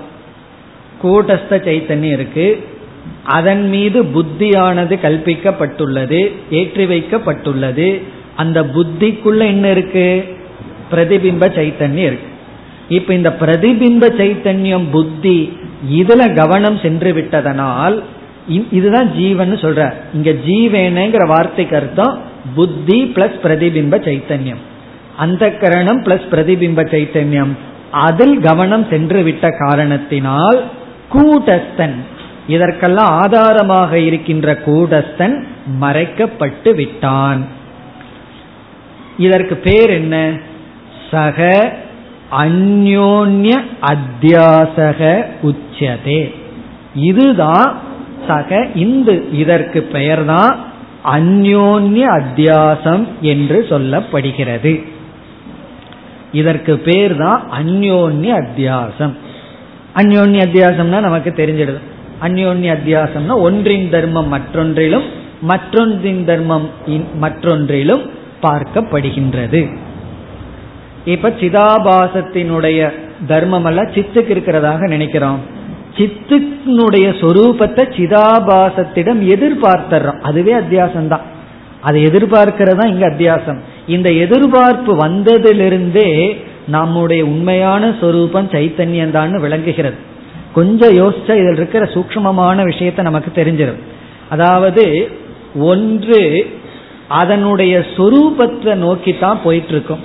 கூட்டஸ்த 1.03 1.57
சைத்தன்யம் 1.67 2.15
இருக்கு. 2.17 2.47
அதன் 3.37 3.63
மீது 3.73 3.99
புத்தியானது 4.15 4.95
கல்பிக்கப்பட்டுள்ளது 5.05 6.21
ஏற்றி 6.59 6.85
வைக்கப்பட்டுள்ளது 6.91 7.89
அந்த 8.41 8.59
புத்திக்குள்ள 8.75 9.41
என்ன 9.53 9.65
இருக்கு? 9.75 10.07
பிரதிபிம்ப 10.91 11.47
சைத்தன்யம் 11.57 12.07
இருக்கு. 12.09 12.29
இப்ப 12.97 13.13
இந்த 13.19 13.31
பிரதிபிம்ப 13.41 14.05
சைத்தன்யம் 14.21 14.87
புத்தி 14.91 15.39
இதுல 15.97 16.21
கவனம் 16.39 16.79
சென்று 16.83 17.11
விட்டதனால் 17.13 17.97
இதுதான் 18.77 19.09
ஜீவன் 19.17 19.51
சொல்ற. 19.63 19.81
இங்க 20.15 20.31
ஜீவேனங்கிற 20.47 21.23
வார்த்தைக்கு 21.27 21.75
அர்த்தம் 21.81 22.15
புத்தி 22.55 22.99
பிளஸ் 23.15 23.37
பிரதிபிம்ப 23.43 23.95
சைத்தன்யம். 24.07 24.61
அந்த 25.23 25.43
கரணம் 25.61 26.01
பிளஸ் 26.03 26.27
பிரதிபிம்ப 26.31 26.81
சைத்தன்யம். 26.93 27.53
அதில் 28.05 28.35
கவனம் 28.39 28.85
சென்று 28.89 29.19
விட்ட 29.27 29.45
காரணத்தினால் 29.63 30.59
கூட்டஸ்தன் 31.13 31.95
இதற்கெல்லாம் 32.47 33.07
ஆதாரமாக 33.07 33.99
இருக்கின்ற 33.99 34.59
கூடஸ்தன் 34.65 35.43
மறைக்கப்பட்டு 35.81 36.75
விட்டான். 36.75 37.45
இதற்கு 39.17 39.55
பேர் 39.55 39.89
என்ன? 39.89 40.37
சக 41.11 41.73
அந்யோன்ய 42.39 43.61
அத்தியாசக 43.81 45.25
உச்சதே. 45.41 46.35
இதுதான் 46.95 47.77
சக 48.27 48.67
இந்து. 48.75 49.29
இதற்கு 49.31 49.81
பெயர்தான் 49.81 50.59
அந்யோன்ய 51.05 52.21
அத்தியாசம் 52.21 53.07
என்று 53.21 53.65
சொல்லப்படுகிறது. 53.69 54.83
இதற்கு 56.31 56.77
பேர் 56.77 57.15
தான் 57.15 57.49
அந்யோன்ய 57.51 58.45
அத்தியாசம். 58.45 59.15
அந்யோன்ய 59.99 60.41
அத்தியாசம்னா 60.47 60.99
நமக்கு 61.07 61.31
தெரிஞ்சிடுது. 61.37 61.81
அந்யோன்ய 62.21 62.69
அத்தியாசம்னா 62.77 63.35
ஒன்றின் 63.47 63.89
தர்மம் 63.89 64.27
மற்றொன்றிலும் 64.27 65.07
மற்றொன்றின் 65.41 66.23
தர்மம் 66.25 66.67
மற்றொன்றிலும் 67.19 68.03
பார்க்கப்படுகின்றது. 68.41 69.61
இப்ப 71.05 71.29
சிதாபாசத்தினுடைய 71.41 72.79
தர்மம் 73.27 73.65
அல்ல 73.65 73.81
சித்துக்கு 73.93 74.31
இருக்கிறதாக 74.35 74.87
நினைக்கிறோம். 74.87 75.39
சித்துனுடைய 75.97 77.07
சொரூபத்தை 77.21 77.83
சிதாபாசத்திடம் 77.97 79.21
எதிர்பார்த்தர்றோம். 79.35 80.19
அதுவே 80.19 80.53
அத்தியாசம் 80.53 81.07
தான் 81.07 81.25
அதை 81.81 81.99
எதிர்பார்க்கிறதா 82.05 82.85
இங்க 82.85 83.05
அத்தியாசம். 83.07 83.59
இந்த 83.87 84.09
எதிர்பார்ப்பு 84.23 84.91
வந்ததிலிருந்தே 84.95 86.09
நம்முடைய 86.75 87.21
உண்மையான 87.25 87.83
சொரூபம் 88.01 88.49
சைத்தன்யம் 88.53 89.15
தான் 89.17 89.43
விளங்குகிறது. 89.45 89.97
கொஞ்சம் 90.53 90.93
யோசிச்சா 91.01 91.33
இதில் 91.39 91.57
இருக்கிற 91.57 91.83
சூக்மமான 91.93 92.63
விஷயத்தை 92.63 93.01
நமக்கு 93.03 93.31
தெரிஞ்சிடும் 93.31 93.81
அதாவது 94.29 94.85
ஒன்று 95.71 96.21
அதனுடைய 97.19 97.75
சொரூபத்தை 97.95 98.73
நோக்கி 98.85 99.11
தான் 99.17 99.39
போயிட்டு 99.43 99.73
இருக்கும் 99.75 100.03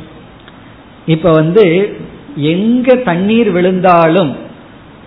இப்ப 1.07 1.31
வந்து 1.31 1.65
எங்க 2.53 2.95
தண்ணீர் 3.09 3.51
விழுந்தாலும் 3.51 4.33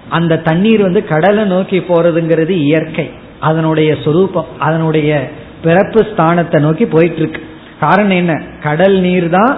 அந்த 0.09 0.41
தண்ணீர் 0.49 0.81
வந்து 0.81 1.01
கடலை 1.03 1.43
நோக்கி 1.45 1.79
போறதுங்கிறது 1.79 2.53
இயற்கை. 2.67 3.07
அதனுடைய 3.39 3.89
சொரூபம் 4.03 4.51
அதனுடைய 4.59 5.09
பிறப்பு 5.63 5.99
ஸ்தானத்தை 6.11 6.59
நோக்கி 6.59 6.85
போயிட்டு 6.85 7.19
இருக்கு 7.21 7.41
காரணம் 7.79 8.19
என்ன? 8.21 8.33
கடல் 8.63 8.97
நீர் 8.99 9.27
தான் 9.29 9.53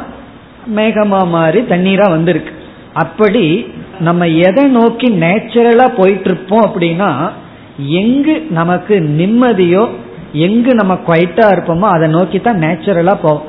மேகமா 0.78 1.28
மாறி 1.28 1.60
தண்ணீரா 1.62 2.10
வந்திருக்கு. 2.10 2.54
அப்படி 2.94 3.46
நம்ம 4.00 4.28
எதை 4.28 4.64
நோக்கி 4.64 5.08
நேச்சுரலா 5.24 5.88
போயிட்டு 5.96 6.28
இருப்போம் 6.30 6.66
அப்படின்னா 6.68 7.10
எங்கு 8.02 8.36
நமக்கு 8.50 8.96
நிம்மதியோ 9.20 9.84
எங்கு 10.34 10.72
நம்ம 10.74 10.94
குவைட்டா 11.08 11.46
இருப்போமோ 11.54 11.88
அதை 11.96 12.08
நோக்கி 12.08 12.40
தான் 12.42 12.62
நேச்சுரலா 12.66 13.16
போவோம். 13.22 13.46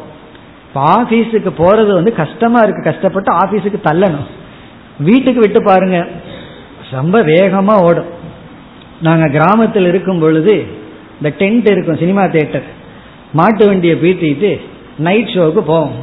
இப்போ 0.66 0.80
ஆஃபீஸுக்கு 0.98 1.50
போறது 1.62 1.92
வந்து 1.92 2.12
கஷ்டமா 2.12 2.61
இருக்கு 2.62 2.82
கஷ்டப்பட்டு 2.82 3.30
ஆஃபீஸுக்கு 3.32 3.80
தள்ளணும். 3.88 4.28
வீட்டுக்கு 4.98 5.40
விட்டு 5.40 5.62
பாருங்க. 5.62 6.06
ரொம்ப 6.90 7.22
வேகமா 7.22 7.74
ஓடும். 7.86 8.11
நாங்க 9.02 9.28
கிராமத்தில் 9.28 9.86
இருக்கும் 9.86 10.18
பொழுது 10.18 10.54
இந்த 11.16 11.34
டென்ட் 11.38 11.70
இருக்கும் 11.72 11.98
சினிமா 11.98 12.22
தேட்டர் 12.22 12.66
மாட்டு 13.32 13.66
வண்டியை 13.66 13.96
பீட்டிட்டு 13.96 14.61
நைட் 14.98 15.32
ஷோவுக்கு 15.34 15.62
போவோம். 15.72 15.94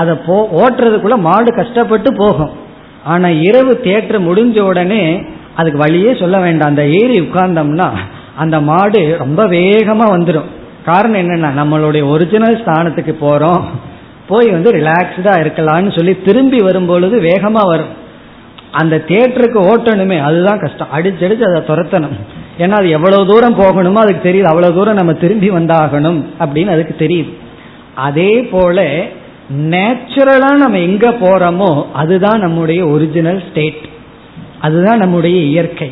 அதை 0.00 0.14
போ 0.26 0.36
ஓட்டுறதுக்குள்ள 0.62 1.16
மாடு 1.26 1.50
கஷ்டப்பட்டு 1.60 2.10
போகும். 2.14 2.52
ஆனா 3.04 3.28
இரவு 3.48 3.72
தேட்டர் 3.84 4.26
முடிஞ்ச 4.28 4.58
உடனே 4.70 5.02
அதுக்கு 5.54 5.78
வழியே 5.84 6.10
சொல்ல 6.22 6.36
வேண்டாம். 6.46 6.70
அந்த 6.72 6.84
ஏறி 7.00 7.16
உட்கார்ந்தோம்னா 7.20 7.88
அந்த 8.36 8.56
மாடு 8.70 9.00
ரொம்ப 9.18 9.42
வேகமா 9.54 10.06
வந்துடும் 10.14 10.50
காரணம் 10.88 11.20
என்னன்னா 11.22 11.48
நம்மளுடைய 11.60 12.02
ஒரிஜினல் 12.08 12.60
ஸ்தானத்துக்கு 12.62 13.14
போறோம். 13.22 13.62
போய் 14.28 14.48
வந்து 14.54 14.70
ரிலாக்ஸ்டா 14.72 15.32
இருக்கலாம்னு 15.42 15.92
சொல்லி 15.96 16.14
திரும்பி 16.26 16.58
வரும்பொழுது 16.66 17.16
வேகமா 17.20 17.62
வரும். 17.72 17.92
அந்த 18.80 18.94
தேட்டருக்கு 19.08 19.58
ஓட்டணுமே 19.70 20.16
அதுதான் 20.22 20.60
கஷ்டம். 20.60 20.92
அடிச்சடிச்சு 20.96 21.46
அதை 21.48 21.60
துரத்தணும். 21.68 22.16
ஏன்னா 22.58 22.76
அது 22.80 22.88
எவ்வளவு 22.90 23.28
தூரம் 23.30 23.58
போகணுமோ 23.60 24.00
அதுக்கு 24.04 24.22
தெரியுது. 24.28 24.50
அவ்வளவு 24.52 24.76
தூரம் 24.78 24.98
நம்ம 25.00 25.12
திரும்பி 25.22 25.50
வந்தாகணும் 25.50 26.20
அப்படின்னு 26.40 26.74
அதுக்கு 26.76 26.94
தெரியுது. 27.04 27.32
அதே 28.08 28.32
போல 28.52 28.78
நேச்சுரலா 29.50 30.50
நம்ம 30.54 30.78
எங்க 30.78 31.10
போறோமோ 31.10 31.84
அதுதான் 31.92 32.38
நம்முடைய 32.38 32.86
ஒரிஜினல் 32.86 33.42
ஸ்டேட் 33.50 33.86
அதுதான் 34.60 34.98
நம்முடைய 34.98 35.40
இயற்கை. 35.40 35.90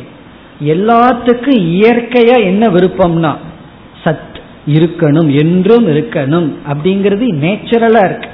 எல்லாத்துக்கும் 0.65 1.59
இயற்கையா 1.75 2.37
என்ன 2.43 2.67
விருப்பம்னா 2.67 3.35
சத் 4.03 4.35
இருக்கணும் 4.67 5.37
என்றும் 5.37 5.87
இருக்கணும் 5.87 6.49
அப்படிங்கிறது 6.69 7.25
நேச்சுரலா 7.43 8.05
இருக்கு. 8.05 8.29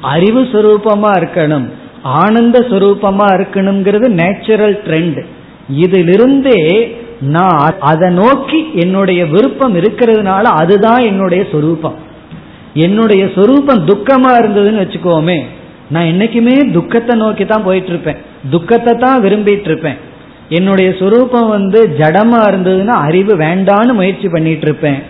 அறிவு 0.00 0.42
சுரூபமா 0.42 1.10
இருக்கணும் 1.20 1.68
ஆனந்த 2.02 2.58
சுரூபமா 2.58 3.26
இருக்கணுங்கிறது 3.30 4.08
நேச்சுரல் 4.08 4.82
ட்ரெண்ட் 4.84 5.24
இதிலிருந்தே 5.76 6.96
நான் 7.20 7.74
அதை 7.80 8.10
நோக்கி 8.10 8.70
என்னுடைய 8.74 9.26
விருப்பம் 9.26 9.74
இருக்கிறதுனால 9.76 10.42
அதுதான் 10.42 11.00
என்னுடைய 11.00 11.44
சொரூபம். 11.52 12.08
என்னுடைய 12.74 13.30
சொரூபம் 13.34 13.86
துக்கமா 13.86 14.32
இருந்ததுன்னு 14.38 14.84
வச்சுக்கோமே 14.84 15.42
நான் 15.88 16.04
என்னைக்குமே 16.04 16.72
துக்கத்தை 16.72 17.16
நோக்கி 17.16 17.46
தான் 17.46 17.62
போயிட்டு 17.62 17.88
இருப்பேன் 17.88 18.16
துக்கத்தை 18.50 18.94
தான் 18.94 19.22
விரும்பிட்டு 19.22 19.64
இருப்பேன் 19.64 19.96
என்னுடைய 20.48 20.94
சொரூபம் 20.98 21.48
வந்து 21.48 21.88
ஜடமா 21.98 22.40
இருந்ததுன்னா 22.48 22.86
அறிவு 22.86 23.36
வேண்டான்னு 23.36 23.92
முயற்சி 23.92 24.28
பண்ணிட்டு 24.28 24.66
இருப்பேன் 24.66 25.02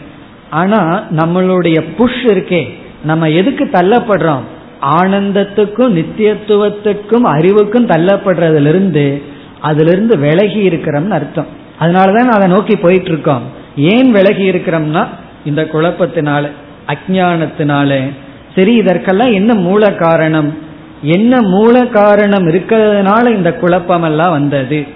ஆனா 0.51 1.03
நம்மளுடைய 1.11 1.85
புஷ் 1.97 2.25
இருக்கே 2.25 2.69
நம்ம 3.05 3.29
எதுக்கு 3.29 3.65
தள்ளப்படுறோம்? 3.73 4.41
ஆனந்தத்துக்கும் 4.83 5.95
நித்தியத்துவத்துக்கும் 5.99 7.23
அறிவுக்கும் 7.23 7.87
தள்ளப்படுறதுல 7.87 9.21
அதுல 9.61 9.91
இருந்து 9.91 10.19
விலகி 10.19 10.69
இருக்கிறோம்னு 10.69 11.11
அர்த்தம். 11.11 11.47
அதனாலதான் 11.81 12.29
அதை 12.29 12.49
நோக்கி 12.49 12.77
போயிட்டு 12.77 13.09
இருக்கோம் 13.09 13.43
ஏன் 13.77 14.11
விலகி 14.11 14.51
இருக்கிறோம்னா 14.51 15.07
இந்த 15.45 15.69
குழப்பத்தினால. 15.73 16.51
அஜானத்தினால 16.93 18.11
சரி 18.55 18.75
இதற்கெல்லாம் 18.75 19.33
என்ன 19.33 19.55
மூல 19.55 19.93
காரணம்? 19.93 20.59
என்ன 21.03 21.43
மூல 21.43 21.87
காரணம் 21.87 22.49
இருக்கிறதுனால 22.49 23.35
இந்த 23.35 23.55
குழப்பம் 23.55 24.03
எல்லாம் 24.03 24.31
வந்தது? 24.31 24.87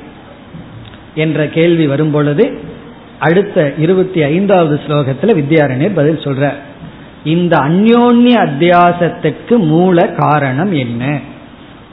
என்ற 1.15 1.47
கேள்வி 1.47 1.87
வரும் 1.87 2.11
பொழுது 2.11 2.61
அடுத்த 3.19 3.73
இருபத்தி 3.79 4.23
ஐந்தாவது 4.23 4.81
ஸ்லோகத்தில் 4.87 5.43
வித்யாரண்யர் 5.43 5.95
பதில் 5.95 6.19
சொல்றார். 6.19 6.55
இந்த 7.25 7.57
அந்யோன்ய 7.57 8.49
அத்தியாசத்துக்கு 8.49 9.59
மூல 9.59 10.09
காரணம் 10.09 10.73
என்ன? 10.73 11.19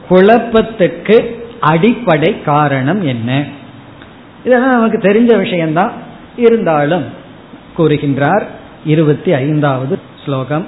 குழப்பத்துக்கு 0.10 1.36
அடிப்படை 1.60 2.42
காரணம் 2.42 3.04
என்ன? 3.04 3.44
இதெல்லாம் 4.46 4.72
நமக்கு 4.72 4.98
தெரிஞ்ச 4.98 5.38
விஷயம்தான். 5.38 5.92
இருந்தாலும் 6.38 7.04
கூறுகின்றார் 7.78 8.44
இருபத்தி 8.85 9.33
ஐந்தாவது 9.35 9.97
ஸ்லோகம் 10.25 10.67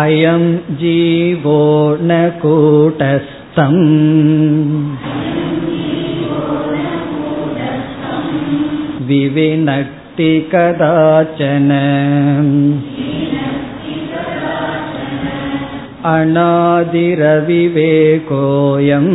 அயம் 0.00 0.50
ஜீவோ 0.82 1.60
ந 2.08 2.12
கூட்டஸ்தம் 2.42 3.82
विविनक्ति 9.08 10.30
कदाचन 10.52 11.70
अनादिरविवेकोऽयम् 17.74 19.12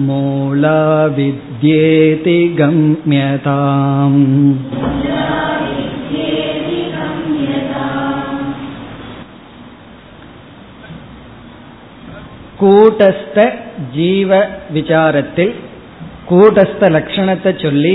मूला 0.00 0.78
विद्येति 1.08 2.38
गम्यताम् 2.56 4.20
கூட்டஸ்த 12.62 13.38
ஜீவ 13.94 14.30
விசாரத்தில் 14.72 15.52
கூட்டஸ்த 16.26 16.90
லட்சணத்தை 16.90 17.52
சொல்லி 17.56 17.94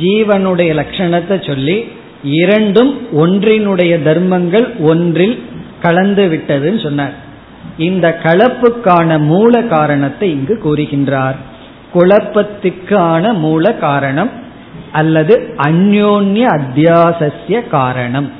ஜீவனுடைய 0.00 0.70
லட்சணத்தை 0.74 1.36
சொல்லி 1.40 1.76
இரண்டும் 2.38 2.92
ஒன்றினுடைய 3.16 3.92
தர்மங்கள் 4.02 4.66
ஒன்றில் 4.90 5.36
கலந்து 5.80 6.24
விட்டதுன்னு 6.28 6.80
சொன்னார் 6.82 7.14
இந்த 7.77 8.19
கலப்புக்கான 8.23 9.19
மூல 9.19 9.63
காரணத்தை 9.63 10.31
இங்கு 10.31 10.59
கூறுகின்றார். 10.63 11.35
குழப்பத்துக்கான 11.93 13.33
மூல 13.33 13.73
காரணம் 13.73 14.29
அல்லது 14.91 15.55
அந்யோன்ய 15.57 16.59
அத்தியாசசிய 16.59 17.67
காரணம். 17.67 18.31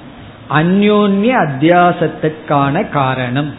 அந்யோன்ய 0.50 1.50
அத்தியாசத்துக்கான 1.50 2.90
காரணம். 2.90 3.54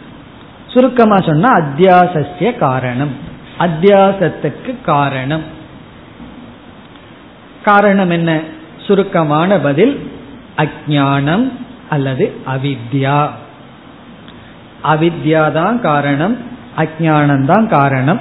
சுருக்கமா 0.66 1.20
சொன்னா 1.20 1.48
அத்தியாசசிய 1.48 2.58
காரணம். 2.58 3.10
அத்தியாசத்துக்கு 3.58 4.74
காரணம். 4.84 5.42
காரணம் 7.64 8.10
என்ன? 8.10 8.40
சுருக்கமான 8.86 9.58
பதில் 9.58 10.10
அஜானம் 10.56 11.52
அல்லது 11.88 12.32
அவித்யா. 12.46 13.28
அவித்யா 14.84 15.52
தான் 15.52 15.80
காரணம் 15.80 16.36
அஜானந்தான் 16.76 17.66
காரணம். 17.66 18.20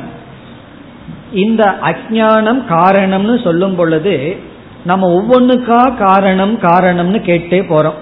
இந்த 1.33 1.75
அஜானம் 1.83 2.61
காரணம்னு 2.69 3.43
சொல்லும் 3.43 3.75
பொழுது 3.75 4.37
நம்ம 4.85 5.07
ஒவ்வொன்றுக்கா 5.15 5.95
காரணம் 5.95 6.59
காரணம்னு 6.59 7.19
கேட்டே 7.29 7.59
போறோம். 7.69 7.97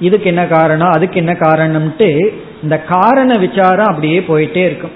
இதுக்கு 0.00 0.26
என்ன 0.26 0.46
காரணம் 0.46 0.90
அதுக்கு 0.90 1.16
என்ன 1.16 1.32
காரணம்ட்டு 1.32 2.28
இந்த 2.62 2.78
காரண 2.78 3.38
விசாரம் 3.38 3.86
அப்படியே 3.86 4.18
போயிட்டே 4.20 4.56
இருக்கும். 4.56 4.90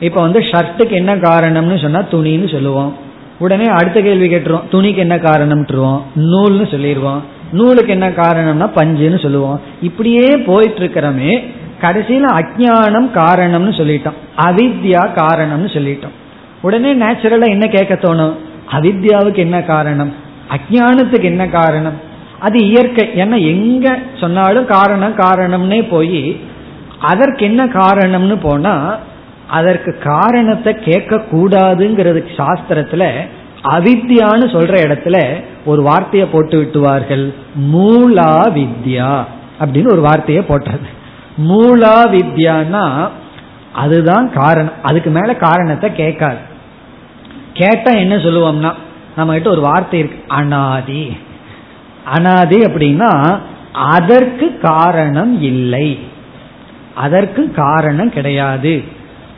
இப்ப 0.00 0.20
வந்து 0.20 0.38
ஷர்ட்டுக்கு 0.38 0.90
என்ன 0.90 1.16
காரணம்னு 1.16 1.82
சொன்னா 1.82 1.98
துணின்னு 1.98 2.52
சொல்லுவோம். 2.52 2.96
உடனே 3.38 3.66
அடுத்த 3.66 4.00
கேள்வி 4.00 4.34
கேட்டுருவோம் 4.34 4.68
துணிக்கு 4.70 4.96
என்ன 4.96 5.16
காரணம்ட்டுருவோம் 5.16 6.00
நூல்னு 6.16 6.70
சொல்லிடுவோம் 6.70 7.22
நூலுக்கு 7.52 7.88
என்ன 7.88 8.08
காரணம்னா 8.08 8.70
பஞ்சுன்னு 8.76 9.22
சொல்லுவோம். 9.22 9.60
இப்படியே 9.82 10.36
போயிட்டு 10.36 10.80
இருக்கிறோமே 10.80 11.52
கடைசியில 11.80 12.26
அஜானம் 12.40 13.08
காரணம்னு 13.14 13.72
சொல்லிட்டோம். 13.80 14.18
அவித்யா 14.36 15.02
காரணம்னு 15.14 15.68
சொல்லிட்டோம். 15.76 16.16
உடனே 16.60 16.94
நேச்சுரலா 16.94 17.48
என்ன 17.48 17.66
கேட்க 17.66 17.94
தோணும்? 17.94 18.34
அவித்யாவுக்கு 18.72 19.36
என்ன 19.36 19.62
காரணம்? 19.62 20.12
அஜானத்துக்கு 20.50 21.22
என்ன 21.22 21.48
காரணம்? 21.48 22.08
அது 22.40 22.64
இயற்கை. 22.64 23.08
ஏன்னா 23.14 23.38
எங்க 23.44 23.98
சொன்னாலும் 24.20 24.66
காரணம் 24.66 25.16
காரணம்னே 25.16 25.88
போய் 25.90 26.40
அதற்கு 27.00 27.44
என்ன 27.44 27.66
காரணம்னு 27.66 28.38
போனா 28.42 28.96
அதற்கு 29.48 29.98
காரணத்தை 30.04 30.72
கேட்க 30.78 31.16
கூடாதுங்கிறது 31.16 32.20
சாஸ்திரத்துல 32.36 33.04
அவித்யான்னு 33.62 34.46
சொல்ற 34.54 34.74
இடத்துல 34.86 35.42
ஒரு 35.64 35.82
வார்த்தையை 35.82 36.28
போட்டு 36.32 36.58
விட்டுவார்கள். 36.58 37.34
மூலா 37.72 38.30
வித்யா 38.58 39.24
அப்படின்னு 39.60 39.92
ஒரு 39.92 40.00
வார்த்தையை 40.00 40.44
போட்டது 40.44 40.98
மூலா 41.48 41.94
வித்யான்னா 42.16 43.08
அதுதான் 43.72 44.32
காரணம். 44.32 44.72
அதுக்கு 44.82 45.10
மேல 45.10 45.36
காரணத்தை 45.36 45.92
கேட்காது. 45.92 46.36
கேட்டா 47.52 47.90
என்ன 47.90 48.16
சொல்லுவோம்னா 48.16 48.72
நம்ம 49.16 49.32
கிட்ட 49.32 49.50
ஒரு 49.50 49.60
வார்த்தை 49.60 49.98
இருக்கு 49.98 50.24
அனாதி. 50.28 51.16
அனாதி 52.04 52.58
அப்படின்னா 52.58 53.38
அதற்கு 53.72 54.58
காரணம் 54.62 55.42
இல்லை. 55.42 55.98
அதற்கு 56.94 57.52
காரணம் 57.52 58.10
கிடையாது. 58.10 58.84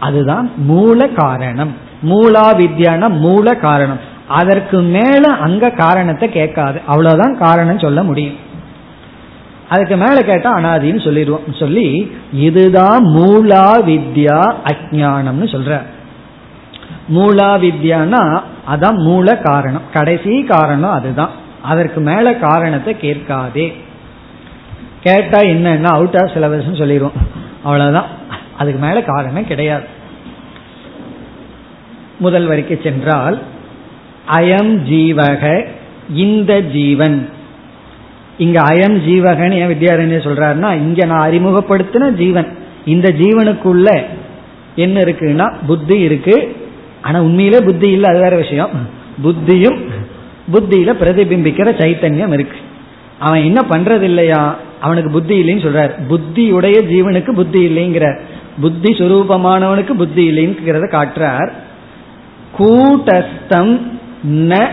அதுதான் 0.01 0.53
மூல 0.57 1.09
காரணம். 1.09 1.77
மூலா 2.09 2.55
வித்யான 2.59 3.09
மூல 3.09 3.55
காரணம். 3.55 4.01
அதற்கு 4.29 4.81
மேல 4.81 5.29
அங்க 5.29 5.71
காரணத்தை 5.71 6.29
கேட்காது. 6.29 6.81
அவ்வளவுதான் 6.87 7.39
காரணம் 7.39 7.79
சொல்ல 7.79 8.03
முடியும். 8.03 8.51
அதுக்கு 9.73 9.97
மேல 9.97 10.21
கேட்டா 10.21 10.57
அனாதின்னு 10.57 11.05
சொல்லிடுவோம் 11.05 11.55
சொல்லி 11.59 12.13
இதுதான் 12.33 13.05
மூலா 13.05 13.65
வித்யா 13.87 14.55
அஜானம்னு 14.65 15.49
சொல்ற. 15.55 15.83
மூலா 17.15 17.51
வித்யானா 17.63 18.43
அதான் 18.71 18.95
மூல 18.95 19.37
காரணம். 19.37 19.81
கடைசி 19.93 20.45
காரணம் 20.45 20.91
அதுதான். 20.91 21.31
அதற்கு 21.63 22.01
மேல 22.01 22.35
காரணத்தை 22.35 22.97
கேட்காதே. 22.97 23.75
கேட்டா 25.03 25.39
என்னன்னா 25.39 25.85
அவுட் 25.85 26.17
ஆஃப் 26.17 26.37
சிலபஸ் 26.37 26.77
சொல்லிடுவோம். 26.77 27.13
அவ்வளவுதான். 27.63 28.07
அதுக்கு 28.59 28.87
மேல 28.87 29.03
காரணம் 29.03 29.47
கிடையாது. 29.47 29.85
முதல் 32.19 32.49
வரைக்கு 32.49 32.83
சென்றால் 32.83 33.39
அயம் 34.33 34.75
ஜீவக 34.91 35.67
இந்த 36.15 36.61
ஜீவன். 36.61 37.29
இங்க 38.39 38.61
அயம் 38.61 38.97
ஜீவகன் 39.09 39.53
ஏன் 39.53 39.69
வித்யாரண்யர் 39.69 40.27
சொல்றாருன்னா 40.27 40.73
இங்க 40.73 41.05
நான் 41.05 41.31
அறிமுகப்படுத்தின 41.31 42.11
ஜீவன். 42.11 42.47
இந்த 42.85 43.13
ஜீவனுக்குள்ள 43.13 44.03
என்ன 44.77 45.01
இருக்குன்னா 45.01 45.55
புத்தி 45.67 46.01
இருக்கு. 46.01 46.57
ஆனா 47.03 47.23
உண்மையிலே 47.23 47.59
புத்தி 47.61 47.91
இல்லை 47.91 48.11
அது 48.11 48.21
வேற 48.21 48.37
விஷயம். 48.37 48.71
புத்தியும் 49.25 49.79
புத்தியில 50.53 50.93
பிரதிபிம்பிக்கிற 51.01 51.69
சைத்தன்யம் 51.81 52.33
இருக்கு. 52.33 52.57
அவன் 53.19 53.43
என்ன 53.43 53.61
பண்றது 53.71 54.01
இல்லையா 54.01 54.57
அவனுக்கு 54.81 55.11
புத்தி 55.11 55.43
இல்லைன்னு 55.43 55.67
சொல்றார். 55.67 55.91
புத்தியுடைய 56.11 56.77
ஜீவனுக்கு 56.93 57.33
புத்தி 57.33 57.67
இல்லைங்கிறார். 57.69 58.21
புத்தி 58.61 58.93
சுரூபமானவனுக்கு 58.93 59.93
புத்தி 59.93 60.31
இல்லைங்கிறத 60.31 60.87
காட்டுறார். 60.91 61.51
கூட்டஸ்தம் 62.59 63.81
ந 64.29 64.67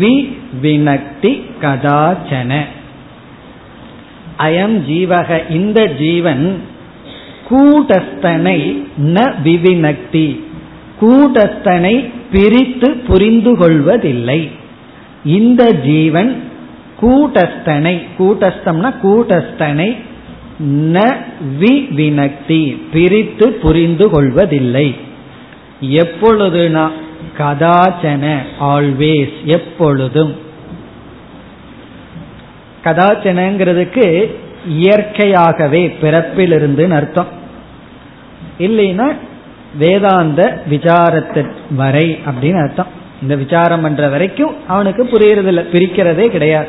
வி 0.00 0.36
வினக்தி 0.62 1.42
கதாச்சன. 1.62 2.60
அயம் 4.44 4.76
ஜீவக 4.88 5.38
இந்த 5.50 5.80
ஜீவன் 6.02 6.44
கூட்டஸ்தனை 7.50 8.58
ந 9.14 9.18
விவினக்தி 9.44 10.28
கூட்டஸ்தனை 11.00 11.94
பிரித்து 12.32 12.88
புரிந்து 13.08 13.52
கொள்வதில்லை. 13.56 14.40
இந்த 15.24 15.62
ஜீவன் 15.72 16.30
கூட்டஸ்தனை 17.00 17.94
கூட்டஸ்தம்னா 18.18 18.90
கூட்டஸ்தனை 19.04 19.88
ந 20.94 20.98
விவினக்தி 21.60 22.62
பிரித்து 22.92 23.46
புரிந்து 23.62 24.06
கொள்வதில்லை. 24.10 24.94
எப்பொழுதுனா 26.02 26.86
கதாச்சன 27.38 28.24
ஆல்வேஸ் 28.60 29.36
எப்பொழுதும். 29.44 30.32
கதாச்சனங்கிறதுக்கு 32.84 34.34
இயற்கையாகவே 34.68 35.96
பிறப்பிலிருந்து 36.02 36.90
அர்த்தம். 36.90 37.28
இல்லைன்னா 38.58 39.12
வேதாந்த 39.78 40.62
விசாரத்து 40.70 41.50
வரை 41.70 42.18
அப்படின்னு 42.26 42.62
அர்த்தம். 42.62 42.86
இந்த 43.22 43.36
விசாரம் 43.36 43.80
பண்ற 43.80 44.08
வரைக்கும் 44.08 44.54
அவனுக்கு 44.66 45.02
புரியறதில்ல 45.04 45.64
பிரிக்கிறதே 45.72 46.28
கிடையாது. 46.28 46.68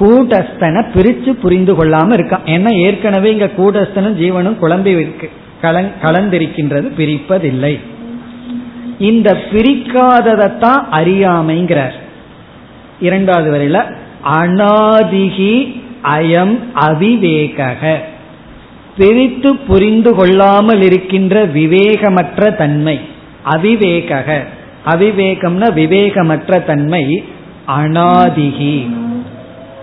கூட்டஸ்தனை 0.00 0.80
பிரிச்சு 0.94 1.30
புரிந்து 1.30 1.74
கொள்ளாம 1.74 2.10
இருக்கான். 2.16 2.46
ஏன்னா 2.46 2.70
ஏற்கனவே 2.70 3.32
இங்க 3.32 3.50
கூட்டஸ்தனும் 3.56 4.18
ஜீவனும் 4.20 4.56
குழம்பி 4.60 4.86
இருக்கு. 4.86 5.30
கலந்திருக்கின்றது 5.62 6.88
பிரிப்பதில்லை. 6.98 7.80
இந்த 8.98 9.36
பிரிக்காததைத்தான் 9.50 10.82
அறியாமைங்கிறார். 10.92 11.96
இரண்டாவது 13.00 13.50
வரையில 13.50 13.96
அனாதிகி 14.24 15.80
அயம் 16.02 16.58
அவிவேக 16.74 17.96
பிரித்து 18.96 19.56
புரிந்து 19.56 20.14
கொள்ளாமல் 20.14 20.82
இருக்கின்ற 20.82 21.46
விவேகமற்ற 21.46 22.56
தன்மை 22.56 23.00
அவிவேக 23.50 24.42
அவிவேகம்னா 24.86 25.72
விவேகமற்ற 25.74 26.64
தன்மை 26.64 27.24
அனாதிகி. 27.78 28.90